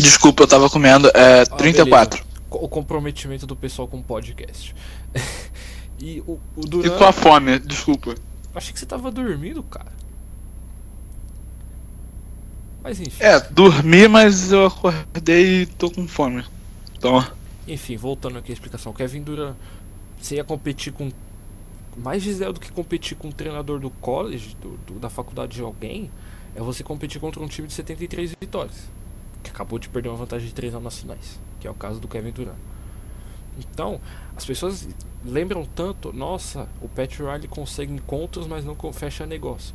Desculpa, 0.00 0.42
eu 0.42 0.46
tava 0.46 0.70
comendo. 0.70 1.10
É, 1.14 1.44
34. 1.44 2.22
Ah, 2.22 2.40
o 2.50 2.68
comprometimento 2.68 3.46
do 3.46 3.54
pessoal 3.54 3.86
com 3.86 3.98
o 3.98 4.02
podcast. 4.02 4.74
e 6.00 6.20
o, 6.26 6.40
o 6.56 6.60
Duran. 6.62 6.94
E 6.94 6.98
tua 6.98 7.12
fome, 7.12 7.58
desculpa. 7.58 8.14
Achei 8.54 8.72
que 8.72 8.78
você 8.78 8.86
tava 8.86 9.10
dormindo, 9.10 9.62
cara. 9.62 9.92
Mas 12.82 13.00
enfim. 13.00 13.22
É, 13.22 13.38
dormi, 13.40 14.08
mas 14.08 14.52
eu 14.52 14.66
acordei 14.66 15.62
e 15.62 15.66
tô 15.66 15.90
com 15.90 16.08
fome. 16.08 16.44
Então. 16.96 17.24
Enfim, 17.68 17.96
voltando 17.96 18.38
aqui 18.38 18.50
à 18.50 18.54
explicação. 18.54 18.92
Kevin 18.92 19.22
Durant, 19.22 19.54
você 20.20 20.36
ia 20.36 20.44
competir 20.44 20.92
com. 20.92 21.10
Mais 21.96 22.22
Gisele 22.22 22.52
do 22.52 22.60
que 22.60 22.72
competir 22.72 23.16
com 23.16 23.28
um 23.28 23.32
treinador 23.32 23.78
do 23.78 23.90
college, 23.90 24.56
do, 24.60 24.78
do, 24.86 24.98
da 24.98 25.10
faculdade 25.10 25.56
de 25.56 25.60
alguém, 25.60 26.10
é 26.54 26.60
você 26.60 26.82
competir 26.82 27.20
contra 27.20 27.42
um 27.42 27.48
time 27.48 27.68
de 27.68 27.74
73 27.74 28.32
vitórias 28.40 28.88
que 29.42 29.50
acabou 29.50 29.78
de 29.78 29.88
perder 29.88 30.08
uma 30.08 30.18
vantagem 30.18 30.46
de 30.46 30.54
3 30.54 30.74
anos 30.74 30.84
nacionais, 30.84 31.40
que 31.58 31.66
é 31.66 31.70
o 31.70 31.74
caso 31.74 32.00
do 32.00 32.08
Kevin 32.08 32.30
Durant. 32.30 32.56
Então, 33.58 34.00
as 34.36 34.44
pessoas 34.44 34.88
lembram 35.24 35.64
tanto, 35.64 36.12
nossa, 36.12 36.68
o 36.80 36.88
Pat 36.88 37.18
Riley 37.18 37.48
consegue 37.48 37.92
encontros, 37.92 38.46
mas 38.46 38.64
não 38.64 38.76
fecha 38.92 39.26
negócio. 39.26 39.74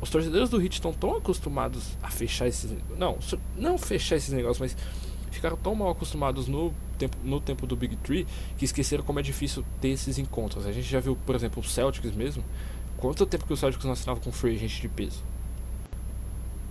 Os 0.00 0.10
torcedores 0.10 0.50
do 0.50 0.60
Heat 0.60 0.74
estão 0.74 0.92
tão 0.92 1.16
acostumados 1.16 1.96
a 2.02 2.10
fechar 2.10 2.46
esses, 2.46 2.76
não, 2.98 3.18
não 3.56 3.78
fechar 3.78 4.16
esses 4.16 4.32
negócios, 4.32 4.58
mas 4.58 4.76
ficaram 5.30 5.56
tão 5.56 5.74
mal 5.74 5.90
acostumados 5.90 6.48
no 6.48 6.72
tempo, 6.98 7.16
no 7.22 7.40
tempo 7.40 7.66
do 7.66 7.76
Big 7.76 7.96
Three 7.96 8.26
que 8.58 8.64
esqueceram 8.64 9.04
como 9.04 9.20
é 9.20 9.22
difícil 9.22 9.64
ter 9.80 9.88
esses 9.88 10.18
encontros. 10.18 10.66
A 10.66 10.72
gente 10.72 10.86
já 10.86 11.00
viu, 11.00 11.16
por 11.24 11.34
exemplo, 11.34 11.62
o 11.62 11.64
Celtics 11.64 12.12
mesmo. 12.12 12.44
Quanto 12.96 13.26
tempo 13.26 13.46
que 13.46 13.52
o 13.52 13.56
Celtics 13.56 13.84
não 13.84 13.92
assinava 13.92 14.20
com 14.20 14.32
free 14.32 14.56
agent 14.56 14.80
de 14.80 14.88
peso? 14.88 15.22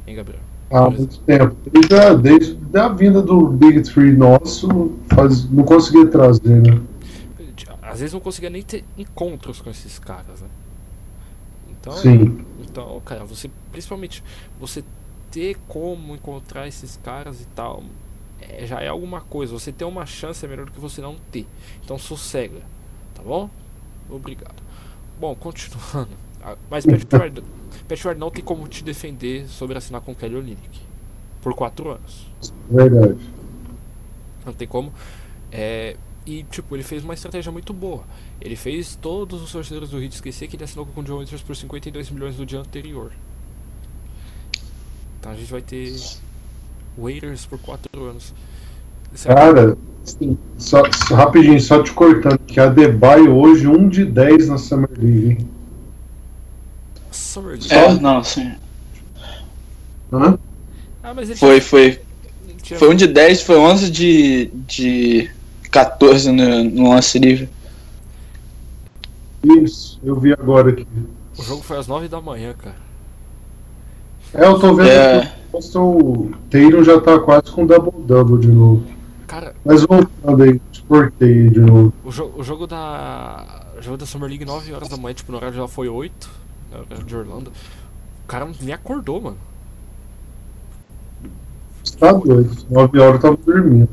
Hein, 0.07 0.15
Gabriel? 0.15 0.41
Há 0.69 0.89
muito 0.89 1.19
tempo. 1.19 1.55
Já, 1.89 2.13
desde 2.13 2.57
a 2.77 2.89
vinda 2.89 3.21
do 3.21 3.47
Big 3.47 3.81
Three 3.81 4.11
nosso, 4.11 4.97
faz, 5.13 5.49
não 5.49 5.63
conseguia 5.63 6.07
trazer, 6.07 6.61
né? 6.61 6.81
Às 7.81 7.99
vezes 7.99 8.13
não 8.13 8.19
conseguia 8.19 8.49
nem 8.49 8.61
ter 8.61 8.83
encontros 8.97 9.61
com 9.61 9.69
esses 9.69 9.99
caras, 9.99 10.41
né? 10.41 10.47
Então, 11.69 11.93
Sim. 11.93 12.43
então, 12.61 12.99
cara, 13.05 13.23
você 13.23 13.49
principalmente 13.71 14.23
você 14.59 14.83
ter 15.31 15.55
como 15.67 16.15
encontrar 16.15 16.67
esses 16.67 16.97
caras 16.97 17.41
e 17.41 17.45
tal, 17.55 17.83
é, 18.41 18.65
já 18.65 18.81
é 18.81 18.87
alguma 18.87 19.21
coisa. 19.21 19.53
Você 19.53 19.71
ter 19.71 19.85
uma 19.85 20.05
chance 20.05 20.43
é 20.43 20.49
melhor 20.49 20.65
do 20.65 20.71
que 20.71 20.79
você 20.79 20.99
não 20.99 21.15
ter. 21.31 21.45
Então 21.83 21.97
sossega, 21.97 22.61
tá 23.13 23.21
bom? 23.21 23.49
Obrigado. 24.09 24.61
Bom, 25.19 25.35
continuando. 25.35 26.09
Ah, 26.43 26.57
mas 26.69 26.85
Pat 27.87 27.97
Riley, 27.97 28.03
Pat 28.03 28.03
Riley 28.03 28.19
não 28.19 28.31
tem 28.31 28.43
como 28.43 28.67
te 28.67 28.83
defender 28.83 29.47
sobre 29.47 29.77
assinar 29.77 30.01
com 30.01 30.13
Kelly 30.13 30.35
Olynyk 30.35 30.81
por 31.41 31.53
quatro 31.53 31.91
anos. 31.91 32.27
Verdade. 32.69 33.19
Não 34.45 34.53
tem 34.53 34.67
como. 34.67 34.91
É, 35.51 35.95
e 36.25 36.43
tipo, 36.43 36.75
ele 36.75 36.83
fez 36.83 37.03
uma 37.03 37.13
estratégia 37.13 37.51
muito 37.51 37.71
boa. 37.71 38.03
Ele 38.41 38.55
fez 38.55 38.97
todos 38.99 39.41
os 39.41 39.51
torcedores 39.51 39.89
do 39.89 40.01
Heat 40.01 40.15
esquecer 40.15 40.47
que 40.47 40.55
ele 40.55 40.63
assinou 40.63 40.85
com 40.85 41.01
o 41.01 41.03
John 41.03 41.19
Winters 41.19 41.41
por 41.41 41.55
52 41.55 42.09
milhões 42.09 42.37
no 42.37 42.45
dia 42.45 42.59
anterior. 42.59 43.11
Então 45.19 45.31
a 45.31 45.35
gente 45.35 45.51
vai 45.51 45.61
ter 45.61 45.95
Waiters 46.97 47.45
por 47.45 47.59
quatro 47.59 48.05
anos. 48.05 48.33
Cara, 49.23 49.77
só, 50.57 50.83
só, 50.91 51.15
rapidinho, 51.15 51.59
só 51.61 51.81
te 51.81 51.91
cortando, 51.93 52.39
que 52.39 52.59
a 52.59 52.67
Debye 52.67 53.29
hoje 53.29 53.67
1 53.67 53.89
de 53.89 54.05
10 54.05 54.49
na 54.49 54.57
Summer 54.57 54.89
League, 54.97 55.29
hein? 55.29 55.54
Summer 57.15 57.51
League. 57.51 57.71
É, 57.73 57.93
não, 57.99 58.23
sim. 58.23 58.53
Hã? 60.11 60.37
Ah, 61.03 61.13
mas 61.13 61.29
ele 61.29 61.37
Foi, 61.39 61.59
foi. 61.61 62.01
tinha- 62.61 62.79
Foi 62.79 62.89
um 62.89 62.95
de 62.95 63.07
10, 63.07 63.41
foi 63.43 63.57
11 63.57 63.89
de, 63.91 64.47
de 64.67 65.29
14 65.71 66.31
no, 66.31 66.63
no 66.63 66.89
lance 66.91 67.17
livre. 67.19 67.49
Isso, 69.63 69.99
eu 70.03 70.19
vi 70.19 70.33
agora 70.33 70.71
aqui. 70.71 70.87
O 71.37 71.43
jogo 71.43 71.61
foi 71.61 71.77
às 71.77 71.87
9 71.87 72.07
da 72.07 72.19
manhã, 72.21 72.53
cara. 72.57 72.75
É, 74.33 74.45
eu 74.45 74.59
tô 74.59 74.73
vendo 74.73 74.89
É. 74.89 75.31
que 75.61 75.77
o 75.77 76.31
Taylor 76.49 76.83
já 76.83 76.99
tá 76.99 77.19
quase 77.19 77.51
com 77.51 77.65
double-double 77.65 78.39
de 78.39 78.47
novo. 78.47 78.83
Cara, 79.27 79.55
Mas 79.63 79.83
voltando 79.83 80.43
aí, 80.43 80.59
exportei 80.71 81.49
de 81.49 81.59
novo. 81.59 81.93
o, 82.03 82.11
jo 82.11 82.31
o 82.35 82.43
jogo 82.43 82.65
da. 82.67 83.63
O 83.77 83.81
jogo 83.81 83.97
da 83.97 84.05
Summer 84.05 84.29
League 84.29 84.45
9 84.45 84.73
horas 84.73 84.87
da 84.89 84.97
manhã, 84.97 85.13
tipo, 85.13 85.31
no 85.31 85.37
horário 85.37 85.55
já 85.57 85.67
foi 85.67 85.87
8, 85.89 86.13
no 86.23 86.31
horário 86.31 86.44
de 87.05 87.15
Orlando. 87.15 87.51
O 88.23 88.27
cara 88.27 88.49
nem 88.61 88.73
acordou, 88.73 89.21
mano. 89.21 89.37
Tá 91.99 92.11
doido, 92.11 92.65
9 92.69 92.99
horas 92.99 93.15
eu 93.15 93.21
tava 93.21 93.37
dormindo. 93.37 93.89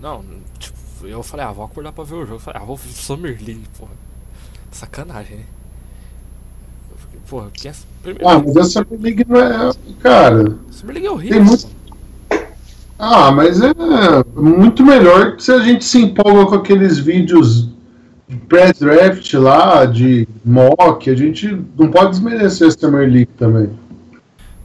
Não, 0.00 0.24
tipo, 0.58 0.76
eu 1.06 1.22
falei, 1.22 1.46
ah, 1.46 1.52
vou 1.52 1.64
acordar 1.64 1.92
pra 1.92 2.04
ver 2.04 2.14
o 2.14 2.20
jogo. 2.20 2.34
Eu 2.34 2.40
falei, 2.40 2.60
ah, 2.62 2.64
vou 2.64 2.76
ver 2.76 2.90
Summer 2.90 3.36
League, 3.44 3.64
porra. 3.78 3.92
Sacanagem, 4.70 5.38
né? 5.38 5.44
Eu 6.90 6.96
fiquei, 6.98 7.20
Porra, 7.28 7.50
quem 7.52 7.70
é. 7.70 7.74
Primeiro, 8.02 8.28
Ah, 8.28 8.38
mas 8.38 8.56
essa 8.56 8.86
League 8.90 9.26
não 9.28 9.40
é. 9.40 9.72
Cara. 10.00 10.56
Summer 10.70 10.94
League 10.94 11.06
é 11.06 11.10
horrível. 11.10 11.44
Muito-. 11.44 11.68
Ah, 12.98 13.32
mas 13.32 13.60
é 13.62 13.72
muito 14.36 14.84
melhor 14.84 15.36
que 15.36 15.42
se 15.42 15.50
a 15.50 15.60
gente 15.60 15.84
se 15.84 15.98
empolga 15.98 16.46
com 16.46 16.54
aqueles 16.56 16.98
vídeos 16.98 17.68
pré-draft 18.36 19.32
lá, 19.34 19.84
de 19.84 20.26
mock. 20.44 21.08
A 21.10 21.14
gente 21.14 21.60
não 21.78 21.90
pode 21.90 22.10
desmerecer 22.10 22.68
a 22.68 22.70
Summer 22.70 23.08
League 23.08 23.30
também. 23.38 23.70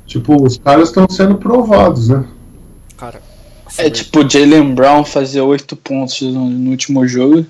Tipo, 0.06 0.44
os 0.44 0.58
caras 0.58 0.90
estão 0.90 1.08
sendo 1.10 1.36
provados, 1.36 2.10
né? 2.10 2.26
Cara, 2.98 3.22
É 3.78 3.90
tipo, 3.90 4.28
Jalen 4.30 4.74
Brown 4.74 5.04
fazer 5.04 5.42
8 5.42 5.76
pontos 5.78 6.22
no, 6.22 6.50
no 6.50 6.72
último 6.72 7.08
jogo. 7.08 7.46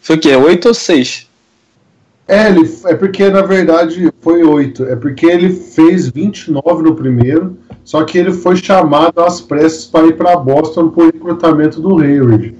Foi 0.00 0.16
o 0.16 0.20
quê? 0.20 0.34
8 0.34 0.68
ou 0.68 0.74
6? 0.74 1.28
É, 2.26 2.48
ele, 2.48 2.70
é 2.84 2.94
porque 2.94 3.30
na 3.30 3.42
verdade 3.42 4.12
foi 4.20 4.42
8. 4.42 4.84
É 4.84 4.96
porque 4.96 5.26
ele 5.26 5.50
fez 5.50 6.08
29 6.08 6.82
no 6.82 6.94
primeiro, 6.94 7.56
só 7.84 8.04
que 8.04 8.18
ele 8.18 8.32
foi 8.32 8.56
chamado 8.56 9.20
às 9.20 9.40
pressas 9.40 9.86
para 9.86 10.06
ir 10.06 10.16
para 10.16 10.36
Boston 10.36 10.90
por 10.90 11.06
recrutamento 11.06 11.80
do 11.80 11.98
Hayward. 11.98 12.54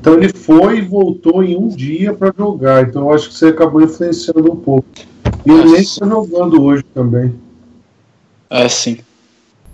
Então 0.00 0.14
ele 0.14 0.32
foi 0.32 0.78
e 0.78 0.80
voltou 0.80 1.44
em 1.44 1.54
um 1.54 1.68
dia 1.68 2.14
para 2.14 2.32
jogar. 2.36 2.88
Então 2.88 3.02
eu 3.02 3.12
acho 3.12 3.28
que 3.28 3.34
você 3.34 3.48
acabou 3.48 3.82
influenciando 3.82 4.50
um 4.50 4.56
pouco. 4.56 4.88
E 5.44 5.50
ele 5.50 5.72
nem 5.72 5.80
está 5.82 6.06
jogando 6.06 6.62
hoje 6.62 6.82
também. 6.94 7.34
É, 8.48 8.66
sim. 8.66 8.98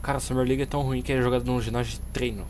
Cara, 0.03 0.19
a 0.19 0.21
Summer 0.21 0.45
League 0.45 0.63
é 0.63 0.67
tão 0.67 0.83
ruim 0.83 1.01
que 1.01 1.13
é 1.13 1.23
jogado 1.23 1.45
num 1.45 1.61
ginásio 1.61 1.93
de 1.93 2.01
treino. 2.13 2.43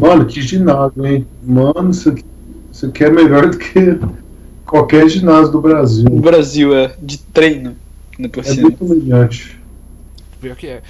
Mano, 0.00 0.26
que 0.26 0.40
ginásio, 0.40 1.04
hein? 1.04 1.26
Mano, 1.42 1.90
isso 1.90 2.08
aqui, 2.10 2.24
isso 2.72 2.86
aqui 2.86 3.04
é 3.04 3.10
melhor 3.10 3.50
do 3.50 3.58
que 3.58 3.98
qualquer 4.64 5.08
ginásio 5.08 5.50
do 5.52 5.60
Brasil. 5.60 6.06
O 6.10 6.20
Brasil 6.20 6.72
é 6.72 6.94
de 7.02 7.18
treino, 7.18 7.76
né, 8.16 8.30
É 8.44 8.54
muito 8.54 8.84
humilhante. 8.84 9.60
Pior 10.40 10.54
que 10.56 10.68
é. 10.68 10.82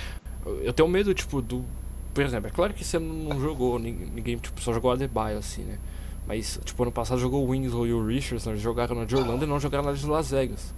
Eu- 0.44 0.60
Eu 0.62 0.72
tenho 0.74 0.88
medo, 0.88 1.12
tipo, 1.14 1.40
do. 1.40 1.64
Por 2.12 2.24
exemplo, 2.24 2.48
é 2.48 2.50
claro 2.50 2.74
que 2.74 2.84
você 2.84 2.98
não 2.98 3.40
jogou, 3.40 3.78
nin- 3.78 4.10
ninguém, 4.14 4.36
tipo, 4.36 4.60
só 4.60 4.72
jogou 4.72 4.90
a 4.90 4.94
Adebayo, 4.94 5.38
assim, 5.38 5.62
né? 5.62 5.78
Mas, 6.26 6.60
tipo, 6.64 6.82
ano 6.82 6.92
passado 6.92 7.20
jogou 7.20 7.46
o 7.46 7.50
Winslow 7.50 7.86
e 7.86 7.92
o 7.92 8.06
Richardson, 8.06 8.50
eles 8.50 8.62
jogaram 8.62 8.94
na 8.94 9.04
de 9.04 9.16
Orlando 9.16 9.44
e 9.44 9.48
não 9.48 9.58
jogaram 9.58 9.84
na 9.84 9.92
de 9.92 10.06
Las 10.06 10.30
Vegas. 10.30 10.72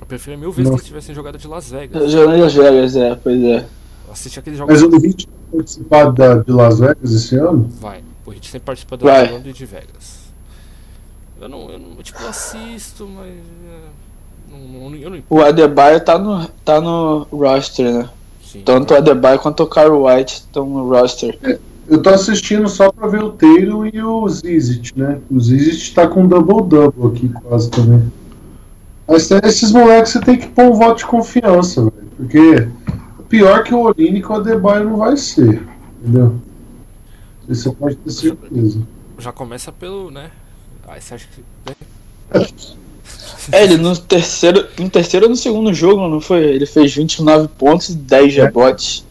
Eu 0.00 0.06
preferia 0.06 0.38
mil 0.38 0.52
vezes 0.52 0.64
que 0.68 0.70
Nossa. 0.70 0.82
eles 0.82 0.86
tivessem 0.86 1.14
jogado 1.14 1.38
de 1.38 1.48
Las 1.48 1.70
Vegas. 1.70 2.10
Jogando 2.10 2.36
em 2.36 2.42
Las 2.42 2.54
Vegas, 2.54 2.96
é, 2.96 3.14
pois 3.16 3.42
é. 3.42 3.66
assistir 4.12 4.38
aqueles 4.38 4.58
jogos. 4.58 4.72
Mas 4.72 4.82
o 4.82 4.90
vai 4.90 5.00
participar 5.52 6.12
da, 6.12 6.34
de 6.36 6.52
Las 6.52 6.78
Vegas 6.78 7.12
esse 7.12 7.36
ano? 7.36 7.68
Vai. 7.80 8.02
O 8.24 8.30
Hit 8.30 8.46
sempre 8.46 8.66
participa 8.66 8.96
da 8.96 9.04
Vai. 9.06 9.24
Orlando 9.24 9.48
e 9.48 9.52
de 9.52 9.66
Vegas. 9.66 10.18
Eu 11.40 11.48
não, 11.48 11.70
eu 11.70 11.78
não 11.78 11.96
tipo, 11.96 12.24
assisto, 12.26 13.06
mas. 13.06 13.28
é, 13.28 14.50
não, 14.50 14.58
não, 14.90 14.94
eu 14.96 15.10
não 15.10 15.22
O 15.30 15.40
Adebayo 15.40 16.00
tá 16.00 16.18
no, 16.18 16.46
tá 16.64 16.80
no 16.80 17.26
roster, 17.30 17.92
né? 17.92 18.10
Sim, 18.48 18.62
Tanto 18.64 18.94
o 18.94 18.96
Adebayo 18.96 19.38
quanto 19.38 19.62
o 19.62 19.66
Kyle 19.66 19.90
White 19.90 20.34
estão 20.34 20.68
no 20.68 20.88
roster. 20.88 21.38
Eu 21.88 22.02
tô 22.02 22.10
assistindo 22.10 22.68
só 22.68 22.90
pra 22.90 23.08
ver 23.08 23.22
o 23.22 23.30
Taylor 23.30 23.88
e 23.92 24.02
o 24.02 24.28
Zizit, 24.28 24.92
né? 24.96 25.18
O 25.30 25.40
Zizit 25.40 25.94
tá 25.94 26.06
com 26.06 26.26
double-double 26.26 27.08
aqui 27.08 27.28
quase 27.42 27.70
também. 27.70 28.12
Mas 29.06 29.30
é, 29.30 29.40
esses 29.44 29.72
moleques 29.72 30.12
você 30.12 30.20
tem 30.20 30.36
que 30.36 30.48
pôr 30.48 30.64
um 30.64 30.74
voto 30.74 30.98
de 30.98 31.06
confiança, 31.06 31.82
velho. 31.82 32.08
Porque 32.16 32.68
pior 33.28 33.64
que 33.64 33.74
o 33.74 33.80
Olínico, 33.80 34.32
o 34.32 34.36
Adebayo 34.36 34.84
não 34.84 34.96
vai 34.98 35.16
ser. 35.16 35.62
Entendeu? 36.02 36.36
Isso 37.48 37.62
você 37.62 37.76
pode 37.76 37.96
ter 37.96 38.10
certeza. 38.10 38.82
Já 39.18 39.32
começa 39.32 39.72
pelo, 39.72 40.10
né? 40.10 40.30
Aí 40.86 41.00
você 41.00 41.14
acha 41.14 41.26
que. 41.34 41.42
É, 43.50 43.64
ele 43.64 43.76
no 43.78 43.96
terceiro, 43.96 44.66
no 44.78 44.90
terceiro 44.90 45.26
ou 45.26 45.30
no 45.30 45.36
segundo 45.36 45.72
jogo, 45.72 46.06
não 46.08 46.20
foi? 46.20 46.40
Ele 46.44 46.66
fez 46.66 46.94
29 46.94 47.48
pontos 47.48 47.88
e 47.90 47.94
10 47.96 48.34
rebotes. 48.36 49.04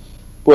Pô, 0.43 0.51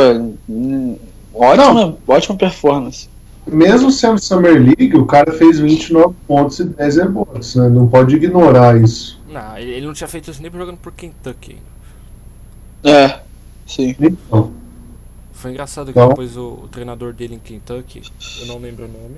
ótima, 1.34 1.96
ótima 2.06 2.36
performance. 2.36 3.08
Mesmo 3.46 3.90
sendo 3.90 4.20
Summer 4.20 4.54
League, 4.54 4.96
o 4.96 5.04
cara 5.04 5.32
fez 5.32 5.58
29 5.58 6.14
pontos 6.28 6.60
e 6.60 6.64
10 6.64 6.96
rebotes, 6.96 7.54
né? 7.56 7.68
Não 7.68 7.88
pode 7.88 8.14
ignorar 8.14 8.80
isso. 8.80 9.20
Não, 9.28 9.58
ele, 9.58 9.84
não 9.84 9.92
tinha 9.92 10.06
feito 10.06 10.30
isso 10.30 10.40
nem 10.40 10.50
jogando 10.52 10.76
por 10.76 10.92
Kentucky 10.92 11.56
ainda. 12.84 12.98
É, 12.98 13.20
sim. 13.66 13.96
Então, 13.98 14.52
Foi 15.32 15.50
engraçado 15.50 15.86
que 15.86 15.90
Então- 15.98 16.10
depois 16.10 16.36
o, 16.36 16.60
o 16.64 16.68
treinador 16.70 17.12
dele 17.12 17.34
em 17.34 17.38
Kentucky, 17.38 18.02
eu 18.42 18.46
não 18.46 18.58
lembro 18.58 18.84
o 18.84 18.88
nome. 18.88 19.16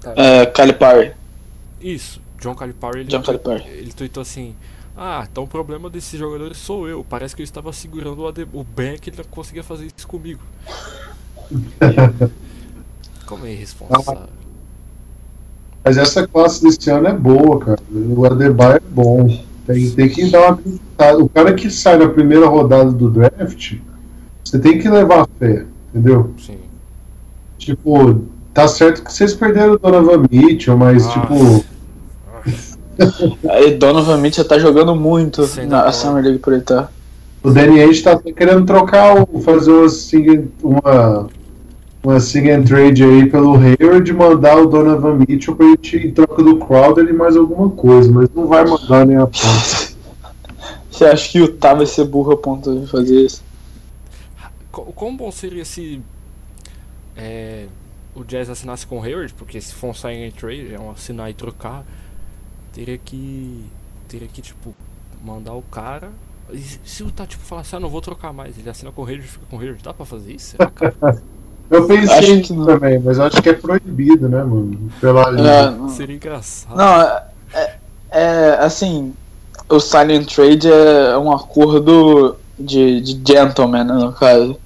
Tá, 0.00 0.12
É, 0.16 0.46
Calipari. 0.46 1.12
Isso, 1.80 2.20
John 2.44 2.54
Calipari, 2.54 3.00
ele, 3.00 3.08
John 3.08 3.22
Calipari. 3.22 3.64
ele 3.68 3.90
tweetou 3.92 4.20
assim: 4.20 4.54
Ah, 4.94 5.26
então 5.30 5.44
o 5.44 5.48
problema 5.48 5.88
desses 5.88 6.18
jogadores 6.20 6.58
sou 6.58 6.86
eu. 6.86 7.02
Parece 7.08 7.34
que 7.34 7.40
eu 7.40 7.44
estava 7.44 7.72
segurando 7.72 8.20
o, 8.22 8.60
o 8.60 8.64
Ben 8.64 8.98
que 8.98 9.08
ele 9.08 9.16
não 9.16 9.24
conseguia 9.30 9.62
fazer 9.64 9.86
isso 9.96 10.06
comigo. 10.06 10.40
Como 13.26 13.46
é 13.46 13.52
irresponsável. 13.52 14.28
mas 15.82 15.96
essa 15.96 16.26
classe 16.26 16.62
desse 16.62 16.90
ano 16.90 17.08
é 17.08 17.12
boa, 17.14 17.58
cara. 17.58 17.80
O 17.90 18.24
Adebayo 18.26 18.76
é 18.76 18.80
bom. 18.80 19.26
Tem, 19.66 19.90
tem 19.92 20.08
que 20.10 20.30
dar 20.30 20.40
uma 20.42 20.50
acreditada. 20.54 21.18
O 21.24 21.28
cara 21.28 21.54
que 21.54 21.70
sai 21.70 21.96
na 21.96 22.08
primeira 22.08 22.46
rodada 22.46 22.92
do 22.92 23.10
draft, 23.10 23.76
você 24.44 24.58
tem 24.58 24.78
que 24.78 24.88
levar 24.90 25.26
fé, 25.38 25.64
entendeu? 25.88 26.34
Sim. 26.38 26.58
Tipo, 27.56 28.24
tá 28.52 28.68
certo 28.68 29.02
que 29.02 29.10
vocês 29.10 29.32
perderam 29.32 29.72
o 29.72 29.78
Donovan 29.78 30.26
Mitchell, 30.30 30.76
mas 30.76 31.06
Ah. 31.06 31.10
tipo, 31.12 31.64
Aí 33.50 33.74
Donovan 33.76 34.18
Mitchell 34.18 34.44
tá 34.44 34.58
jogando 34.58 34.94
muito 34.94 35.44
Sem 35.46 35.66
na 35.66 35.84
dar 35.84 35.92
Summer 35.92 36.22
League 36.22 36.38
por 36.38 36.52
ele 36.52 36.62
tá. 36.62 36.88
o 37.42 37.50
Danny 37.50 37.80
Ainge 37.80 38.02
tá 38.02 38.18
querendo 38.18 38.64
trocar, 38.64 39.26
o, 39.28 39.40
fazer 39.40 39.70
uma 39.72 39.88
sing, 39.88 40.48
uma, 40.62 41.28
uma 42.02 42.20
sing 42.20 42.50
and 42.50 42.64
trade 42.64 43.02
aí 43.04 43.28
pelo 43.30 43.56
Hayward 43.56 44.10
e 44.10 44.14
mandar 44.14 44.56
o 44.58 44.66
Donovan 44.66 45.18
Mitchell 45.28 45.54
pra 45.56 45.66
gente 45.66 45.96
em 45.96 46.10
troca 46.12 46.42
do 46.42 46.56
Crowder 46.58 47.06
e 47.08 47.12
mais 47.12 47.36
alguma 47.36 47.68
coisa, 47.70 48.10
mas 48.10 48.28
não 48.34 48.46
vai 48.46 48.64
mandar 48.64 49.06
nem 49.06 49.16
a 49.16 49.26
pau. 49.26 49.32
Você 50.90 51.04
acha 51.06 51.28
que 51.32 51.40
o 51.40 51.46
Utah 51.46 51.74
vai 51.74 51.86
ser 51.86 52.04
burro 52.04 52.32
a 52.32 52.36
ponto 52.36 52.78
de 52.80 52.86
fazer 52.86 53.20
isso? 53.26 53.42
Co- 54.70 54.92
Quão 54.94 55.16
bom 55.16 55.30
seria 55.32 55.64
se 55.64 56.00
é, 57.16 57.66
o 58.14 58.22
Jazz 58.22 58.48
assinasse 58.48 58.86
com 58.86 58.98
o 59.00 59.02
Hayward? 59.02 59.34
Porque 59.34 59.60
se 59.60 59.74
for 59.74 59.88
um 59.88 59.94
sign 59.94 60.24
and 60.24 60.30
trade, 60.30 60.72
é 60.72 60.78
um 60.78 60.92
assinar 60.92 61.28
e 61.30 61.34
trocar, 61.34 61.84
teria 62.74 62.98
que. 62.98 63.64
Teria 64.08 64.28
que, 64.28 64.42
tipo, 64.42 64.74
mandar 65.24 65.54
o 65.54 65.62
cara. 65.62 66.10
E 66.52 66.58
se- 66.84 67.02
o 67.02 67.10
tá 67.10 67.26
tipo 67.26 67.42
falar 67.42 67.62
assim, 67.62 67.76
ah, 67.76 67.80
não 67.80 67.88
vou 67.88 68.02
trocar 68.02 68.32
mais, 68.32 68.58
ele 68.58 68.68
assina 68.68 68.92
com 68.92 69.02
o 69.02 69.10
e 69.10 69.22
fica 69.22 69.46
com 69.50 69.56
o 69.56 69.60
Hayward, 69.60 69.82
dá 69.82 69.94
pra 69.94 70.04
fazer 70.04 70.34
isso? 70.34 70.50
Será, 70.50 70.70
cara? 70.70 70.94
Eu 71.70 71.86
pensei 71.86 72.18
Acho 72.18 72.26
que 72.26 72.32
nisso 72.36 72.54
não. 72.54 72.66
também, 72.66 72.98
mas 72.98 73.18
acho 73.18 73.40
que 73.42 73.48
é 73.48 73.54
proibido, 73.54 74.28
né, 74.28 74.44
mano? 74.44 74.92
Pela 75.00 75.22
É, 75.22 75.88
Seria 75.88 76.14
engraçado. 76.14 76.76
não, 76.76 77.00
é, 77.00 77.24
é- 77.54 77.76
é, 78.10 78.48
assim, 78.60 79.14
o 79.68 79.80
Silent 79.80 80.32
Trade 80.32 80.70
é 80.70 81.16
um 81.16 81.32
acordo 81.32 82.36
de, 82.58 83.00
de 83.00 83.12
gentleman, 83.26 83.84
né, 83.84 83.94
no 83.94 84.12
caso. 84.12 84.56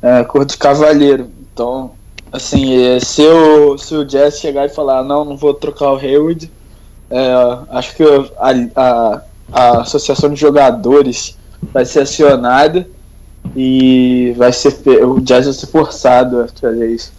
É 0.00 0.20
acordo 0.20 0.48
de 0.50 0.56
cavalheiro. 0.56 1.28
Então, 1.52 1.92
assim, 2.32 2.74
é, 2.82 2.98
se 2.98 3.22
o, 3.26 3.76
se 3.76 3.94
o 3.94 4.04
Jazz 4.04 4.38
chegar 4.40 4.64
e 4.66 4.70
falar, 4.70 5.04
não, 5.04 5.24
não 5.26 5.36
vou 5.36 5.52
trocar 5.52 5.92
o 5.92 5.96
Hayward, 5.98 6.50
é, 7.10 7.58
acho 7.70 7.96
que 7.96 8.02
a, 8.02 8.50
a, 8.76 9.22
a 9.52 9.80
associação 9.80 10.30
de 10.30 10.36
jogadores 10.40 11.36
vai 11.72 11.84
ser 11.84 12.00
acionada 12.00 12.88
e 13.56 14.34
vai 14.36 14.52
ser 14.52 14.74
o 15.04 15.20
Jazz 15.20 15.46
vai 15.46 15.54
ser 15.54 15.66
forçado 15.66 16.40
a 16.40 16.48
fazer 16.48 16.90
isso. 16.90 17.12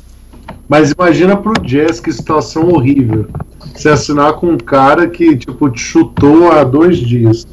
Mas 0.68 0.92
imagina 0.92 1.36
pro 1.36 1.54
Jazz 1.62 2.00
que 2.00 2.12
situação 2.12 2.70
horrível. 2.70 3.28
Você 3.74 3.90
assinar 3.90 4.34
com 4.34 4.48
um 4.48 4.58
cara 4.58 5.08
que, 5.08 5.36
tipo, 5.36 5.70
te 5.70 5.80
chutou 5.80 6.52
há 6.52 6.64
dois 6.64 6.98
dias. 6.98 7.48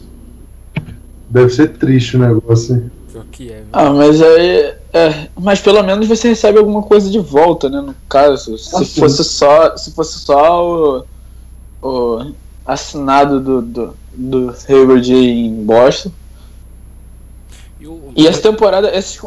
Deve 1.28 1.50
ser 1.50 1.76
triste 1.76 2.16
o 2.16 2.20
negócio, 2.20 2.76
hein? 2.76 2.90
É? 3.40 3.62
Ah, 3.72 3.90
mas 3.90 4.20
aí. 4.22 4.74
É, 4.92 5.28
mas 5.38 5.60
pelo 5.60 5.82
menos 5.82 6.06
você 6.06 6.28
recebe 6.28 6.58
alguma 6.58 6.82
coisa 6.82 7.10
de 7.10 7.18
volta, 7.18 7.68
né? 7.68 7.80
No 7.80 7.94
caso, 8.08 8.56
se 8.56 8.98
fosse 8.98 9.24
só, 9.24 9.76
se 9.76 9.90
fosse 9.92 10.18
só 10.18 10.64
o, 10.64 11.04
o 11.86 12.32
assinado 12.64 13.40
do, 13.40 13.62
do, 13.62 13.96
do 14.12 14.54
Hayward 14.68 15.14
em 15.14 15.64
Boston. 15.64 16.10
E, 17.80 17.86
o, 17.86 18.12
E 18.16 18.26
essa 18.26 18.42
temporada, 18.42 18.94
esses, 18.96 19.20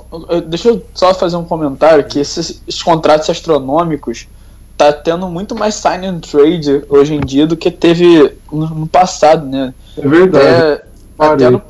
deixa 0.48 0.70
eu 0.70 0.86
só 0.94 1.14
fazer 1.14 1.38
um 1.38 1.46
comentário 1.46 2.04
que 2.06 2.20
esses, 2.20 2.62
esses 2.68 2.84
contratos 2.84 3.30
astronômicos 3.30 4.28
tá 4.78 4.94
tendo 4.94 5.28
muito 5.28 5.56
mais 5.56 5.76
sign 5.76 6.06
and 6.06 6.20
trade 6.20 6.84
hoje 6.90 7.14
em 7.14 7.20
dia 7.20 7.46
do 7.46 7.58
que 7.58 7.70
teve 7.70 8.34
no, 8.52 8.68
no 8.70 8.88
passado, 8.88 9.46
né? 9.46 9.74
É 9.98 10.08
verdade. 10.08 10.84
Até, 11.18 11.30
até, 11.34 11.50
no 11.50 11.62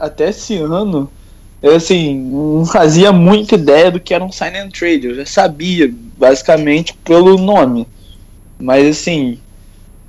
até 0.00 0.28
esse 0.30 0.56
ano, 0.56 1.10
eu 1.62 1.76
assim, 1.76 2.18
não 2.18 2.66
fazia 2.66 3.12
muita 3.12 3.54
ideia 3.54 3.90
do 3.90 4.00
que 4.00 4.12
era 4.12 4.24
um 4.24 4.32
sign 4.32 4.58
and 4.58 4.70
trade. 4.70 5.06
Eu 5.06 5.14
já 5.14 5.26
sabia, 5.26 5.92
basicamente, 6.18 6.92
pelo 7.04 7.38
nome. 7.38 7.86
Mas 8.58 8.98
assim, 8.98 9.38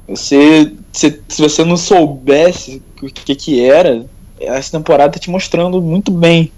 você, 0.08 0.72
se, 0.94 1.22
se 1.28 1.42
você 1.42 1.64
não 1.64 1.78
soubesse 1.78 2.82
o 3.02 3.08
que, 3.08 3.36
que 3.36 3.64
era, 3.66 4.06
essa 4.40 4.72
temporada 4.78 5.14
tá 5.14 5.20
te 5.20 5.30
mostrando 5.30 5.82
muito 5.82 6.12
bem. 6.12 6.52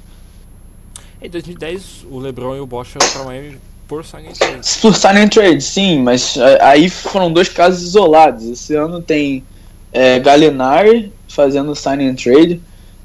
Em 1.21 1.29
2010, 1.29 2.05
o 2.09 2.19
LeBron 2.19 2.55
e 2.55 2.59
o 2.59 2.65
Bosch 2.65 2.89
foram 2.91 3.07
pra 3.11 3.23
Miami 3.23 3.57
por 3.87 4.05
sign 4.05 4.27
and 4.29 4.33
trade. 4.33 4.59
Por 4.81 4.95
sign 4.95 5.19
and 5.19 5.27
trade, 5.29 5.61
sim, 5.61 6.01
mas 6.01 6.37
aí 6.61 6.89
foram 6.89 7.31
dois 7.33 7.49
casos 7.49 7.81
isolados. 7.81 8.45
Esse 8.45 8.75
ano 8.75 9.01
tem 9.01 9.43
é, 9.91 10.19
Gallinari 10.19 11.11
fazendo 11.27 11.75
sign 11.75 12.07
and 12.07 12.15
trade, 12.15 12.61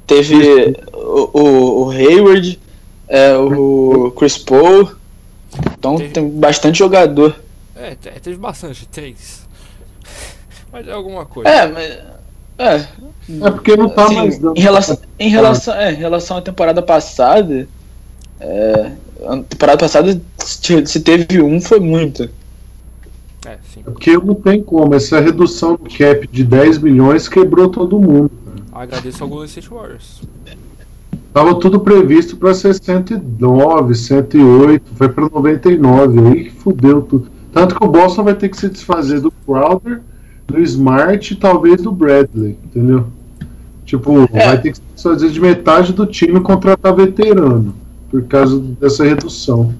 teve 0.06 0.36
o, 0.92 1.30
o, 1.40 1.84
o 1.86 1.90
Hayward, 1.90 2.60
é, 3.08 3.34
o 3.36 4.12
Chris 4.16 4.38
Paul, 4.38 4.90
então 5.78 5.96
Teve- 5.96 6.10
tem 6.12 6.28
bastante 6.28 6.78
jogador. 6.78 7.34
É, 7.74 7.94
te- 7.96 8.10
teve 8.20 8.36
bastante, 8.36 8.86
três. 8.86 9.43
Mas 10.74 10.88
é 10.88 10.92
alguma 10.92 11.24
coisa. 11.24 11.48
É, 11.48 11.68
mas. 11.68 11.98
É, 12.58 12.86
É 13.46 13.50
porque 13.50 13.76
não 13.76 13.88
tá 13.88 14.06
assim, 14.06 14.14
mais 14.16 14.38
dando. 14.38 14.58
em 14.58 14.60
relação, 14.60 14.98
em 15.20 15.30
relação, 15.30 15.74
é, 15.74 15.92
em 15.92 15.96
relação 15.96 16.36
à 16.36 16.42
temporada 16.42 16.82
passada, 16.82 17.68
é, 18.40 18.90
a 19.24 19.36
temporada 19.36 19.78
passada 19.78 20.20
se 20.36 21.00
teve 21.00 21.40
um 21.40 21.60
foi 21.60 21.78
muito. 21.78 22.24
É, 23.46 23.56
sim. 23.72 23.84
É 23.86 23.90
porque 23.90 24.18
não 24.18 24.34
tem 24.34 24.60
como. 24.64 24.92
Essa 24.96 25.20
redução 25.20 25.76
do 25.76 25.88
cap 25.88 26.26
de 26.26 26.42
10 26.42 26.78
milhões 26.78 27.28
quebrou 27.28 27.68
todo 27.68 28.00
mundo. 28.00 28.32
Agradeço 28.72 29.22
ao 29.22 29.28
Golden 29.28 29.46
State 29.46 29.68
Warriors. 29.68 30.22
Tava 31.32 31.54
tudo 31.60 31.78
previsto 31.78 32.36
para 32.36 32.52
ser 32.52 32.74
109, 32.74 33.94
108, 33.94 34.82
foi 34.96 35.08
para 35.08 35.28
99, 35.28 36.28
aí 36.28 36.44
que 36.44 36.50
fudeu 36.50 37.00
tudo. 37.02 37.28
Tanto 37.52 37.76
que 37.76 37.84
o 37.84 37.88
Boston 37.88 38.24
vai 38.24 38.34
ter 38.34 38.48
que 38.48 38.56
se 38.56 38.68
desfazer 38.68 39.20
do 39.20 39.32
Crowder, 39.46 40.00
do 40.46 40.60
Smart 40.60 41.32
e 41.32 41.36
talvez 41.36 41.82
do 41.82 41.90
Bradley, 41.92 42.58
entendeu? 42.64 43.06
Tipo, 43.84 44.28
É. 44.32 44.46
vai 44.46 44.60
ter 44.60 44.70
que 44.72 44.76
se 44.78 44.82
desfazer 44.94 45.30
de 45.30 45.40
metade 45.40 45.92
do 45.92 46.06
time 46.06 46.40
contratar 46.40 46.94
veterano, 46.94 47.74
por 48.10 48.22
causa 48.24 48.58
dessa 48.58 49.04
redução. 49.04 49.74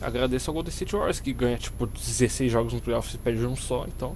Agradeço 0.00 0.50
ao 0.50 0.54
Golden 0.54 0.70
State 0.70 0.92
Warriors 0.96 1.20
que 1.20 1.32
ganha 1.32 1.56
tipo 1.56 1.86
16 1.86 2.50
jogos 2.50 2.72
no 2.72 2.80
playoffs 2.80 3.14
e 3.14 3.18
perde 3.18 3.46
um 3.46 3.54
só, 3.54 3.86
então. 3.94 4.12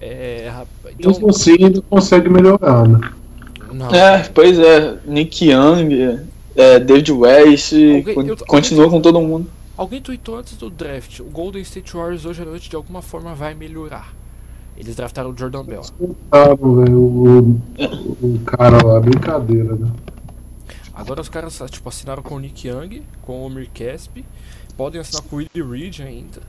É. 0.00 0.50
rap- 0.52 0.68
Então, 0.98 1.12
Mesmo 1.12 1.30
assim, 1.30 1.52
ainda 1.64 1.80
consegue 1.82 2.28
melhorar, 2.28 2.86
né? 2.86 3.00
Não. 3.72 3.88
É, 3.94 4.28
pois 4.34 4.58
é. 4.58 4.98
Nick 5.06 5.46
Young, 5.50 6.18
é, 6.56 6.78
David 6.80 7.12
West, 7.12 7.72
Alguém- 7.72 8.14
con- 8.14 8.22
eu- 8.22 8.36
continua 8.46 8.90
com 8.90 9.00
todo 9.00 9.20
mundo. 9.20 9.46
Alguém 9.76 10.00
tweetou 10.00 10.36
antes 10.38 10.56
do 10.56 10.70
draft, 10.70 11.20
o 11.20 11.24
Golden 11.24 11.62
State 11.62 11.94
Warriors 11.94 12.24
hoje 12.24 12.42
à 12.42 12.44
noite 12.44 12.70
de 12.70 12.76
alguma 12.76 13.02
forma 13.02 13.34
vai 13.34 13.54
melhorar. 13.54 14.14
Eles 14.76 14.94
draftaram 14.94 15.30
o 15.30 15.36
Jordan 15.36 15.64
Bell. 15.64 15.82
Velho, 16.00 16.98
o, 16.98 17.60
o 18.22 18.40
cara 18.44 18.84
lá, 18.84 19.00
brincadeira, 19.00 19.74
né? 19.74 19.90
Agora 20.92 21.20
os 21.20 21.28
caras 21.28 21.60
tipo, 21.70 21.88
assinaram 21.88 22.22
com 22.22 22.36
o 22.36 22.38
Nick 22.38 22.68
Young, 22.68 23.02
com 23.22 23.40
o 23.40 23.46
Omir 23.46 23.68
Casp, 23.74 24.24
podem 24.76 25.00
assinar 25.00 25.22
com 25.22 25.36
o 25.36 25.38
Willie 25.38 25.88
Reed 25.88 26.00
ainda. 26.00 26.40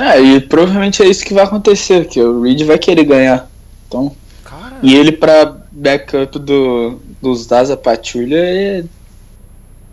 É, 0.00 0.20
e 0.20 0.40
provavelmente 0.40 1.02
é 1.02 1.06
isso 1.06 1.24
que 1.24 1.34
vai 1.34 1.44
acontecer, 1.44 2.06
que 2.06 2.22
o 2.22 2.42
Reed 2.42 2.62
vai 2.62 2.78
querer 2.78 3.04
ganhar. 3.04 3.50
Então, 3.86 4.14
Cara, 4.44 4.78
e 4.82 4.94
ele 4.94 5.12
pra 5.12 5.56
backup 5.70 6.38
do, 6.38 7.00
dos 7.20 7.46
Daza 7.46 7.76
Patrulha 7.76 8.36
é 8.36 8.84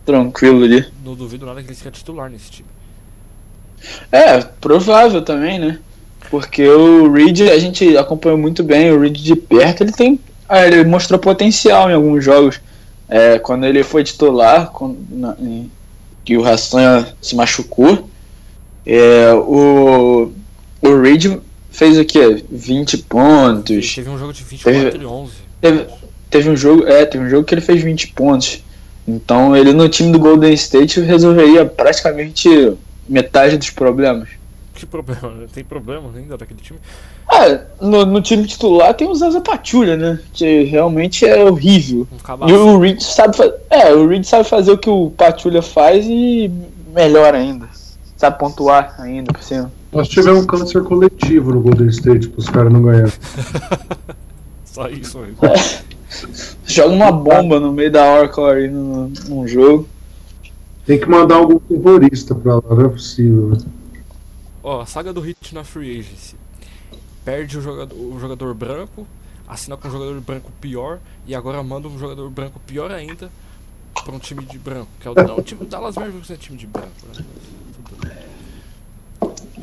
tranquilo 0.06 0.64
ali. 0.64 0.86
não 1.04 1.14
duvido 1.14 1.44
nada 1.44 1.60
que 1.62 1.68
ele 1.68 1.74
seja 1.74 1.90
titular 1.90 2.30
nesse 2.30 2.50
time. 2.50 2.68
É, 4.10 4.38
provável 4.40 5.20
também, 5.22 5.58
né? 5.58 5.78
Porque 6.30 6.66
o 6.66 7.12
Reed, 7.12 7.42
a 7.42 7.58
gente 7.58 7.96
acompanhou 7.96 8.38
muito 8.38 8.64
bem 8.64 8.90
o 8.90 9.00
Reed 9.00 9.16
de 9.16 9.36
perto, 9.36 9.82
ele 9.82 9.92
tem. 9.92 10.18
ah, 10.48 10.66
ele 10.66 10.84
mostrou 10.84 11.18
potencial 11.20 11.90
em 11.90 11.94
alguns 11.94 12.24
jogos. 12.24 12.60
É, 13.08 13.38
quando 13.38 13.64
ele 13.64 13.84
foi 13.84 14.02
titular, 14.02 14.70
quando, 14.72 14.96
na, 15.10 15.36
em- 15.38 15.70
que 16.24 16.36
o 16.36 16.44
Hassan 16.44 17.06
se 17.22 17.36
machucou, 17.36 18.08
é, 18.84 19.32
o, 19.34 20.32
o 20.82 21.00
Reed 21.00 21.38
fez 21.70 21.96
o 21.98 22.04
quê? 22.04 22.44
20 22.50 22.94
Ele 22.94 23.02
pontos. 23.04 23.94
teve 23.94 24.10
um 24.10 24.18
jogo 24.18 24.32
de 24.32 24.42
24 24.42 25.02
e 25.02 25.06
11. 25.06 25.32
Teve, 25.60 25.86
teve 26.28 26.50
um 26.50 26.56
jogo, 26.56 26.84
é, 26.88 27.04
teve 27.06 27.24
um 27.24 27.30
jogo 27.30 27.44
que 27.44 27.54
ele 27.54 27.60
fez 27.60 27.80
20 27.82 28.08
pontos. 28.08 28.64
Então 29.06 29.56
ele 29.56 29.72
no 29.72 29.88
time 29.88 30.10
do 30.10 30.18
Golden 30.18 30.52
State 30.54 31.00
resolveria 31.00 31.64
praticamente 31.64 32.76
metade 33.08 33.56
dos 33.56 33.70
problemas. 33.70 34.28
Que 34.74 34.84
problema? 34.84 35.32
Tem 35.54 35.64
problema 35.64 36.10
ainda 36.14 36.36
daquele 36.36 36.60
time? 36.60 36.78
Ah, 37.28 37.60
no, 37.80 38.04
no 38.04 38.20
time 38.20 38.46
titular 38.46 38.92
tem 38.94 39.08
o 39.08 39.14
Zaza 39.14 39.40
Patrulha, 39.40 39.96
né? 39.96 40.20
Que 40.32 40.64
realmente 40.64 41.24
é 41.24 41.42
horrível. 41.42 42.06
Um 42.12 42.48
E 42.48 42.52
o 42.52 42.78
Reed 42.78 43.00
sabe 43.00 43.36
fazer. 43.36 43.54
É, 43.70 43.92
o 43.92 44.06
Reed 44.06 44.24
sabe 44.24 44.44
fazer 44.44 44.72
o 44.72 44.78
que 44.78 44.90
o 44.90 45.10
Patrulha 45.10 45.62
faz 45.62 46.04
e 46.06 46.50
melhor 46.94 47.34
ainda. 47.34 47.68
Sabe 48.16 48.38
pontuar 48.38 48.94
ainda 48.98 49.32
por 49.32 49.42
cima. 49.42 49.72
Nós 49.92 50.08
tivemos 50.08 50.42
um 50.42 50.46
câncer 50.46 50.82
coletivo 50.82 51.52
no 51.52 51.60
Golden 51.60 51.88
State 51.88 52.28
pros 52.28 52.48
caras 52.48 52.72
não 52.72 52.82
ganharem. 52.82 53.12
Só 54.64 54.88
isso 54.88 55.20
aí. 55.20 55.34
Joga 56.64 56.94
uma 56.94 57.12
bomba 57.12 57.60
no 57.60 57.72
meio 57.72 57.90
da 57.90 58.04
Oracle 58.04 58.44
aí 58.44 58.68
no, 58.68 59.08
num 59.28 59.46
jogo. 59.46 59.88
Tem 60.84 60.98
que 61.00 61.06
mandar 61.08 61.36
algum 61.36 61.58
terrorista 61.58 62.34
pra 62.34 62.56
lá, 62.56 62.62
não 62.70 62.86
é 62.86 62.88
possível. 62.88 63.48
né? 63.48 63.58
Ó, 64.62 64.80
a 64.80 64.86
saga 64.86 65.12
do 65.12 65.20
Hit 65.20 65.54
na 65.54 65.64
Free 65.64 65.98
Agency. 65.98 66.36
Perde 67.24 67.58
o 67.58 67.60
jogador, 67.60 67.96
o 67.96 68.20
jogador 68.20 68.54
branco, 68.54 69.06
assina 69.48 69.76
com 69.76 69.88
um 69.88 69.90
jogador 69.90 70.20
branco 70.20 70.52
pior 70.60 71.00
e 71.26 71.34
agora 71.34 71.62
manda 71.62 71.88
um 71.88 71.98
jogador 71.98 72.30
branco 72.30 72.60
pior 72.66 72.90
ainda 72.92 73.30
pra 74.04 74.14
um 74.14 74.18
time 74.18 74.44
de 74.44 74.58
branco. 74.58 74.88
Que 75.00 75.08
é 75.08 75.10
o, 75.10 75.14
não, 75.14 75.38
o 75.38 75.42
time 75.42 75.64
Dallas 75.66 75.96
Mavericks 75.96 76.30
é 76.30 76.36
time 76.36 76.56
de 76.56 76.66
branco, 76.66 76.88
né? 77.14 77.24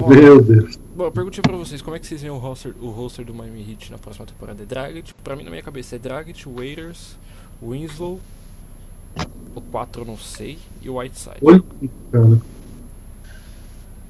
Meu 0.07 0.41
Deus. 0.41 0.77
Bom, 0.95 1.05
eu 1.05 1.11
perguntei 1.11 1.41
pra 1.41 1.57
vocês 1.57 1.81
como 1.81 1.95
é 1.95 1.99
que 1.99 2.05
vocês 2.05 2.21
veem 2.21 2.31
o 2.31 2.37
roster, 2.37 2.73
o 2.79 2.89
roster 2.89 3.25
do 3.25 3.33
Miami 3.33 3.65
Heat 3.67 3.91
na 3.91 3.97
próxima 3.97 4.27
temporada. 4.27 4.61
É 4.61 4.65
Dragic, 4.65 5.11
pra 5.23 5.35
mim 5.35 5.43
na 5.43 5.49
minha 5.49 5.63
cabeça 5.63 5.95
é 5.95 5.99
Dragic, 5.99 6.47
Waiters, 6.47 7.15
Winslow, 7.61 8.19
o 9.55 9.61
4 9.61 10.01
eu 10.03 10.05
não 10.05 10.17
sei, 10.17 10.59
e 10.83 10.89
o 10.89 10.99
Whiteside. 10.99 11.39
Cara. 12.11 12.39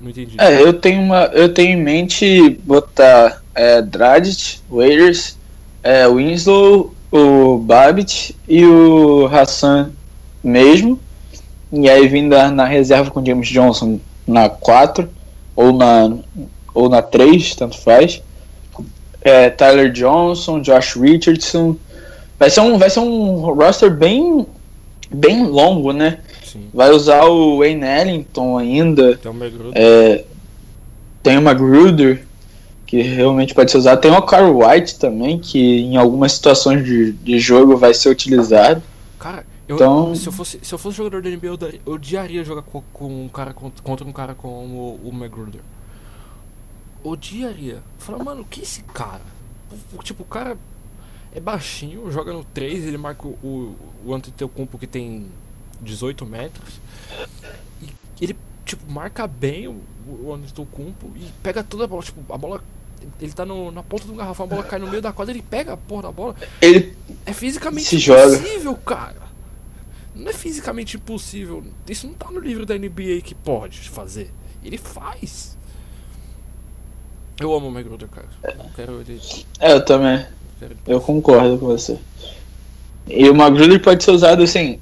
Não 0.02 0.10
entendi. 0.10 0.36
É, 0.38 0.62
eu 0.62 0.74
tenho 0.74 1.02
uma. 1.02 1.24
Eu 1.28 1.54
tenho 1.54 1.78
em 1.78 1.82
mente 1.82 2.50
botar 2.66 3.42
é, 3.56 3.82
Dragic, 3.82 4.60
Waiters, 4.70 5.38
é, 5.82 6.06
Winslow, 6.10 6.94
o 7.10 7.60
Babbitt 7.60 8.36
e 8.46 8.66
o 8.66 9.28
Hassan 9.28 9.92
mesmo. 10.44 11.00
E 11.72 11.90
aí 11.90 12.10
vindo 12.10 12.36
na, 12.36 12.52
na 12.52 12.66
reserva 12.66 13.10
com 13.10 13.26
James 13.26 13.48
Johnson 13.48 14.02
na 14.28 14.50
4 14.50 15.10
ou 15.56 15.72
na, 15.72 16.18
ou 16.74 16.90
na 16.90 17.02
3, 17.02 17.56
tanto 17.56 17.78
faz. 17.78 18.22
É, 19.22 19.50
Tyler 19.50 19.92
Johnson, 19.92 20.62
Josh 20.62 20.96
Richardson. 20.96 21.78
Vai 22.38 22.50
ser 22.50 22.60
um, 22.62 22.78
vai 22.78 22.90
ser 22.90 23.00
um 23.00 23.36
roster 23.54 23.90
bem, 23.96 24.46
bem 25.10 25.46
longo, 25.46 25.94
né? 25.94 26.20
Sim. 26.44 26.68
Vai 26.74 26.92
usar 26.92 27.24
o 27.26 27.60
Wayne 27.60 27.86
Ellington 27.86 28.58
ainda. 28.58 29.16
Tem 29.18 29.32
o 29.32 29.34
Megruder. 29.34 29.72
É, 29.76 30.24
tem 31.22 31.38
o 31.38 31.42
Magruder, 31.42 32.26
que 32.86 33.02
realmente 33.02 33.54
pode 33.56 33.72
ser 33.72 33.78
usado. 33.78 34.02
Tem 34.02 34.12
o 34.12 34.22
Carl 34.22 34.60
White 34.60 35.00
também, 35.00 35.40
que 35.40 35.80
em 35.82 35.96
algumas 35.96 36.34
situações 36.34 36.84
de, 36.84 37.14
de 37.14 37.40
jogo 37.40 37.78
vai 37.78 37.94
ser 37.94 38.10
utilizado. 38.10 38.84
Cara, 39.18 39.46
eu, 39.68 39.76
Então- 39.78 40.14
se, 40.16 40.28
eu 40.28 40.34
fosse, 40.34 40.60
se 40.62 40.74
eu 40.74 40.78
fosse 40.78 40.98
jogador 40.98 41.22
da 41.22 41.30
NBA, 41.30 41.48
eu, 41.48 41.94
odiaria 41.94 42.44
jogar 42.44 42.62
co- 42.64 42.84
com, 42.92 43.06
um 43.06 43.30
cara 43.30 43.54
contra, 43.54 44.06
um 44.06 44.12
cara 44.12 44.34
como 44.36 45.00
o 45.02 45.12
Magruder. 45.14 45.62
Odiaria. 47.04 47.82
Falar, 48.00 48.24
mano, 48.24 48.46
que 48.46 48.62
esse 48.62 48.82
cara? 48.84 49.22
Tipo, 50.04 50.24
o 50.24 50.26
cara 50.26 50.58
é 51.34 51.40
baixinho, 51.40 52.10
joga 52.12 52.32
no 52.32 52.44
3, 52.44 52.86
ele 52.86 52.98
marca 52.98 53.28
o, 53.28 53.76
o, 54.06 54.14
Antetokounmpo 54.14 54.78
que 54.78 54.88
tem 54.88 55.28
18 55.82 56.26
metros. 56.26 56.80
E 57.82 57.90
ele, 58.24 58.36
tipo, 58.66 58.90
marca 58.92 59.26
bem 59.28 59.68
o, 59.68 59.82
o 60.08 60.34
Antetokounmpo 60.34 61.12
e 61.16 61.30
pega 61.42 61.64
toda 61.64 61.86
a 61.86 61.88
bola. 61.88 62.04
Tipo, 62.04 62.34
a 62.34 62.38
bola... 62.38 62.64
Ele 63.20 63.34
tá 63.34 63.46
no- 63.46 63.70
na 63.70 63.84
ponta 63.84 64.06
do 64.06 64.14
garrafão, 64.14 64.46
a 64.46 64.50
bola 64.50 64.64
cai 64.64 64.80
no 64.80 64.88
meio 64.88 65.02
da 65.02 65.12
quadra, 65.12 65.34
ele 65.34 65.42
pega 65.44 65.74
a 65.74 65.78
porra 65.78 66.04
da 66.04 66.12
bola. 66.12 66.36
Ele 66.62 66.96
É 67.26 67.34
fisicamente 67.34 67.86
Se 67.88 67.98
joga. 67.98 68.36
impossível, 68.38 68.76
cara. 68.78 69.24
Não 70.16 70.30
é 70.30 70.34
fisicamente 70.34 70.96
impossível. 70.96 71.66
Isso 71.90 72.08
não 72.08 72.14
tá 72.14 72.32
no 72.32 72.40
livro 72.40 72.66
da 72.66 72.78
NBA 72.78 73.20
que 73.24 73.36
pode 73.36 73.90
fazer. 73.90 74.32
Ele 74.64 74.78
faz. 74.78 75.58
Eu 77.40 77.54
amo 77.54 77.68
o 77.68 77.72
Magruder, 77.72 78.08
cara. 78.10 78.28
Não 78.58 78.70
quero 78.76 79.02
ele. 79.02 79.20
é, 79.60 79.74
eu 79.74 79.84
também. 79.84 80.26
Eu 80.88 81.02
concordo 81.02 81.58
com 81.58 81.66
você. 81.68 81.98
E 83.08 83.30
o 83.30 83.36
Magruder 83.36 83.82
pode 83.82 84.04
ser 84.04 84.12
usado 84.12 84.44
assim, 84.44 84.80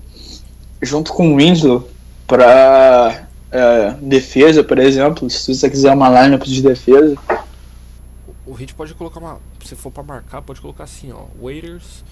junto 0.82 1.12
com 1.14 1.34
o 1.34 1.38
Winslow, 1.38 1.90
pra 2.28 3.28
é, 3.52 3.92
defesa, 4.02 4.64
por 4.64 4.78
exemplo. 4.78 5.28
Se 5.30 5.54
você 5.56 5.70
quiser 5.70 5.94
uma 5.94 6.10
lineup 6.24 6.44
de 6.44 6.62
defesa. 6.62 7.16
O 8.46 8.54
Hit 8.54 8.74
pode 8.76 8.94
colocar 8.94 9.20
uma. 9.20 9.40
Se 9.64 9.76
for 9.76 9.92
pra 9.92 10.04
marcar, 10.04 10.42
pode 10.42 10.62
colocar 10.62 10.84
assim, 10.84 11.12
ó. 11.12 11.24
Waiters, 11.42 12.04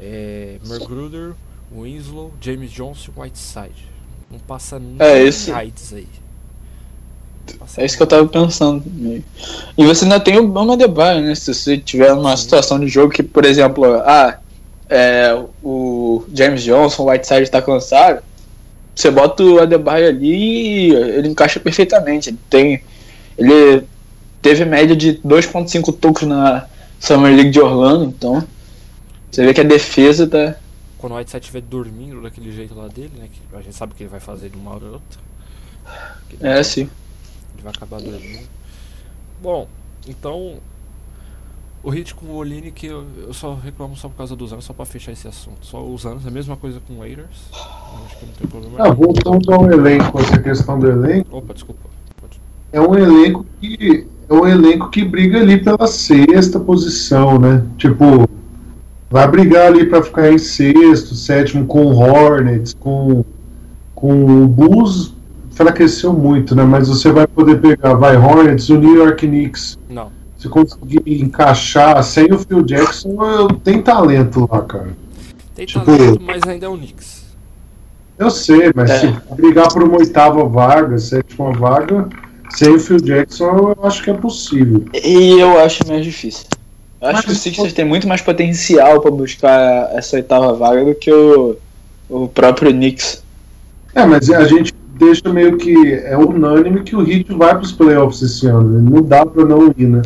é, 0.00 0.56
Magruder, 0.66 1.34
Winslow, 1.72 2.32
James 2.40 2.70
Johnson 2.70 3.12
Whiteside. 3.16 3.88
Não 4.30 4.38
passa 4.40 4.78
nem 4.78 4.96
É, 4.98 5.22
esse- 5.22 5.50
heights 5.52 5.92
aí. 5.92 6.08
É 7.76 7.84
isso 7.84 7.96
que 7.96 8.02
eu 8.02 8.06
tava 8.06 8.26
pensando. 8.26 8.82
E 9.76 9.84
você 9.84 10.04
ainda 10.04 10.20
tem 10.20 10.38
o 10.38 10.48
Bama 10.48 10.76
Debaio, 10.76 11.22
né? 11.22 11.34
Se 11.34 11.54
você 11.54 11.78
tiver 11.78 12.12
uma 12.12 12.36
situação 12.36 12.78
de 12.80 12.88
jogo 12.88 13.12
que, 13.12 13.22
por 13.22 13.44
exemplo, 13.44 13.84
ah, 14.04 14.38
é, 14.88 15.38
o 15.62 16.24
James 16.32 16.62
Johnson, 16.62 17.02
o 17.02 17.10
Whiteside 17.10 17.50
tá 17.50 17.60
cansado, 17.60 18.22
você 18.94 19.10
bota 19.10 19.44
o 19.44 19.60
Adebayo 19.60 20.08
ali 20.08 20.88
e 20.88 20.94
ele 20.94 21.28
encaixa 21.28 21.60
perfeitamente. 21.60 22.30
Ele 22.30 22.38
tem. 22.50 22.82
Ele 23.36 23.84
teve 24.42 24.64
média 24.64 24.96
de 24.96 25.14
2.5 25.24 25.96
tocos 25.96 26.26
na 26.26 26.66
Summer 26.98 27.32
League 27.32 27.50
de 27.50 27.60
Orlando, 27.60 28.04
então. 28.04 28.42
Você 29.30 29.44
vê 29.44 29.54
que 29.54 29.60
a 29.60 29.64
defesa 29.64 30.26
tá. 30.26 30.56
Quando 30.96 31.12
o 31.12 31.16
Whiteside 31.16 31.44
estiver 31.44 31.60
dormindo 31.60 32.22
daquele 32.22 32.50
jeito 32.50 32.74
lá 32.74 32.88
dele, 32.88 33.12
né? 33.16 33.28
Que 33.32 33.56
a 33.56 33.62
gente 33.62 33.76
sabe 33.76 33.94
que 33.94 34.02
ele 34.02 34.10
vai 34.10 34.18
fazer 34.18 34.48
de 34.48 34.56
uma 34.56 34.74
hora 34.74 34.84
ou 34.86 34.92
outra. 34.94 35.20
É, 36.40 36.60
sim. 36.64 36.90
Vai 37.62 37.72
acabar 37.74 38.00
dormindo. 38.00 38.46
Bom, 39.42 39.68
então. 40.06 40.56
O 41.80 41.90
hit 41.90 42.12
com 42.12 42.26
o 42.26 42.34
Oline 42.34 42.72
que 42.72 42.86
eu, 42.86 43.04
eu 43.18 43.32
só 43.32 43.54
reclamo 43.54 43.96
só 43.96 44.08
por 44.08 44.16
causa 44.16 44.34
dos 44.34 44.52
anos, 44.52 44.64
só 44.64 44.72
pra 44.72 44.84
fechar 44.84 45.12
esse 45.12 45.28
assunto. 45.28 45.64
Só 45.64 45.80
os 45.80 46.04
anos, 46.04 46.26
a 46.26 46.30
mesma 46.30 46.56
coisa 46.56 46.80
com 46.86 46.94
o 46.94 46.98
Waiters. 46.98 47.50
Eu 47.52 48.04
acho 48.04 48.18
que 48.18 48.26
não 48.26 48.32
tem 48.32 48.46
problema. 48.48 48.76
Ah, 48.78 48.90
voltando 48.90 49.54
ao 49.54 49.70
elenco, 49.70 50.20
essa 50.20 50.38
questão 50.40 50.78
do 50.78 50.90
elenco, 50.90 51.36
Opa, 51.36 51.54
desculpa. 51.54 51.88
Pode. 52.20 52.40
é 52.72 52.80
um 52.80 52.96
elenco 52.96 53.46
que 53.60 54.08
é 54.28 54.34
um 54.34 54.46
elenco 54.46 54.90
que 54.90 55.04
briga 55.04 55.38
ali 55.38 55.62
pela 55.62 55.86
sexta 55.86 56.58
posição, 56.58 57.38
né? 57.38 57.64
Tipo, 57.78 58.28
vai 59.08 59.28
brigar 59.30 59.68
ali 59.68 59.86
pra 59.86 60.02
ficar 60.02 60.32
em 60.32 60.38
sexto, 60.38 61.14
sétimo 61.14 61.64
com 61.64 61.86
o 61.86 61.96
Hornets, 61.96 62.74
com 62.74 63.24
com 63.94 64.44
o 64.44 64.46
Bulls 64.46 65.12
enfraqueceu 65.62 66.12
muito, 66.12 66.54
né? 66.54 66.62
Mas 66.62 66.88
você 66.88 67.10
vai 67.10 67.26
poder 67.26 67.60
pegar, 67.60 67.94
vai 67.94 68.16
Hornets, 68.16 68.68
o 68.68 68.78
New 68.78 68.94
York 68.96 69.26
Knicks, 69.26 69.76
Não. 69.90 70.10
se 70.38 70.48
conseguir 70.48 71.02
encaixar 71.06 72.02
sem 72.04 72.32
o 72.32 72.38
Phil 72.38 72.62
Jackson, 72.62 73.16
eu, 73.24 73.48
tem 73.48 73.82
talento 73.82 74.48
lá, 74.50 74.62
cara. 74.62 74.88
Tem 75.56 75.66
Tipo- 75.66 75.84
talento, 75.84 76.22
mas 76.22 76.42
ainda 76.46 76.66
é 76.66 76.68
o 76.68 76.76
Knicks. 76.76 77.18
Eu 78.16 78.30
sei, 78.30 78.72
mas 78.74 78.90
É. 78.90 78.98
se 79.00 79.14
brigar 79.34 79.68
por 79.72 79.82
uma 79.82 79.98
oitava 79.98 80.44
vaga, 80.44 80.96
sétima 80.98 81.50
vaga, 81.52 82.08
sem 82.50 82.68
o 82.74 82.78
Phil 82.80 83.00
Jackson, 83.00 83.74
eu 83.76 83.78
acho 83.86 84.02
que 84.02 84.10
é 84.10 84.14
possível. 84.14 84.84
E 84.94 85.38
eu 85.40 85.58
acho 85.60 85.86
mais 85.88 86.04
difícil. 86.04 86.46
Eu 87.00 87.08
acho 87.08 87.16
Mas 87.18 87.24
que 87.26 87.32
o 87.32 87.34
Sixers 87.34 87.68
for- 87.70 87.74
tem 87.76 87.84
muito 87.84 88.08
mais 88.08 88.20
potencial 88.20 89.00
pra 89.00 89.10
buscar 89.10 89.90
essa 89.92 90.16
oitava 90.16 90.52
vaga 90.54 90.84
do 90.84 90.94
que 90.96 91.12
o, 91.12 91.56
o 92.08 92.26
próprio 92.28 92.72
Knicks. 92.72 93.22
É, 93.94 94.04
mas 94.04 94.28
a 94.30 94.44
gente 94.44 94.72
deixa 94.98 95.28
meio 95.32 95.56
que 95.56 95.94
é 95.94 96.16
unânime 96.16 96.82
que 96.82 96.96
o 96.96 97.08
Heat 97.08 97.32
vai 97.32 97.50
para 97.50 97.62
os 97.62 97.72
playoffs 97.72 98.22
esse 98.22 98.46
ano. 98.46 98.68
né? 98.68 98.90
Não 98.90 99.02
dá 99.02 99.24
para 99.24 99.44
não 99.44 99.72
ir, 99.76 99.86
né? 99.86 100.02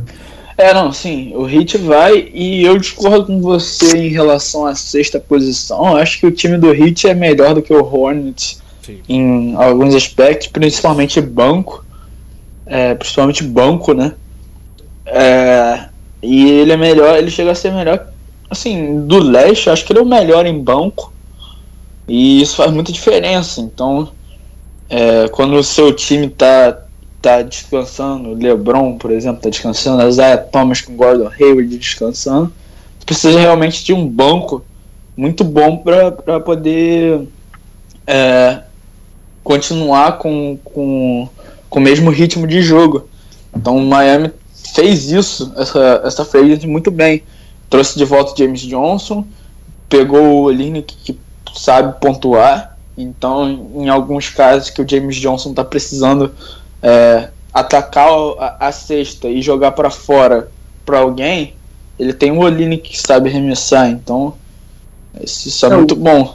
É, 0.56 0.72
não, 0.74 0.92
sim, 0.92 1.32
o 1.34 1.48
Heat 1.48 1.78
vai 1.78 2.30
e 2.32 2.62
eu 2.62 2.78
discordo 2.78 3.26
com 3.26 3.40
você 3.40 3.96
em 3.96 4.08
relação 4.08 4.66
à 4.66 4.74
sexta 4.74 5.18
posição. 5.18 5.88
Eu 5.88 5.96
acho 5.96 6.20
que 6.20 6.26
o 6.26 6.30
time 6.30 6.58
do 6.58 6.72
Heat 6.72 7.08
é 7.08 7.14
melhor 7.14 7.54
do 7.54 7.62
que 7.62 7.72
o 7.72 7.82
Hornets 7.82 8.60
Sim. 8.82 9.00
em 9.08 9.54
alguns 9.56 9.94
aspectos, 9.94 10.48
principalmente 10.48 11.20
banco. 11.20 11.84
É, 12.66 12.94
principalmente 12.94 13.42
banco, 13.42 13.92
né? 13.92 14.14
É, 15.06 15.86
e 16.22 16.48
ele 16.50 16.72
é 16.72 16.76
melhor, 16.76 17.18
ele 17.18 17.30
chega 17.30 17.50
a 17.50 17.54
ser 17.54 17.72
melhor, 17.72 18.06
assim, 18.48 19.04
do 19.06 19.18
leste, 19.18 19.68
acho 19.68 19.84
que 19.84 19.92
ele 19.92 19.98
é 19.98 20.02
o 20.02 20.06
melhor 20.06 20.46
em 20.46 20.62
banco. 20.62 21.12
E 22.06 22.40
isso 22.40 22.56
faz 22.56 22.70
muita 22.70 22.92
diferença. 22.92 23.60
Então, 23.60 24.10
é, 24.92 25.26
quando 25.28 25.54
o 25.54 25.64
seu 25.64 25.90
time 25.90 26.28
tá, 26.28 26.82
tá 27.22 27.40
descansando, 27.40 28.34
LeBron, 28.34 28.98
por 28.98 29.10
exemplo, 29.10 29.40
tá 29.40 29.48
descansando, 29.48 30.06
Isaiah 30.06 30.36
Thomas 30.36 30.82
com 30.82 30.94
Gordon 30.94 31.30
Hayward 31.40 31.78
descansando, 31.78 32.52
precisa 33.06 33.40
realmente 33.40 33.82
de 33.82 33.94
um 33.94 34.06
banco 34.06 34.62
muito 35.16 35.44
bom 35.44 35.78
para 35.78 36.40
poder 36.40 37.26
é, 38.06 38.60
continuar 39.42 40.18
com, 40.18 40.58
com, 40.62 41.26
com 41.70 41.78
o 41.78 41.82
mesmo 41.82 42.10
ritmo 42.10 42.46
de 42.46 42.60
jogo. 42.60 43.08
Então 43.56 43.78
o 43.78 43.86
Miami 43.86 44.30
fez 44.74 45.10
isso, 45.10 45.54
essa, 45.56 46.02
essa 46.04 46.28
muito 46.66 46.90
bem. 46.90 47.22
Trouxe 47.70 47.96
de 47.96 48.04
volta 48.04 48.36
James 48.36 48.60
Johnson, 48.60 49.26
pegou 49.88 50.20
o 50.20 50.42
Olinick 50.42 50.94
que 51.02 51.18
sabe 51.54 51.98
pontuar. 51.98 52.71
Então, 53.02 53.70
em 53.76 53.88
alguns 53.88 54.28
casos 54.30 54.70
que 54.70 54.80
o 54.82 54.88
James 54.88 55.16
Johnson 55.16 55.50
está 55.50 55.64
precisando 55.64 56.32
é, 56.82 57.28
atacar 57.52 58.08
a, 58.38 58.68
a 58.68 58.72
cesta 58.72 59.28
e 59.28 59.42
jogar 59.42 59.72
para 59.72 59.90
fora 59.90 60.48
para 60.86 60.98
alguém, 60.98 61.54
ele 61.98 62.12
tem 62.12 62.32
o 62.32 62.40
Olinick 62.40 62.90
que 62.90 63.00
sabe 63.00 63.28
arremessar. 63.28 63.88
Então, 63.90 64.34
isso, 65.22 65.66
é, 65.66 65.68
É, 65.68 65.74
o- 65.74 65.78
muito 65.78 65.96
bom. 65.96 66.34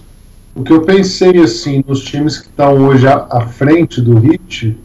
O 0.56 0.64
que 0.64 0.74
eu 0.74 0.82
pensei, 0.82 1.38
assim, 1.40 1.84
nos 1.88 2.04
times 2.04 2.40
que 2.40 2.48
estão 2.48 2.74
hoje 2.88 3.08
à, 3.08 3.28
à 3.30 3.42
frente 3.48 4.02
do 4.02 4.18
Heat, 4.26 4.76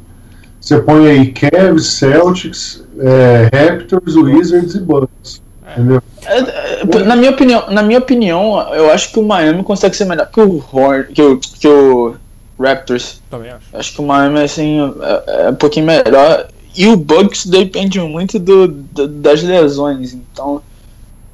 você 0.61 0.80
põe 0.80 1.09
aí 1.09 1.33
Cavs, 1.33 1.87
Celtics, 1.95 2.85
é, 2.99 3.49
Raptors, 3.70 4.14
Wizards 4.16 4.74
e 4.74 4.80
Bucks. 4.80 5.41
Entendeu? 5.77 6.03
É, 6.25 6.39
é, 6.39 7.05
Na 7.05 7.16
minha 7.16 7.31
opinião, 7.31 7.70
na 7.70 7.83
minha 7.83 7.99
opinião, 7.99 8.61
eu 8.75 8.91
acho 8.93 9.12
que 9.12 9.18
o 9.18 9.23
Miami 9.23 9.62
consegue 9.62 9.97
ser 9.97 10.05
melhor 10.05 10.27
que 10.31 10.41
o 10.41 10.62
Horn, 10.73 11.05
que 11.12 11.23
o, 11.23 11.39
que 11.39 11.68
o 11.68 12.14
Raptors. 12.61 13.20
Também 13.31 13.51
acho. 13.51 13.64
Acho 13.73 13.93
que 13.93 14.01
o 14.01 14.05
Miami 14.07 14.41
assim 14.41 14.79
é, 15.27 15.47
é 15.47 15.51
um 15.51 15.55
pouquinho 15.55 15.87
melhor. 15.87 16.49
E 16.77 16.87
o 16.87 16.97
Bucks 16.97 17.45
depende 17.47 18.01
muito 18.01 18.39
do, 18.39 18.66
do- 18.68 19.09
das 19.09 19.43
lesões. 19.43 20.14
Então 20.14 20.62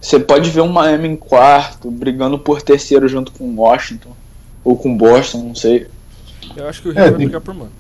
você 0.01 0.19
pode 0.19 0.49
ver 0.51 0.61
o 0.63 0.69
Miami 0.69 1.09
em 1.09 1.17
quarto, 1.17 1.91
brigando 1.91 2.39
por 2.39 2.63
terceiro 2.63 3.07
junto 3.09 3.31
com 3.33 3.45
o 3.45 3.57
Washington 3.61 4.11
ou 4.65 4.77
com 4.77 4.97
Boston, 4.97 5.39
não 5.39 5.55
sei. 5.55 5.87
Eu 6.57 6.69
acho 6.69 6.83
que 6.83 6.89
o 6.89 6.91
Heat 6.93 6.99
É, 6.99 7.03
vai 7.03 7.11
tem- 7.11 7.27
brigar 7.27 7.41
por 7.41 7.55
mano. 7.55 7.71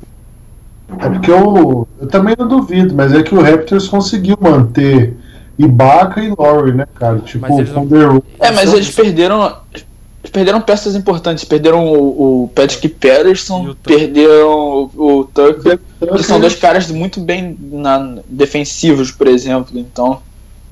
É 1.00 1.08
porque 1.08 1.30
eu, 1.30 1.86
eu 2.00 2.06
também 2.06 2.34
não 2.38 2.48
duvido, 2.48 2.94
mas 2.94 3.12
é 3.12 3.22
que 3.22 3.34
o 3.34 3.42
Raptors 3.42 3.88
conseguiu 3.88 4.38
manter 4.40 5.14
Ibaka 5.58 6.22
e 6.22 6.32
Laurie, 6.38 6.74
né, 6.74 6.86
cara? 6.94 7.18
Tipo, 7.18 7.46
Mas 7.48 7.70
não- 7.72 8.22
É, 8.40 8.50
mas 8.52 8.72
eles 8.72 8.90
perderam. 8.90 9.56
eles 9.72 9.86
Perderam 10.32 10.60
peças 10.60 10.94
importantes. 10.94 11.44
Perderam 11.44 11.86
o, 11.86 12.44
o 12.44 12.48
Patrick 12.48 12.88
Patterson, 12.88 13.62
o 13.62 13.74
Tucker. 13.74 13.98
perderam 13.98 14.90
o, 14.94 15.18
o 15.20 15.24
Tucker. 15.24 15.78
Que 15.78 16.06
são 16.06 16.16
Tucker- 16.16 16.40
dois 16.40 16.54
caras 16.56 16.90
muito 16.90 17.20
bem 17.20 17.56
na, 17.60 18.16
defensivos, 18.28 19.10
por 19.10 19.26
exemplo. 19.26 19.78
Então, 19.78 20.18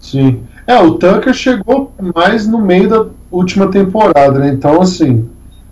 Sim. 0.01 0.41
É, 0.67 0.79
o 0.79 0.93
Tucker 0.95 1.33
chegou 1.33 1.93
mais 2.15 2.47
no 2.47 2.59
meio 2.59 2.89
da 2.89 3.07
última 3.31 3.69
temporada, 3.69 4.39
né? 4.39 4.51
Então, 4.51 4.83
assim, 4.83 5.27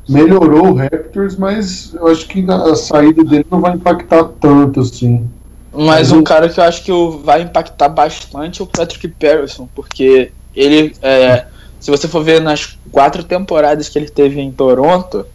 melhorou 0.09 0.69
o 0.69 0.75
Raptors, 0.75 1.37
mas 1.37 1.93
eu 1.95 2.07
acho 2.07 2.27
que 2.27 2.45
a 2.49 2.75
saída 2.77 3.23
dele 3.25 3.45
não 3.51 3.61
vai 3.61 3.75
impactar 3.75 4.25
tanto, 4.41 4.81
assim. 4.81 5.27
Mas 5.75 6.13
um 6.13 6.23
cara 6.23 6.49
que 6.49 6.61
eu 6.61 6.65
acho 6.65 6.85
que 6.85 6.93
vai 7.25 7.43
impactar 7.43 7.89
bastante 7.89 8.61
é 8.61 8.65
o 8.65 8.67
Patrick 8.67 9.09
Patterson, 9.09 9.69
porque 9.75 10.33
ele, 10.55 10.95
é, 11.03 11.47
se 11.81 11.91
você 11.91 12.07
for 12.09 12.23
ver 12.23 12.41
nas 12.41 12.79
quatro 12.93 13.25
temporadas 13.25 13.89
que 13.89 13.99
ele 13.99 14.09
teve 14.09 14.41
em 14.41 14.53
Toronto, 14.53 15.27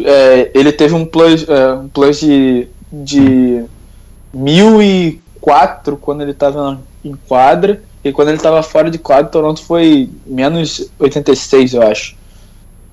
é, 0.00 0.50
ele 0.54 0.72
teve 0.72 0.94
um 0.94 1.04
plus, 1.06 1.48
é, 1.48 1.72
um 1.74 1.88
plus 1.88 2.20
de, 2.20 2.68
de 2.92 3.64
1004 4.32 5.96
quando 5.96 6.22
ele 6.22 6.32
estava 6.32 6.80
em 7.04 7.14
quadra, 7.28 7.82
e 8.04 8.12
quando 8.12 8.28
ele 8.28 8.36
estava 8.36 8.62
fora 8.62 8.90
de 8.90 8.98
quadra, 8.98 9.30
Toronto 9.30 9.62
foi 9.62 10.10
menos 10.26 10.88
86, 10.98 11.74
eu 11.74 11.82
acho. 11.82 12.16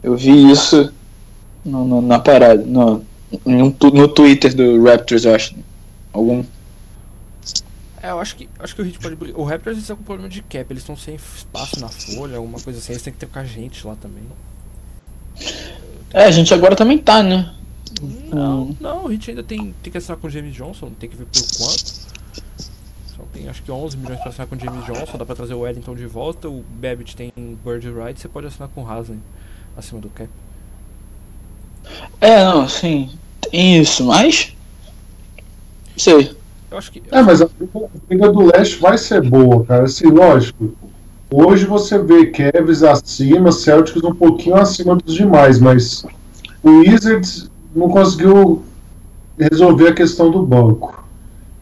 Eu 0.03 0.15
vi 0.15 0.51
isso 0.51 0.91
no, 1.65 1.85
no- 1.85 2.01
na 2.01 2.19
parada, 2.19 2.63
no, 2.65 3.03
no, 3.45 3.75
no 3.93 4.07
Twitter 4.07 4.55
do 4.55 4.83
Raptors, 4.83 5.25
eu 5.25 5.35
acho. 5.35 5.55
Algum 6.13 6.43
É, 8.05 8.11
eu 8.11 8.19
acho 8.19 8.35
que, 8.35 8.47
acho 8.59 8.75
que 8.75 8.83
o 8.83 8.85
Heat 8.85 8.99
pode 8.99 9.15
brigar. 9.15 9.39
O 9.39 9.43
Raptors 9.43 9.79
está 9.79 9.95
com 9.95 10.03
problema 10.03 10.29
de 10.29 10.43
cap, 10.43 10.67
eles 10.69 10.83
estão 10.83 10.95
sem 10.95 11.15
espaço 11.15 11.79
na 11.79 11.89
folha, 11.89 12.37
alguma 12.37 12.59
coisa 12.59 12.77
assim, 12.77 12.91
eles 12.93 13.01
têm 13.01 13.11
que 13.11 13.17
ter 13.17 13.25
com 13.25 13.39
a 13.39 13.43
gente 13.43 13.85
lá 13.85 13.95
também. 13.95 14.23
É, 16.13 16.25
a 16.25 16.29
gente 16.31 16.53
agora 16.53 16.75
também 16.75 16.99
tá, 16.99 17.23
né? 17.23 17.51
Não, 18.31 18.77
não, 18.79 19.05
o 19.05 19.11
Heat 19.11 19.31
ainda 19.31 19.41
tem, 19.41 19.73
tem 19.81 19.91
que 19.91 19.97
assinar 19.97 20.19
com 20.19 20.27
o 20.27 20.29
James 20.29 20.53
Johnson, 20.53 20.91
tem 20.99 21.09
que 21.09 21.15
ver 21.15 21.25
por 21.25 21.41
quanto. 21.57 22.05
Só 23.07 23.23
tem 23.33 23.49
acho 23.49 23.63
que 23.63 23.71
11 23.71 23.97
milhões 23.97 24.19
pra 24.19 24.29
assinar 24.29 24.45
com 24.45 24.55
o 24.55 24.59
James 24.59 24.85
Johnson, 24.85 25.17
dá 25.17 25.25
pra 25.25 25.35
trazer 25.35 25.55
o 25.55 25.61
Wellington 25.61 25.95
de 25.95 26.05
volta, 26.05 26.47
o 26.47 26.63
Babbitt 26.79 27.15
tem 27.15 27.33
Bird 27.65 27.89
Right, 27.89 28.19
você 28.19 28.27
pode 28.27 28.45
assinar 28.45 28.69
com 28.69 28.83
o 28.83 28.87
Haslem 28.87 29.19
acima 29.75 29.99
do 29.99 30.09
cap. 30.09 30.29
É, 32.21 32.45
não, 32.45 32.69
sim, 32.69 33.09
tem 33.49 33.81
isso, 33.81 34.05
mas. 34.05 34.55
Sei. 35.97 36.44
Eu 36.71 36.77
acho 36.77 36.91
que. 36.91 37.01
É, 37.11 37.21
mas 37.21 37.41
a 37.41 37.47
briga, 38.07 38.31
do 38.31 38.45
leste 38.45 38.79
vai 38.81 38.97
ser 38.97 39.21
boa, 39.21 39.63
cara. 39.65 39.83
Assim, 39.83 40.07
lógico. 40.07 40.73
Hoje 41.31 41.65
você 41.65 41.97
vê 41.97 42.27
Cavs 42.27 42.83
acima, 42.83 43.51
Celtics 43.51 44.03
um 44.03 44.13
pouquinho 44.13 44.55
acima 44.57 44.95
dos 44.95 45.15
demais, 45.15 45.59
mas 45.59 46.05
o 46.63 46.79
Wizards 46.79 47.49
não 47.75 47.89
conseguiu 47.89 48.63
resolver 49.37 49.89
a 49.89 49.93
questão 49.93 50.31
do 50.31 50.41
banco. 50.43 51.03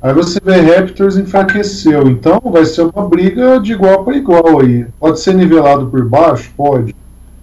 Aí 0.01 0.13
você 0.13 0.37
vê 0.43 0.59
Raptors 0.59 1.15
enfraqueceu. 1.15 2.09
Então 2.09 2.41
vai 2.43 2.65
ser 2.65 2.81
uma 2.81 3.07
briga 3.07 3.59
de 3.59 3.71
igual 3.71 4.03
para 4.03 4.17
igual 4.17 4.59
aí. 4.59 4.85
Pode 4.99 5.19
ser 5.21 5.33
nivelado 5.33 5.87
por 5.87 6.03
baixo? 6.07 6.51
Pode. 6.57 6.93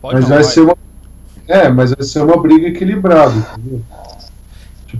Pode 0.00 0.14
mas 0.14 0.24
não, 0.24 0.36
vai 0.36 0.44
ser 0.44 0.60
uma. 0.60 0.76
É, 1.48 1.68
mas 1.70 1.92
vai 1.92 2.04
ser 2.04 2.22
uma 2.22 2.36
briga 2.36 2.68
equilibrada, 2.68 3.34
entendeu? 3.34 3.80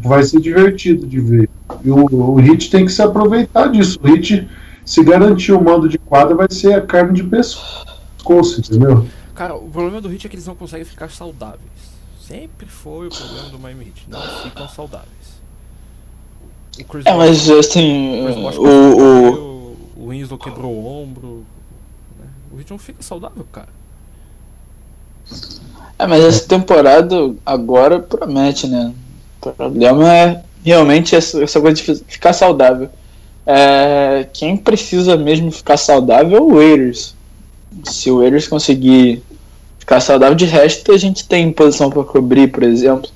Tipo, 0.01 0.09
vai 0.09 0.23
ser 0.23 0.41
divertido 0.41 1.07
de 1.07 1.21
ver. 1.21 1.51
E 1.85 1.91
o, 1.91 2.07
o 2.07 2.37
Hit 2.37 2.71
tem 2.71 2.87
que 2.87 2.93
se 2.93 3.03
aproveitar 3.03 3.69
disso. 3.69 4.01
O 4.03 4.07
Hit, 4.07 4.49
se 4.85 5.05
garantir 5.05 5.53
o 5.53 5.63
mando 5.63 5.89
de 5.89 5.99
quadra, 5.99 6.35
vai 6.35 6.47
ser 6.51 6.73
a 6.73 6.81
carne 6.81 7.13
de 7.13 7.23
pescoço, 7.23 8.61
entendeu? 8.61 9.07
Cara, 9.35 9.55
o 9.55 9.69
problema 9.69 10.01
do 10.01 10.11
Heat 10.11 10.27
é 10.27 10.31
que 10.31 10.37
eles 10.37 10.47
não 10.47 10.55
conseguem 10.55 10.87
ficar 10.87 11.11
saudáveis. 11.11 11.61
Sempre 12.19 12.67
foi 12.67 13.09
o 13.09 13.11
problema 13.11 13.49
do 13.51 13.59
Miami 13.59 13.87
Heat. 13.87 14.07
Não 14.09 14.21
ficam 14.43 14.69
saudáveis. 14.69 15.11
O 16.79 16.85
Chris 16.85 17.05
É, 17.05 17.15
mas 17.15 17.51
assim, 17.51 18.23
o 18.23 18.61
o, 18.61 18.67
o, 18.67 19.33
o, 19.35 19.77
o 19.97 20.09
Winslow 20.09 20.39
quebrou 20.39 20.73
o 20.73 20.87
ombro. 21.03 21.45
né? 22.19 22.27
O 22.53 22.59
Heat 22.59 22.71
não 22.71 22.79
fica 22.79 23.03
saudável, 23.03 23.47
cara. 23.53 23.69
é, 25.99 26.07
mas 26.07 26.25
essa 26.25 26.49
temporada 26.49 27.35
agora 27.45 27.99
promete, 27.99 28.67
né? 28.67 28.95
O 29.43 29.51
problema 29.53 30.13
é 30.15 30.43
realmente 30.65 31.17
essa, 31.17 31.43
essa 31.43 31.61
coisa 31.61 31.77
de 31.77 31.83
fi- 31.83 32.05
ficar 32.07 32.33
saudável. 32.33 32.91
É, 33.47 34.29
quem 34.33 34.57
precisa 34.57 35.17
mesmo 35.17 35.51
ficar 35.51 35.77
saudável 35.77 36.37
é 36.37 36.41
o 36.41 36.55
Waiters. 36.55 37.15
Se 37.85 38.11
o 38.11 38.19
Waiters 38.19 38.47
conseguir 38.47 39.23
ficar 39.79 40.01
saudável, 40.01 40.35
de 40.35 40.45
resto 40.45 40.93
a 40.93 40.99
gente 40.99 41.27
tem 41.27 41.51
posição 41.53 41.91
para 41.91 42.05
cobrir, 42.05 42.49
por 42.53 42.63
exemplo. 42.63 43.11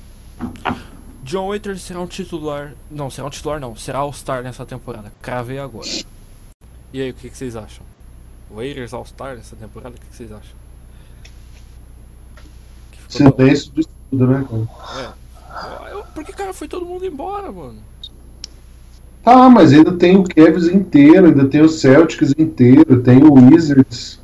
John 1.23 1.49
Waiters 1.49 1.81
será 1.81 2.01
um 2.01 2.07
titular. 2.07 2.73
Não, 2.89 3.09
será 3.09 3.27
um 3.27 3.29
titular 3.29 3.59
não. 3.59 3.75
Será 3.75 3.99
All-Star 3.99 4.43
nessa 4.43 4.65
temporada. 4.65 5.11
Cravei 5.21 5.59
agora. 5.59 5.87
E 6.93 7.01
aí, 7.01 7.11
o 7.11 7.13
que, 7.13 7.29
que 7.29 7.37
vocês 7.37 7.55
acham? 7.55 7.83
Waiters 8.53 8.93
All-Star 8.93 9.35
nessa 9.35 9.55
temporada, 9.55 9.95
o 9.95 9.99
que, 9.99 10.05
que 10.07 10.15
vocês 10.15 10.31
acham? 10.31 10.55
Que 12.91 13.13
ficou 13.13 13.31
bom. 13.31 13.37
Silêncio 13.37 13.71
de 13.73 13.87
tudo, 14.09 14.27
né, 14.27 14.45
cara? 14.49 15.01
É. 15.01 15.24
Eu- 15.91 16.03
Porque, 16.13 16.31
cara, 16.31 16.53
foi 16.53 16.67
todo 16.67 16.85
mundo 16.85 17.05
embora, 17.05 17.51
mano. 17.51 17.75
Tá, 19.23 19.49
mas 19.49 19.73
ainda 19.73 19.91
tem 19.93 20.15
o 20.17 20.23
Cavs 20.23 20.67
inteiro, 20.67 21.25
ainda 21.27 21.45
tem 21.47 21.61
o 21.61 21.69
Celtics 21.69 22.33
inteiro, 22.37 23.01
tem 23.01 23.23
o 23.23 23.33
Wizards, 23.33 24.19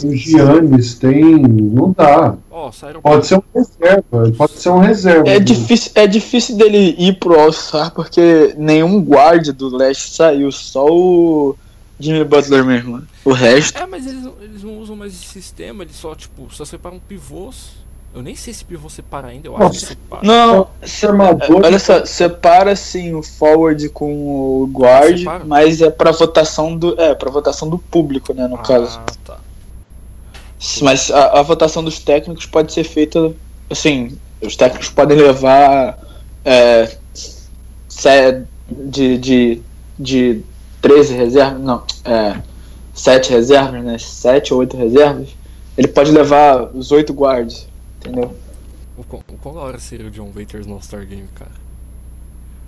tem 0.00 0.10
o 0.10 0.14
Giannis, 0.14 0.94
tem. 0.98 1.38
Não 1.40 1.92
dá. 1.96 2.36
Saíram 2.72 3.00
Pode 3.00 3.26
ser 3.26 3.36
um 3.36 3.42
reserva, 3.54 4.32
pode 4.36 4.52
ser 4.54 4.68
um 4.70 4.78
reserva. 4.78 5.28
É 5.28 5.38
difícil, 5.38 5.92
é 5.94 6.06
difícil 6.06 6.56
dele 6.56 6.94
ir 6.98 7.18
pro 7.18 7.38
All-Star 7.38 7.94
porque 7.94 8.54
nenhum 8.58 9.00
guard 9.00 9.48
do 9.52 9.74
leste 9.74 10.10
saiu, 10.14 10.50
só 10.50 10.84
o 10.86 11.56
Jimmy 11.98 12.24
Butler 12.24 12.64
mesmo. 12.64 13.02
O 13.24 13.32
resto. 13.32 13.78
É, 13.78 13.86
mas 13.86 14.04
eles, 14.06 14.22
não- 14.24 14.34
eles 14.42 14.62
não 14.64 14.78
usam 14.80 14.96
mais 14.96 15.12
esse 15.14 15.26
sistema, 15.26 15.84
eles 15.84 15.96
só, 15.96 16.14
tipo, 16.14 16.52
só 16.52 16.64
separam 16.64 16.98
pivôs. 16.98 17.85
Eu 18.16 18.22
nem 18.22 18.34
sei 18.34 18.54
se 18.54 18.64
pivô 18.64 18.88
separa 18.88 19.28
ainda, 19.28 19.46
eu 19.48 19.52
acho 19.56 19.68
que 19.68 19.74
Nossa. 19.74 19.86
separa. 19.88 20.22
Não, 20.26 20.68
Esse 20.82 21.04
armador. 21.06 21.60
olha 21.62 21.78
só, 21.78 22.02
separa 22.06 22.72
assim 22.72 23.12
o 23.14 23.22
forward 23.22 23.90
com 23.90 24.62
o 24.62 24.66
guard, 24.72 25.18
Separa? 25.18 25.44
mas 25.44 25.82
é 25.82 25.90
pra 25.90 26.12
votação 26.12 26.74
do. 26.74 26.98
É, 26.98 27.14
pra 27.14 27.30
votação 27.30 27.68
do 27.68 27.76
público, 27.78 28.32
né, 28.32 28.48
no 28.48 28.56
caso. 28.56 28.98
Ah, 28.98 29.12
tá. 29.22 29.36
Mas 30.80 31.10
a, 31.10 31.40
a 31.40 31.42
votação 31.42 31.84
dos 31.84 31.98
técnicos 31.98 32.46
pode 32.46 32.72
ser 32.72 32.84
feita 32.84 33.34
assim. 33.68 34.16
Os 34.40 34.56
técnicos 34.56 34.88
podem 34.88 35.18
levar 35.18 35.98
é, 36.42 36.96
se- 37.88 38.42
de, 38.70 39.18
de, 39.18 39.62
de 39.98 40.42
13 40.80 41.14
reservas, 41.14 41.60
não, 41.60 41.82
é, 42.04 42.40
7 42.94 43.30
reservas, 43.30 43.84
né? 43.84 43.98
7 43.98 44.54
ou 44.54 44.60
8 44.60 44.74
reservas. 44.76 45.28
Ele 45.76 45.88
pode 45.88 46.10
levar 46.10 46.70
os 46.74 46.90
8 46.90 47.12
guards, 47.12 47.68
entendeu? 48.06 48.36
Quão 49.42 49.54
da 49.54 49.60
hora 49.60 49.78
seria 49.78 50.06
o 50.06 50.10
John 50.10 50.30
Waiters 50.34 50.66
no 50.66 50.74
All-Star 50.74 51.06
Game, 51.06 51.28
cara? 51.34 51.50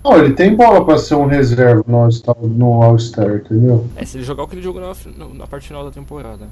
Não, 0.03 0.17
ele 0.17 0.33
tem 0.33 0.55
bola 0.55 0.85
pra 0.85 0.97
ser 0.97 1.15
um 1.15 1.25
reserva 1.25 1.83
no 1.87 1.97
All-Star, 1.97 2.35
no 2.39 2.81
All-Star, 2.83 3.35
entendeu? 3.37 3.87
É, 3.95 4.05
se 4.05 4.17
ele 4.17 4.23
jogar 4.23 4.43
o 4.43 4.47
que 4.47 4.55
ele 4.55 4.61
jogou 4.61 4.81
na, 4.81 5.27
na, 5.33 5.47
parte 5.47 5.67
final 5.67 5.83
da 5.83 5.91
temporada. 5.91 6.47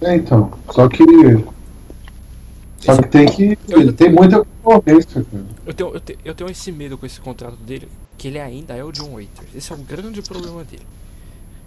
É, 0.00 0.16
então. 0.16 0.50
Só 0.70 0.88
que. 0.88 1.04
Só 2.78 2.96
que 3.00 3.08
tem 3.08 3.26
que. 3.26 3.58
Ele 3.68 3.92
tem 3.92 4.10
muita 4.10 4.44
concorrência, 4.62 5.24
cara. 5.24 5.44
Eu 5.64 5.74
tenho, 5.74 5.94
eu, 5.94 6.00
te- 6.00 6.18
eu 6.24 6.34
tenho 6.34 6.50
esse 6.50 6.72
medo 6.72 6.98
com 6.98 7.06
esse 7.06 7.20
contrato 7.20 7.56
dele, 7.56 7.88
que 8.18 8.28
ele 8.28 8.40
ainda 8.40 8.74
é 8.74 8.82
o 8.82 8.90
John 8.90 9.14
Waiters. 9.14 9.54
Esse 9.54 9.72
é 9.72 9.76
o 9.76 9.78
grande 9.78 10.20
problema 10.22 10.64
dele. 10.64 10.86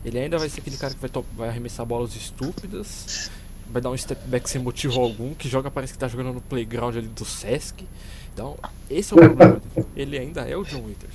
Ele 0.03 0.19
ainda 0.19 0.37
vai 0.37 0.49
ser 0.49 0.59
aquele 0.61 0.77
cara 0.77 0.93
que 0.93 0.99
vai, 0.99 1.09
to- 1.09 1.25
vai 1.37 1.49
arremessar 1.49 1.85
bolas 1.85 2.15
estúpidas, 2.15 3.29
vai 3.71 3.81
dar 3.81 3.89
um 3.91 3.97
step 3.97 4.19
back 4.27 4.49
sem 4.49 4.61
motivo 4.61 4.99
algum, 4.99 5.33
que 5.33 5.47
joga, 5.47 5.69
parece 5.69 5.93
que 5.93 5.99
tá 5.99 6.07
jogando 6.07 6.33
no 6.33 6.41
playground 6.41 6.95
ali 6.95 7.07
do 7.07 7.25
Sesc. 7.25 7.85
Então, 8.33 8.55
esse 8.89 9.13
é 9.13 9.15
o 9.15 9.19
problema. 9.19 9.61
Ele 9.95 10.17
ainda 10.17 10.41
é 10.41 10.55
o 10.55 10.63
John 10.63 10.81
Waiters. 10.81 11.13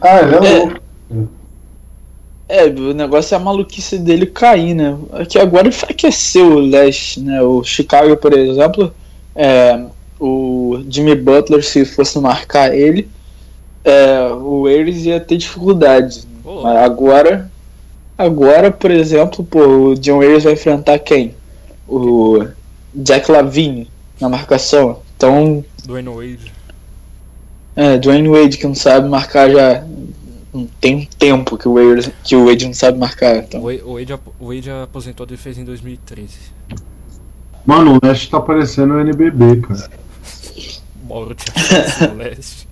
Ah, 0.00 0.20
ele 0.20 0.34
é, 0.46 0.52
É. 0.52 0.58
louco. 0.58 0.80
É, 2.48 2.64
o 2.66 2.92
negócio 2.92 3.34
é 3.34 3.36
a 3.36 3.40
maluquice 3.40 3.96
dele 3.98 4.26
cair, 4.26 4.74
né? 4.74 4.98
É 5.12 5.24
que 5.24 5.38
agora 5.38 5.68
enfraqueceu 5.68 6.46
o 6.46 6.58
leste, 6.58 7.20
né? 7.20 7.40
O 7.42 7.62
Chicago, 7.62 8.16
por 8.16 8.32
exemplo, 8.32 8.92
é, 9.36 9.84
o 10.18 10.82
Jimmy 10.88 11.14
Butler, 11.14 11.64
se 11.64 11.84
fosse 11.84 12.18
marcar 12.18 12.74
ele, 12.74 13.08
é, 13.84 14.28
o 14.32 14.64
Warriors 14.64 15.04
ia 15.04 15.20
ter 15.20 15.36
dificuldade. 15.36 16.24
Mas 16.44 16.76
agora, 16.78 17.50
agora, 18.24 18.70
por 18.70 18.90
exemplo, 18.90 19.44
pô, 19.44 19.64
o 19.66 19.94
John 19.96 20.18
Warriors 20.18 20.44
vai 20.44 20.52
enfrentar 20.54 20.98
quem? 20.98 21.34
O 21.88 22.46
Jack 22.94 23.30
Lavine 23.30 23.88
na 24.20 24.28
marcação. 24.28 25.00
Então, 25.16 25.64
Dwayne 25.84 26.08
Wade. 26.08 26.52
é, 27.76 27.98
Dwayne 27.98 28.28
Wade 28.28 28.58
que 28.58 28.66
não 28.66 28.74
sabe 28.74 29.08
marcar 29.08 29.50
já 29.50 29.84
não 30.52 30.66
tem 30.80 30.96
um 30.96 31.04
tempo 31.18 31.56
que 31.56 31.68
o 31.68 31.74
Wade, 31.74 32.12
que 32.24 32.34
o 32.36 32.46
Wade 32.46 32.66
não 32.66 32.74
sabe 32.74 32.98
marcar. 32.98 33.36
Então. 33.36 33.60
O 33.60 33.64
Wade, 33.66 33.82
o 33.84 33.94
Wade, 33.94 34.12
ap- 34.12 34.28
o 34.40 34.46
Wade 34.54 34.70
aposentou 34.70 35.24
a 35.24 35.26
defesa 35.28 35.60
em 35.60 35.64
2013. 35.64 36.28
Mano, 37.64 37.94
o 38.02 38.06
Nash 38.06 38.26
tá 38.26 38.40
parecendo 38.40 38.94
o 38.94 39.00
NBB, 39.00 39.60
cara. 39.60 39.90
Chance 41.68 42.06
no 42.08 42.14
leste. 42.16 42.68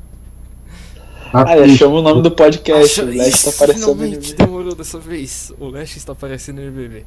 Ah, 1.33 1.69
chama 1.77 1.97
o 1.97 2.03
nome 2.03 2.23
do 2.23 2.31
podcast. 2.31 3.01
Acha- 3.01 3.03
O 3.03 3.07
Leste 3.07 3.31
tá 3.31 3.37
Isso, 3.37 3.49
aparecendo 3.51 3.83
Finalmente 3.95 4.27
ali. 4.29 4.35
demorou 4.35 4.75
dessa 4.75 4.99
vez. 4.99 5.53
O 5.59 5.69
Leste 5.69 5.99
está 5.99 6.13
aparecendo 6.13 6.57
no 6.57 6.63
NBB. 6.69 7.05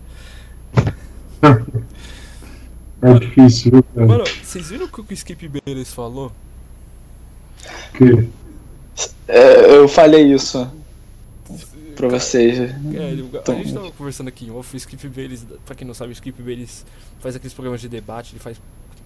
É 3.03 3.13
difícil, 3.19 3.71
viu, 3.71 3.83
cara? 3.83 4.05
Mano, 4.05 4.23
vocês 4.43 4.69
viram 4.69 4.85
o 4.85 4.89
que 4.89 5.01
o 5.01 5.05
Skip 5.15 5.47
Bayless 5.65 5.91
falou? 5.93 6.31
Porque- 7.91 8.27
É, 9.27 9.75
eu 9.75 9.87
falei 9.87 10.31
isso 10.33 10.69
pra 11.95 12.07
vocês. 12.09 12.59
É, 12.59 12.63
ele- 13.11 13.27
Então- 13.33 13.55
a 13.55 13.57
gente 13.57 13.73
tava 13.73 13.91
conversando 13.91 14.27
aqui 14.27 14.45
em 14.45 14.51
off, 14.51 14.75
o 14.75 14.77
Skip 14.77 15.07
Bayless, 15.09 15.45
pra 15.65 15.73
quem 15.73 15.87
não 15.87 15.95
sabe, 15.95 16.11
o 16.11 16.13
Skip 16.13 16.39
Bayless 16.43 16.85
faz 17.19 17.35
aqueles 17.35 17.53
programas 17.55 17.81
de 17.81 17.89
debate, 17.89 18.33
ele 18.33 18.39
faz. 18.39 18.61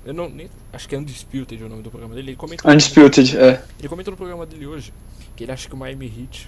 Eu 0.06 0.14
não 0.14 0.30
nem. 0.30 0.50
Acho 0.72 0.88
que 0.88 0.96
é 0.96 1.00
Undisputed 1.00 1.64
o 1.64 1.70
nome 1.70 1.82
do 1.82 1.90
programa 1.90 2.14
dele. 2.14 2.32
Ele 2.32 2.38
comentou, 2.38 2.72
Undisputed, 2.72 3.38
é. 3.38 3.62
ele 3.80 3.90
comentou 3.90 4.12
no 4.12 4.18
programa 4.18 4.46
dele 4.46 4.68
hoje 4.68 4.94
que 5.36 5.44
ele 5.44 5.52
acha 5.52 5.68
que 5.68 5.74
o 5.74 5.78
Miami 5.78 6.06
Heat, 6.06 6.48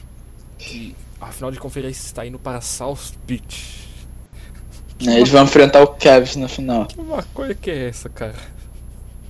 que 0.58 0.96
a 1.20 1.28
final 1.28 1.52
de 1.52 1.60
conferência 1.60 2.06
está 2.06 2.26
indo 2.26 2.40
para 2.40 2.62
South 2.62 3.14
Beach. 3.26 3.88
É, 5.06 5.18
Eles 5.18 5.30
vão 5.30 5.44
enfrentar 5.44 5.82
o 5.82 5.88
Cavs 5.88 6.36
na 6.36 6.48
final. 6.48 6.86
Que 6.86 7.02
maconha 7.02 7.54
que 7.54 7.70
é 7.70 7.90
essa, 7.90 8.10
cara? 8.10 8.36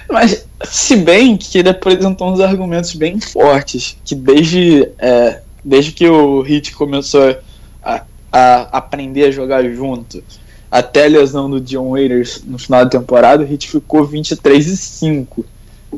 Mas, 0.10 0.48
se 0.64 0.96
bem 0.96 1.38
que 1.38 1.60
ele 1.60 1.70
apresentou 1.70 2.32
uns 2.32 2.40
argumentos 2.40 2.96
bem 2.96 3.20
fortes, 3.20 3.98
que 4.04 4.16
desde, 4.16 4.90
é, 4.98 5.42
desde 5.64 5.92
que 5.92 6.08
o 6.08 6.46
Heat 6.46 6.74
começou 6.74 7.38
a, 7.84 8.04
a 8.32 8.78
aprender 8.78 9.26
a 9.26 9.32
jogar 9.32 9.64
junto, 9.70 10.24
até 10.72 11.06
a 11.06 11.10
lesão 11.10 11.50
do 11.50 11.62
John 11.62 11.92
Waiters 11.92 12.44
no 12.46 12.58
final 12.58 12.86
da 12.86 12.92
temporada, 12.92 13.44
o 13.44 13.48
Heat 13.52 13.70
ficou 13.70 14.06
23 14.06 14.68
e 14.68 14.78
5, 14.78 15.46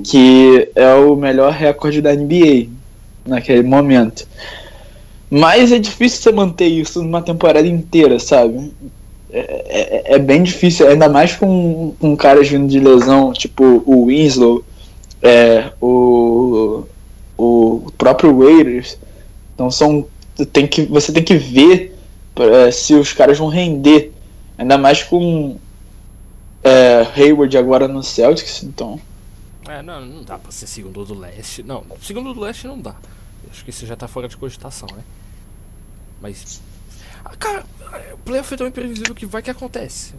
que 0.03 0.69
é 0.75 0.93
o 0.95 1.15
melhor 1.15 1.53
recorde 1.53 2.01
da 2.01 2.13
NBA 2.15 2.69
naquele 3.25 3.63
momento. 3.63 4.27
Mas 5.29 5.71
é 5.71 5.79
difícil 5.79 6.21
você 6.21 6.31
manter 6.31 6.67
isso 6.67 7.01
numa 7.03 7.21
temporada 7.21 7.67
inteira, 7.67 8.19
sabe? 8.19 8.71
é, 9.33 10.11
é- 10.11 10.15
é 10.15 10.19
bem 10.19 10.43
difícil, 10.43 10.87
ainda 10.87 11.09
mais 11.09 11.35
com, 11.35 11.93
com 11.99 12.15
caras 12.15 12.47
vindo 12.47 12.67
de 12.67 12.79
lesão, 12.79 13.33
tipo 13.33 13.83
o 13.85 14.05
Winslow, 14.07 14.63
é, 15.21 15.71
o, 15.81 16.83
o 17.37 17.91
próprio 17.97 18.37
Waiters. 18.37 18.97
Então 19.55 19.71
são. 19.71 20.05
Tem 20.51 20.67
que, 20.67 20.83
você 20.83 21.11
tem 21.11 21.23
que 21.23 21.35
ver 21.35 21.95
é, 22.37 22.71
se 22.71 22.93
os 22.95 23.13
caras 23.13 23.37
vão 23.37 23.47
render. 23.47 24.12
Ainda 24.57 24.77
mais 24.77 25.03
com 25.03 25.57
é, 26.63 27.05
Hayward 27.15 27.57
agora 27.57 27.87
no 27.87 28.03
Celtics, 28.03 28.63
então. 28.63 28.99
É, 29.67 29.81
não, 29.81 30.01
não 30.05 30.23
dá 30.23 30.37
pra 30.37 30.51
ser 30.51 30.67
segundo 30.67 31.03
do 31.05 31.17
leste. 31.17 31.63
Não, 31.63 31.83
segundo 32.01 32.33
do 32.33 32.39
leste 32.41 32.67
não 32.67 32.79
dá. 32.79 32.95
Acho 33.49 33.63
que 33.63 33.69
isso 33.69 33.85
já 33.85 33.95
tá 33.95 34.07
fora 34.07 34.27
de 34.27 34.37
cogitação, 34.37 34.87
né? 34.95 35.03
Mas. 36.21 36.61
Ah, 37.23 37.35
cara, 37.37 37.65
o 38.13 38.17
playoff 38.17 38.53
é 38.53 38.57
tão 38.57 38.67
imprevisível 38.67 39.13
que 39.15 39.25
vai 39.25 39.41
que 39.41 39.49
acontece. 39.49 40.13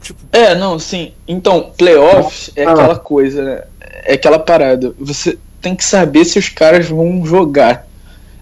Tipo, 0.00 0.20
É, 0.32 0.54
não, 0.54 0.78
sim. 0.78 1.12
Então, 1.26 1.72
playoffs 1.76 2.50
é 2.54 2.64
Ah. 2.64 2.72
aquela 2.72 2.98
coisa, 2.98 3.42
né? 3.42 3.64
É 4.04 4.14
aquela 4.14 4.38
parada. 4.38 4.94
Você 4.98 5.38
tem 5.60 5.74
que 5.74 5.84
saber 5.84 6.24
se 6.24 6.38
os 6.38 6.48
caras 6.48 6.86
vão 6.88 7.24
jogar. 7.26 7.86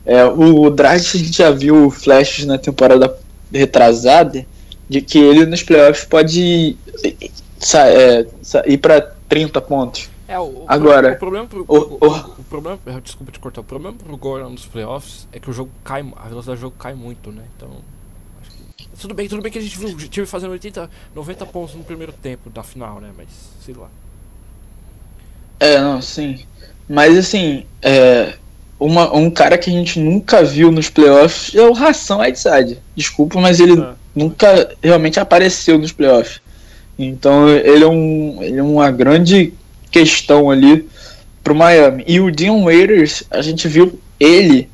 É, 0.04 0.24
o 0.24 0.68
Dragic 0.68 1.16
a 1.16 1.20
gente 1.20 1.38
já 1.38 1.50
viu 1.50 1.90
flashes 1.90 2.44
na 2.44 2.58
temporada 2.58 3.16
retrasada 3.52 4.44
de 4.88 5.00
que 5.00 5.18
ele 5.18 5.46
nos 5.46 5.62
playoffs 5.62 6.04
pode 6.04 6.76
é, 7.74 8.26
ir 8.66 8.78
pra 8.78 9.00
30 9.28 9.60
pontos. 9.60 10.08
é 10.28 10.38
o, 10.38 10.64
Agora, 10.66 11.12
O 11.12 11.16
problema 11.18 11.46
pro. 11.46 11.64
o- 11.66 11.98
O, 12.00 12.06
o- 12.06 12.44
problema. 12.44 12.78
eh, 12.86 13.00
Desculpa 13.02 13.32
te 13.32 13.38
cortar. 13.38 13.60
O 13.60 13.64
problema 13.64 13.96
pro 13.96 14.16
Gordon 14.16 14.50
nos 14.50 14.66
playoffs 14.66 15.26
é 15.32 15.38
que 15.40 15.48
o 15.50 15.52
jogo 15.52 15.70
cai. 15.82 16.00
A 16.16 16.28
velocidade 16.28 16.58
do 16.58 16.60
jogo 16.62 16.76
cai 16.78 16.94
muito, 16.94 17.30
né? 17.32 17.42
Então. 17.56 17.68
que- 18.76 18.88
Tudo 19.00 19.14
bem, 19.14 19.28
tudo 19.28 19.42
bem 19.42 19.50
que 19.52 19.58
a 19.58 19.62
gente 19.62 19.78
viu 19.78 19.88
o 19.88 19.96
time 19.96 20.26
fazendo 20.26 20.50
80, 20.52 20.88
90 21.14 21.46
pontos 21.46 21.74
no 21.74 21.84
primeiro 21.84 22.12
tempo 22.12 22.48
da 22.50 22.62
final, 22.62 23.00
né? 23.00 23.10
Mas, 23.16 23.28
sei 23.64 23.74
lá. 23.74 23.88
É, 25.60 25.80
não, 25.80 26.00
sim. 26.02 26.44
Mas 26.88 27.16
assim, 27.16 27.64
é, 27.82 28.34
uma- 28.78 29.14
um 29.14 29.30
cara 29.30 29.56
que 29.56 29.70
a 29.70 29.72
gente 29.72 29.98
nunca 29.98 30.42
viu 30.42 30.70
nos 30.70 30.90
playoffs 30.90 31.54
é 31.54 31.62
o 31.62 31.72
Ração 31.72 32.18
Whiteside. 32.20 32.78
Desculpa, 32.94 33.40
mas 33.40 33.60
ele 33.60 33.80
É. 33.80 33.94
nunca 34.14 34.74
realmente 34.82 35.18
apareceu 35.18 35.78
nos 35.78 35.92
playoffs. 35.92 36.40
Então 36.98 37.48
ele 37.48 37.84
é, 37.84 37.88
um, 37.88 38.38
ele 38.42 38.58
é 38.58 38.62
uma 38.62 38.90
grande 38.90 39.52
questão 39.90 40.50
ali 40.50 40.88
pro 41.42 41.54
Miami. 41.54 42.04
E 42.06 42.20
o 42.20 42.30
Dion 42.30 42.64
Waiters, 42.64 43.24
a 43.30 43.42
gente 43.42 43.68
viu 43.68 43.98
ele 44.18 44.68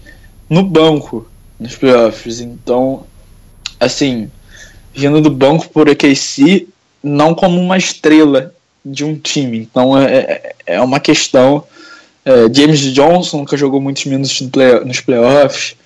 no 0.49 0.63
banco 0.63 1.29
nos 1.59 1.77
playoffs. 1.77 2.41
Então, 2.41 3.05
assim, 3.79 4.31
vindo 4.95 5.21
do 5.21 5.31
banco 5.31 5.69
por 5.69 5.89
AKC, 5.89 6.69
não 7.03 7.35
como 7.35 7.61
uma 7.61 7.79
estrela 7.79 8.55
de 8.85 9.05
um 9.05 9.17
time. 9.17 9.59
Então 9.59 9.99
é, 9.99 10.15
é, 10.15 10.55
é 10.67 10.81
uma 10.81 11.01
questão. 11.01 11.65
É, 12.25 12.53
James 12.53 12.81
Johnson 12.81 13.39
nunca 13.39 13.57
jogou 13.57 13.81
muitos 13.81 14.05
minutos 14.05 14.41
nos 14.85 15.01
playoffs. 15.01 15.77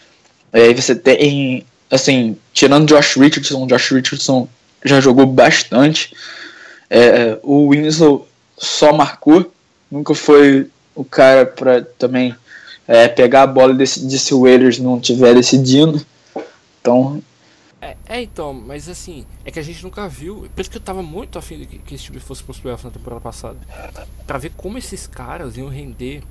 Aí 0.53 0.71
é, 0.71 0.75
você 0.75 0.95
tem, 0.95 1.65
assim, 1.91 2.37
tirando 2.53 2.89
Josh 2.89 3.17
Richardson, 3.17 3.67
Josh 3.67 3.91
Richardson 3.91 4.49
já 4.85 5.01
jogou 5.01 5.27
bastante. 5.27 6.15
É, 6.91 7.39
o 7.43 7.71
Winslow 7.71 8.29
só 8.57 8.93
marcou, 8.93 9.53
nunca 9.91 10.15
foi 10.15 10.71
o 10.95 11.05
cara 11.05 11.47
para 11.47 11.83
também 11.83 12.35
é, 12.87 13.09
pegar 13.09 13.43
a 13.43 13.47
bola 13.47 13.75
desse, 13.75 14.05
desse 14.07 14.35
Wailers 14.35 14.79
não 14.79 15.01
tiver 15.01 15.35
decidindo. 15.35 16.05
Então. 16.81 17.23
É, 17.81 17.97
é, 18.07 18.23
então, 18.23 18.53
mas 18.53 18.89
assim, 18.89 19.27
é 19.45 19.51
que 19.51 19.59
a 19.59 19.63
gente 19.63 19.83
nunca 19.83 20.09
viu. 20.09 20.49
Por 20.55 20.61
isso 20.61 20.71
que 20.71 20.77
eu 20.77 20.83
tava 20.83 21.03
muito 21.03 21.39
afim 21.39 21.59
de 21.59 21.67
que, 21.67 21.79
que 21.79 21.95
esse 21.95 22.05
time 22.05 22.21
fosse 22.21 22.43
pros 22.43 22.59
playoffs 22.59 22.85
na 22.85 22.91
temporada 22.91 23.21
passada. 23.21 23.59
Pra 24.27 24.39
ver 24.39 24.53
como 24.57 24.79
esses 24.79 25.07
caras 25.07 25.57
iam 25.57 25.69
render 25.69 26.23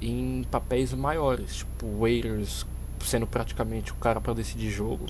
em 0.00 0.46
papéis 0.50 0.92
maiores, 0.92 1.56
tipo 1.56 1.86
Wailers 1.98 2.64
sendo 3.04 3.26
praticamente 3.26 3.92
o 3.92 3.94
cara 3.96 4.20
para 4.20 4.34
decidir 4.34 4.70
jogo. 4.70 5.06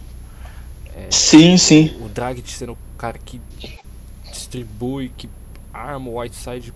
É, 0.94 1.08
sim, 1.10 1.56
sim. 1.56 1.96
O 2.00 2.08
Dragit 2.08 2.50
sendo 2.50 2.72
o 2.72 2.78
cara 2.96 3.18
que 3.18 3.40
distribui, 4.30 5.12
que 5.16 5.28
arma 5.72 6.10
o 6.10 6.18
Whiteside, 6.18 6.72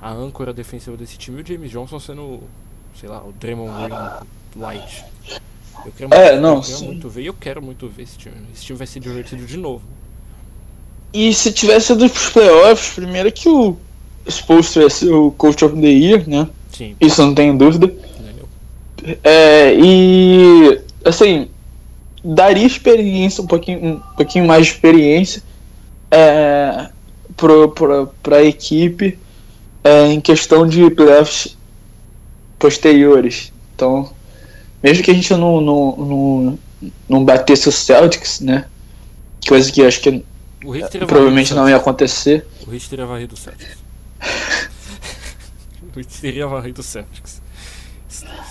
a 0.00 0.10
âncora 0.10 0.52
defensiva 0.52 0.96
desse 0.96 1.16
time, 1.16 1.38
e 1.38 1.42
o 1.42 1.46
James 1.46 1.70
Johnson 1.70 1.98
sendo, 1.98 2.40
sei 2.98 3.08
lá, 3.08 3.22
o 3.22 3.32
Draymond 3.32 3.70
Green 3.84 4.62
Light. 4.62 5.04
Eu 5.84 5.92
quero, 5.92 6.14
é, 6.14 6.32
muito, 6.32 6.42
não, 6.42 6.56
eu 6.56 6.62
quero 6.62 6.84
muito 6.84 7.08
ver 7.08 7.24
eu 7.24 7.34
quero 7.34 7.62
muito 7.62 7.88
ver 7.88 8.02
esse 8.02 8.18
time. 8.18 8.34
Esse 8.52 8.64
time 8.64 8.78
vai 8.78 8.86
ser 8.86 9.00
divertido 9.00 9.46
de 9.46 9.56
novo. 9.56 9.82
E 11.12 11.32
se 11.32 11.52
tivesse 11.52 11.92
ido 11.92 12.08
pros 12.10 12.30
playoffs, 12.30 12.94
primeiro 12.94 13.32
que 13.32 13.48
o 13.48 13.76
ia 14.76 14.90
ser 14.90 15.10
o 15.10 15.30
Coach 15.32 15.64
of 15.64 15.80
the 15.80 15.88
Year, 15.88 16.28
né? 16.28 16.48
Sim. 16.72 16.94
Isso 17.00 17.22
não 17.22 17.34
tem 17.34 17.56
dúvida. 17.56 17.92
É, 19.22 19.74
e 19.74 20.80
assim, 21.04 21.48
daria 22.24 22.66
experiência, 22.66 23.42
um 23.42 23.46
pouquinho, 23.46 23.94
um 23.94 24.00
pouquinho 24.16 24.46
mais 24.46 24.66
de 24.66 24.72
experiência 24.72 25.42
é, 26.10 26.88
para 28.22 28.36
a 28.36 28.44
equipe 28.44 29.18
é, 29.84 30.06
em 30.06 30.20
questão 30.20 30.66
de 30.66 30.90
playoffs 30.90 31.56
posteriores. 32.58 33.52
Então, 33.74 34.12
mesmo 34.82 35.04
que 35.04 35.10
a 35.10 35.14
gente 35.14 35.32
não, 35.34 35.60
não, 35.60 35.96
não, 35.96 36.58
não 37.08 37.24
batesse 37.24 37.68
o 37.68 37.72
Celtics, 37.72 38.40
né? 38.40 38.66
Coisa 39.46 39.70
que 39.70 39.82
acho 39.82 40.00
que 40.00 40.24
provavelmente 41.06 41.54
não 41.54 41.68
ia 41.68 41.76
acontecer. 41.76 42.46
O 42.66 42.70
Hit 42.70 42.88
teria 42.90 43.06
varrido 43.06 43.34
o 43.34 43.38
Celtics. 43.38 43.78
o 45.94 45.98
Hit 45.98 46.20
teria 46.20 46.46
varrido 46.46 46.80
o 46.80 46.84
Celtics. 46.84 47.40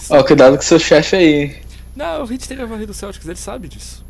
Ó, 0.10 0.20
oh, 0.20 0.24
cuidado 0.24 0.56
com 0.56 0.62
seu 0.62 0.80
chefe 0.80 1.16
aí. 1.16 1.56
Não, 1.96 2.22
o 2.22 2.26
Hit 2.26 2.48
teria 2.48 2.66
varrido 2.66 2.92
o 2.92 2.96
Celtics, 2.96 3.28
ele 3.28 3.38
sabe 3.38 3.68
disso. 3.68 4.06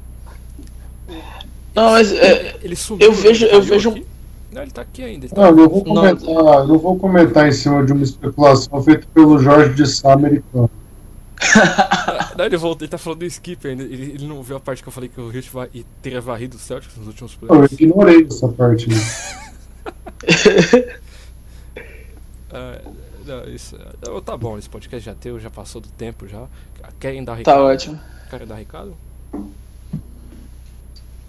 Não, 1.74 1.92
mas 1.92 2.12
é, 2.12 2.58
ele 2.62 2.76
sumiu. 2.76 3.08
Eu 3.08 3.14
vejo, 3.14 3.46
eu 3.46 3.62
vejo. 3.62 3.92
Aqui. 3.92 4.06
Não, 4.52 4.62
ele 4.62 4.72
tá 4.72 4.82
aqui 4.82 5.04
ainda. 5.04 5.30
Tá 5.30 5.36
não, 5.42 5.60
eu 5.60 5.70
vou 5.70 5.84
comentar, 5.84 6.26
não. 6.26 6.70
eu 6.70 6.80
vou 6.80 6.98
comentar 6.98 7.48
em 7.48 7.52
cima 7.52 7.86
de 7.86 7.94
uma 7.94 8.04
especulação 8.04 8.84
feita 8.84 9.08
pelo 9.14 9.40
Jorge 9.40 9.74
de 9.76 9.86
Sá 9.88 10.14
americano. 10.14 10.70
não, 12.38 12.46
ele, 12.46 12.58
voltou, 12.58 12.84
ele 12.84 12.92
tá 12.92 12.98
falando 12.98 13.20
do 13.20 13.26
skip 13.26 13.68
ainda. 13.68 13.84
Ele, 13.84 14.14
ele, 14.16 14.28
não 14.28 14.42
viu 14.42 14.58
a 14.58 14.60
parte 14.60 14.82
que 14.82 14.90
eu 14.90 14.94
falei 14.94 15.08
que 15.10 15.22
o 15.22 15.30
Hit 15.30 15.50
vai, 15.52 15.70
teria 16.02 16.20
varrido 16.20 16.58
o 16.58 16.60
Celtics 16.60 16.98
nos 16.98 17.08
últimos 17.08 17.36
playoffs. 17.36 17.80
Eu 17.80 17.88
ignorei 17.88 18.26
essa 18.28 18.48
parte. 18.50 18.90
uh, 22.52 22.92
isso, 23.48 23.78
tá 24.26 24.38
bom, 24.38 24.58
esse 24.58 24.70
podcast 24.70 25.06
já 25.06 25.16
teu, 25.16 25.40
já 25.40 25.50
passou 25.50 25.82
do 25.82 25.90
tempo 25.90 26.28
já. 26.28 26.46
Querem 27.00 27.24
dar 27.24 27.34
tá 27.34 27.38
recado? 27.38 27.56
Tá 27.56 27.64
ótimo. 27.64 28.00
Querem 28.30 28.48
dar 28.48 28.56
recado? 28.56 28.96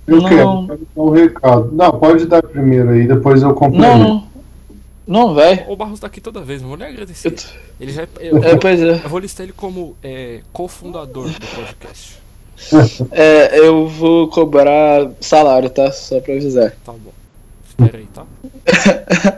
Eu 0.06 0.22
não. 0.22 0.28
quero, 0.66 0.78
dar 0.78 1.02
um 1.02 1.10
recado. 1.10 1.70
Não, 1.72 1.98
pode 1.98 2.26
dar 2.26 2.42
primeiro 2.42 2.90
aí, 2.90 3.06
depois 3.06 3.42
eu 3.42 3.54
complemento. 3.54 3.98
Não, 3.98 4.08
não. 4.08 4.28
Não, 5.08 5.34
vai. 5.34 5.64
O 5.66 5.74
Barros 5.74 6.00
tá 6.00 6.06
aqui 6.06 6.20
toda 6.20 6.42
vez, 6.42 6.60
não 6.60 6.68
vou 6.68 6.76
nem 6.76 6.88
agradecer. 6.88 7.28
Eu 7.28 7.34
Ele 7.80 7.92
já, 7.92 8.06
eu, 8.20 8.44
é, 8.44 8.56
pois 8.56 8.80
é. 8.80 9.00
eu 9.04 9.08
vou 9.08 9.18
listar 9.18 9.44
ele 9.44 9.54
como 9.54 9.96
é, 10.02 10.42
cofundador 10.52 11.28
do 11.28 11.46
podcast. 11.46 12.18
É, 13.12 13.56
eu 13.56 13.86
vou 13.86 14.26
cobrar 14.26 15.12
salário, 15.20 15.70
tá? 15.70 15.92
Só 15.92 16.20
pra 16.20 16.34
avisar. 16.34 16.72
Tá 16.84 16.92
bom. 16.92 17.12
Espera 17.68 17.98
aí, 17.98 18.06
tá? 18.06 18.26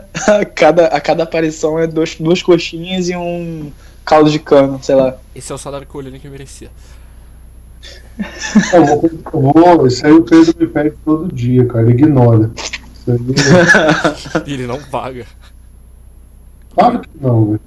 a, 0.27 0.45
cada, 0.45 0.87
a 0.87 1.01
cada 1.01 1.23
aparição 1.23 1.79
é 1.79 1.87
dois, 1.87 2.15
duas 2.15 2.41
coxinhas 2.41 3.09
e 3.09 3.15
um 3.15 3.71
caldo 4.05 4.29
de 4.29 4.39
cano, 4.39 4.79
sei 4.81 4.95
lá. 4.95 5.17
Esse 5.35 5.51
é 5.51 5.55
o 5.55 5.57
salário 5.57 5.87
que 5.87 5.95
o 5.95 5.99
Olhando 5.99 6.19
que 6.19 6.29
merecia. 6.29 6.69
Eu 8.73 8.85
vou, 8.85 9.09
eu 9.33 9.41
vou, 9.41 9.87
isso 9.87 10.05
aí 10.05 10.11
o 10.11 10.23
Pedro 10.23 10.53
me 10.59 10.67
pede 10.67 10.95
todo 11.03 11.33
dia, 11.33 11.65
cara. 11.65 11.89
Ignora. 11.89 12.51
Isso 12.55 13.11
aí... 13.11 13.17
e 14.45 14.53
ele 14.53 14.67
não 14.67 14.79
paga. 14.79 15.25
Claro 16.75 16.99
que 16.99 17.09
não, 17.19 17.45
velho. 17.45 17.61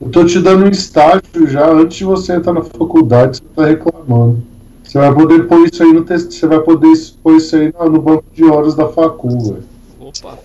Eu 0.00 0.08
tô 0.10 0.24
te 0.24 0.40
dando 0.40 0.64
um 0.64 0.68
estágio 0.68 1.46
já 1.46 1.70
antes 1.70 1.98
de 1.98 2.04
você 2.04 2.32
entrar 2.32 2.54
na 2.54 2.62
faculdade, 2.62 3.36
você 3.36 3.44
tá 3.54 3.66
reclamando. 3.66 4.42
Você 4.82 4.98
vai 4.98 5.14
poder 5.14 5.46
pôr 5.46 5.66
isso 5.66 5.82
aí 5.82 5.92
no 5.92 6.04
teste, 6.04 6.34
você 6.34 6.46
vai 6.46 6.58
poder 6.60 6.92
pôr 7.22 7.36
isso 7.36 7.54
aí 7.54 7.72
no 7.72 8.00
banco 8.00 8.24
de 8.34 8.44
horas 8.44 8.74
da 8.74 8.88
facul, 8.88 9.40
velho. 9.40 9.64
Opa. 10.00 10.38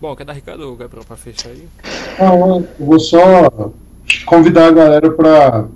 Bom, 0.00 0.14
quer 0.14 0.24
dar 0.24 0.32
recado, 0.32 0.76
Gabriel, 0.76 1.04
pra 1.04 1.16
fechar 1.16 1.48
aí? 1.48 1.66
Não, 2.20 2.60
eu 2.78 2.86
vou 2.86 3.00
só 3.00 3.72
convidar 4.26 4.68
a 4.68 4.70
galera 4.70 5.10
pra 5.10 5.66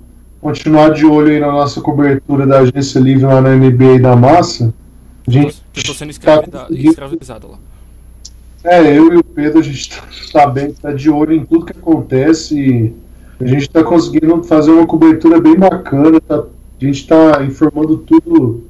continuar 0.41 0.91
de 0.91 1.05
olho 1.05 1.33
aí 1.33 1.41
na 1.41 1.51
nossa 1.51 1.81
cobertura 1.81 2.47
da 2.47 2.61
agência 2.61 3.01
livre 3.01 3.25
lá 3.25 3.41
na 3.41 3.57
NBA 3.57 3.99
da 4.01 4.15
Massa. 4.15 4.73
A 5.27 5.31
gente 5.31 5.63
eu 5.77 5.83
tô 5.83 5.93
sendo 5.93 6.11
escravizado 6.11 7.49
lá. 7.49 7.59
É, 8.63 8.97
eu 8.97 9.13
e 9.13 9.17
o 9.17 9.25
Pedro, 9.25 9.59
a 9.59 9.63
gente 9.63 9.91
tá, 9.99 10.05
tá 10.33 10.47
bem, 10.47 10.73
tá 10.73 10.93
de 10.93 11.11
olho 11.11 11.33
em 11.33 11.45
tudo 11.45 11.67
que 11.67 11.73
acontece 11.73 12.57
e 12.61 12.95
a 13.41 13.47
gente 13.47 13.69
tá 13.69 13.83
conseguindo 13.83 14.41
fazer 14.45 14.71
uma 14.71 14.87
cobertura 14.87 15.41
bem 15.41 15.57
bacana, 15.57 16.21
tá, 16.21 16.37
a 16.37 16.85
gente 16.85 17.09
tá 17.09 17.43
informando 17.43 17.99
tudo 17.99 18.65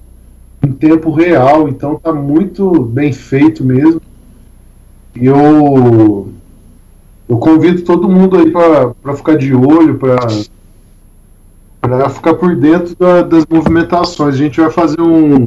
em 0.64 0.72
tempo 0.72 1.11
real, 1.11 1.68
então 1.68 1.96
tá 1.96 2.11
muito 2.11 2.84
bem 2.84 3.12
feito 3.12 3.62
mesmo. 3.62 4.00
E 5.14 5.26
eu, 5.26 6.32
eu 7.28 7.38
convido 7.38 7.82
todo 7.82 8.08
mundo 8.08 8.36
aí 8.36 8.50
para 8.50 9.14
ficar 9.14 9.36
de 9.36 9.54
olho, 9.54 9.98
para 9.98 10.18
ficar 12.08 12.34
por 12.34 12.56
dentro 12.56 12.96
da, 12.96 13.22
das 13.22 13.46
movimentações. 13.46 14.34
A 14.34 14.38
gente 14.38 14.60
vai 14.60 14.70
fazer 14.70 15.00
um 15.00 15.46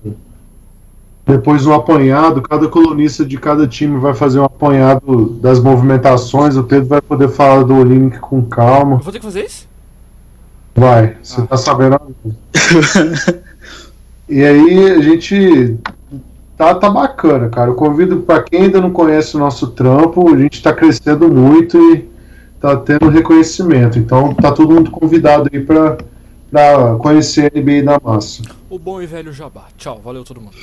depois 1.25 1.65
um 1.65 1.73
apanhado, 1.73 2.41
cada 2.41 2.67
colunista 2.67 3.25
de 3.25 3.37
cada 3.37 3.67
time 3.67 3.97
vai 3.97 4.13
fazer 4.13 4.39
um 4.39 4.43
apanhado 4.43 5.31
das 5.41 5.59
movimentações, 5.59 6.55
o 6.55 6.63
Pedro 6.63 6.87
vai 6.87 7.01
poder 7.01 7.29
falar 7.29 7.63
do 7.63 7.75
Olympic 7.75 8.19
com 8.19 8.43
calma. 8.43 8.97
Eu 8.97 8.99
vou 8.99 9.11
ter 9.11 9.19
que 9.19 9.25
fazer 9.25 9.45
isso? 9.45 9.67
Vai, 10.75 11.17
você 11.23 11.41
ah. 11.41 11.47
tá 11.47 11.57
sabendo. 11.57 11.99
e 14.29 14.43
aí 14.43 14.91
a 14.91 15.01
gente 15.01 15.77
tá, 16.57 16.75
tá 16.75 16.89
bacana, 16.89 17.49
cara. 17.49 17.71
Eu 17.71 17.75
convido 17.75 18.17
para 18.17 18.43
quem 18.43 18.63
ainda 18.63 18.81
não 18.81 18.91
conhece 18.91 19.35
o 19.35 19.39
nosso 19.39 19.67
trampo, 19.67 20.33
a 20.33 20.37
gente 20.37 20.61
tá 20.61 20.73
crescendo 20.73 21.29
muito 21.29 21.77
e 21.77 22.09
tá 22.59 22.75
tendo 22.77 23.09
reconhecimento. 23.09 23.99
Então 23.99 24.33
tá 24.33 24.51
todo 24.51 24.73
mundo 24.73 24.91
convidado 24.91 25.49
aí 25.51 25.59
para 25.59 25.97
conhecer 26.99 27.51
a 27.53 27.59
NBA 27.59 27.83
da 27.83 27.99
massa. 28.03 28.41
O 28.69 28.79
bom 28.79 29.01
e 29.01 29.05
velho 29.05 29.31
Jabá. 29.31 29.65
Tchau, 29.77 30.01
valeu 30.03 30.23
todo 30.23 30.41
mundo. 30.41 30.55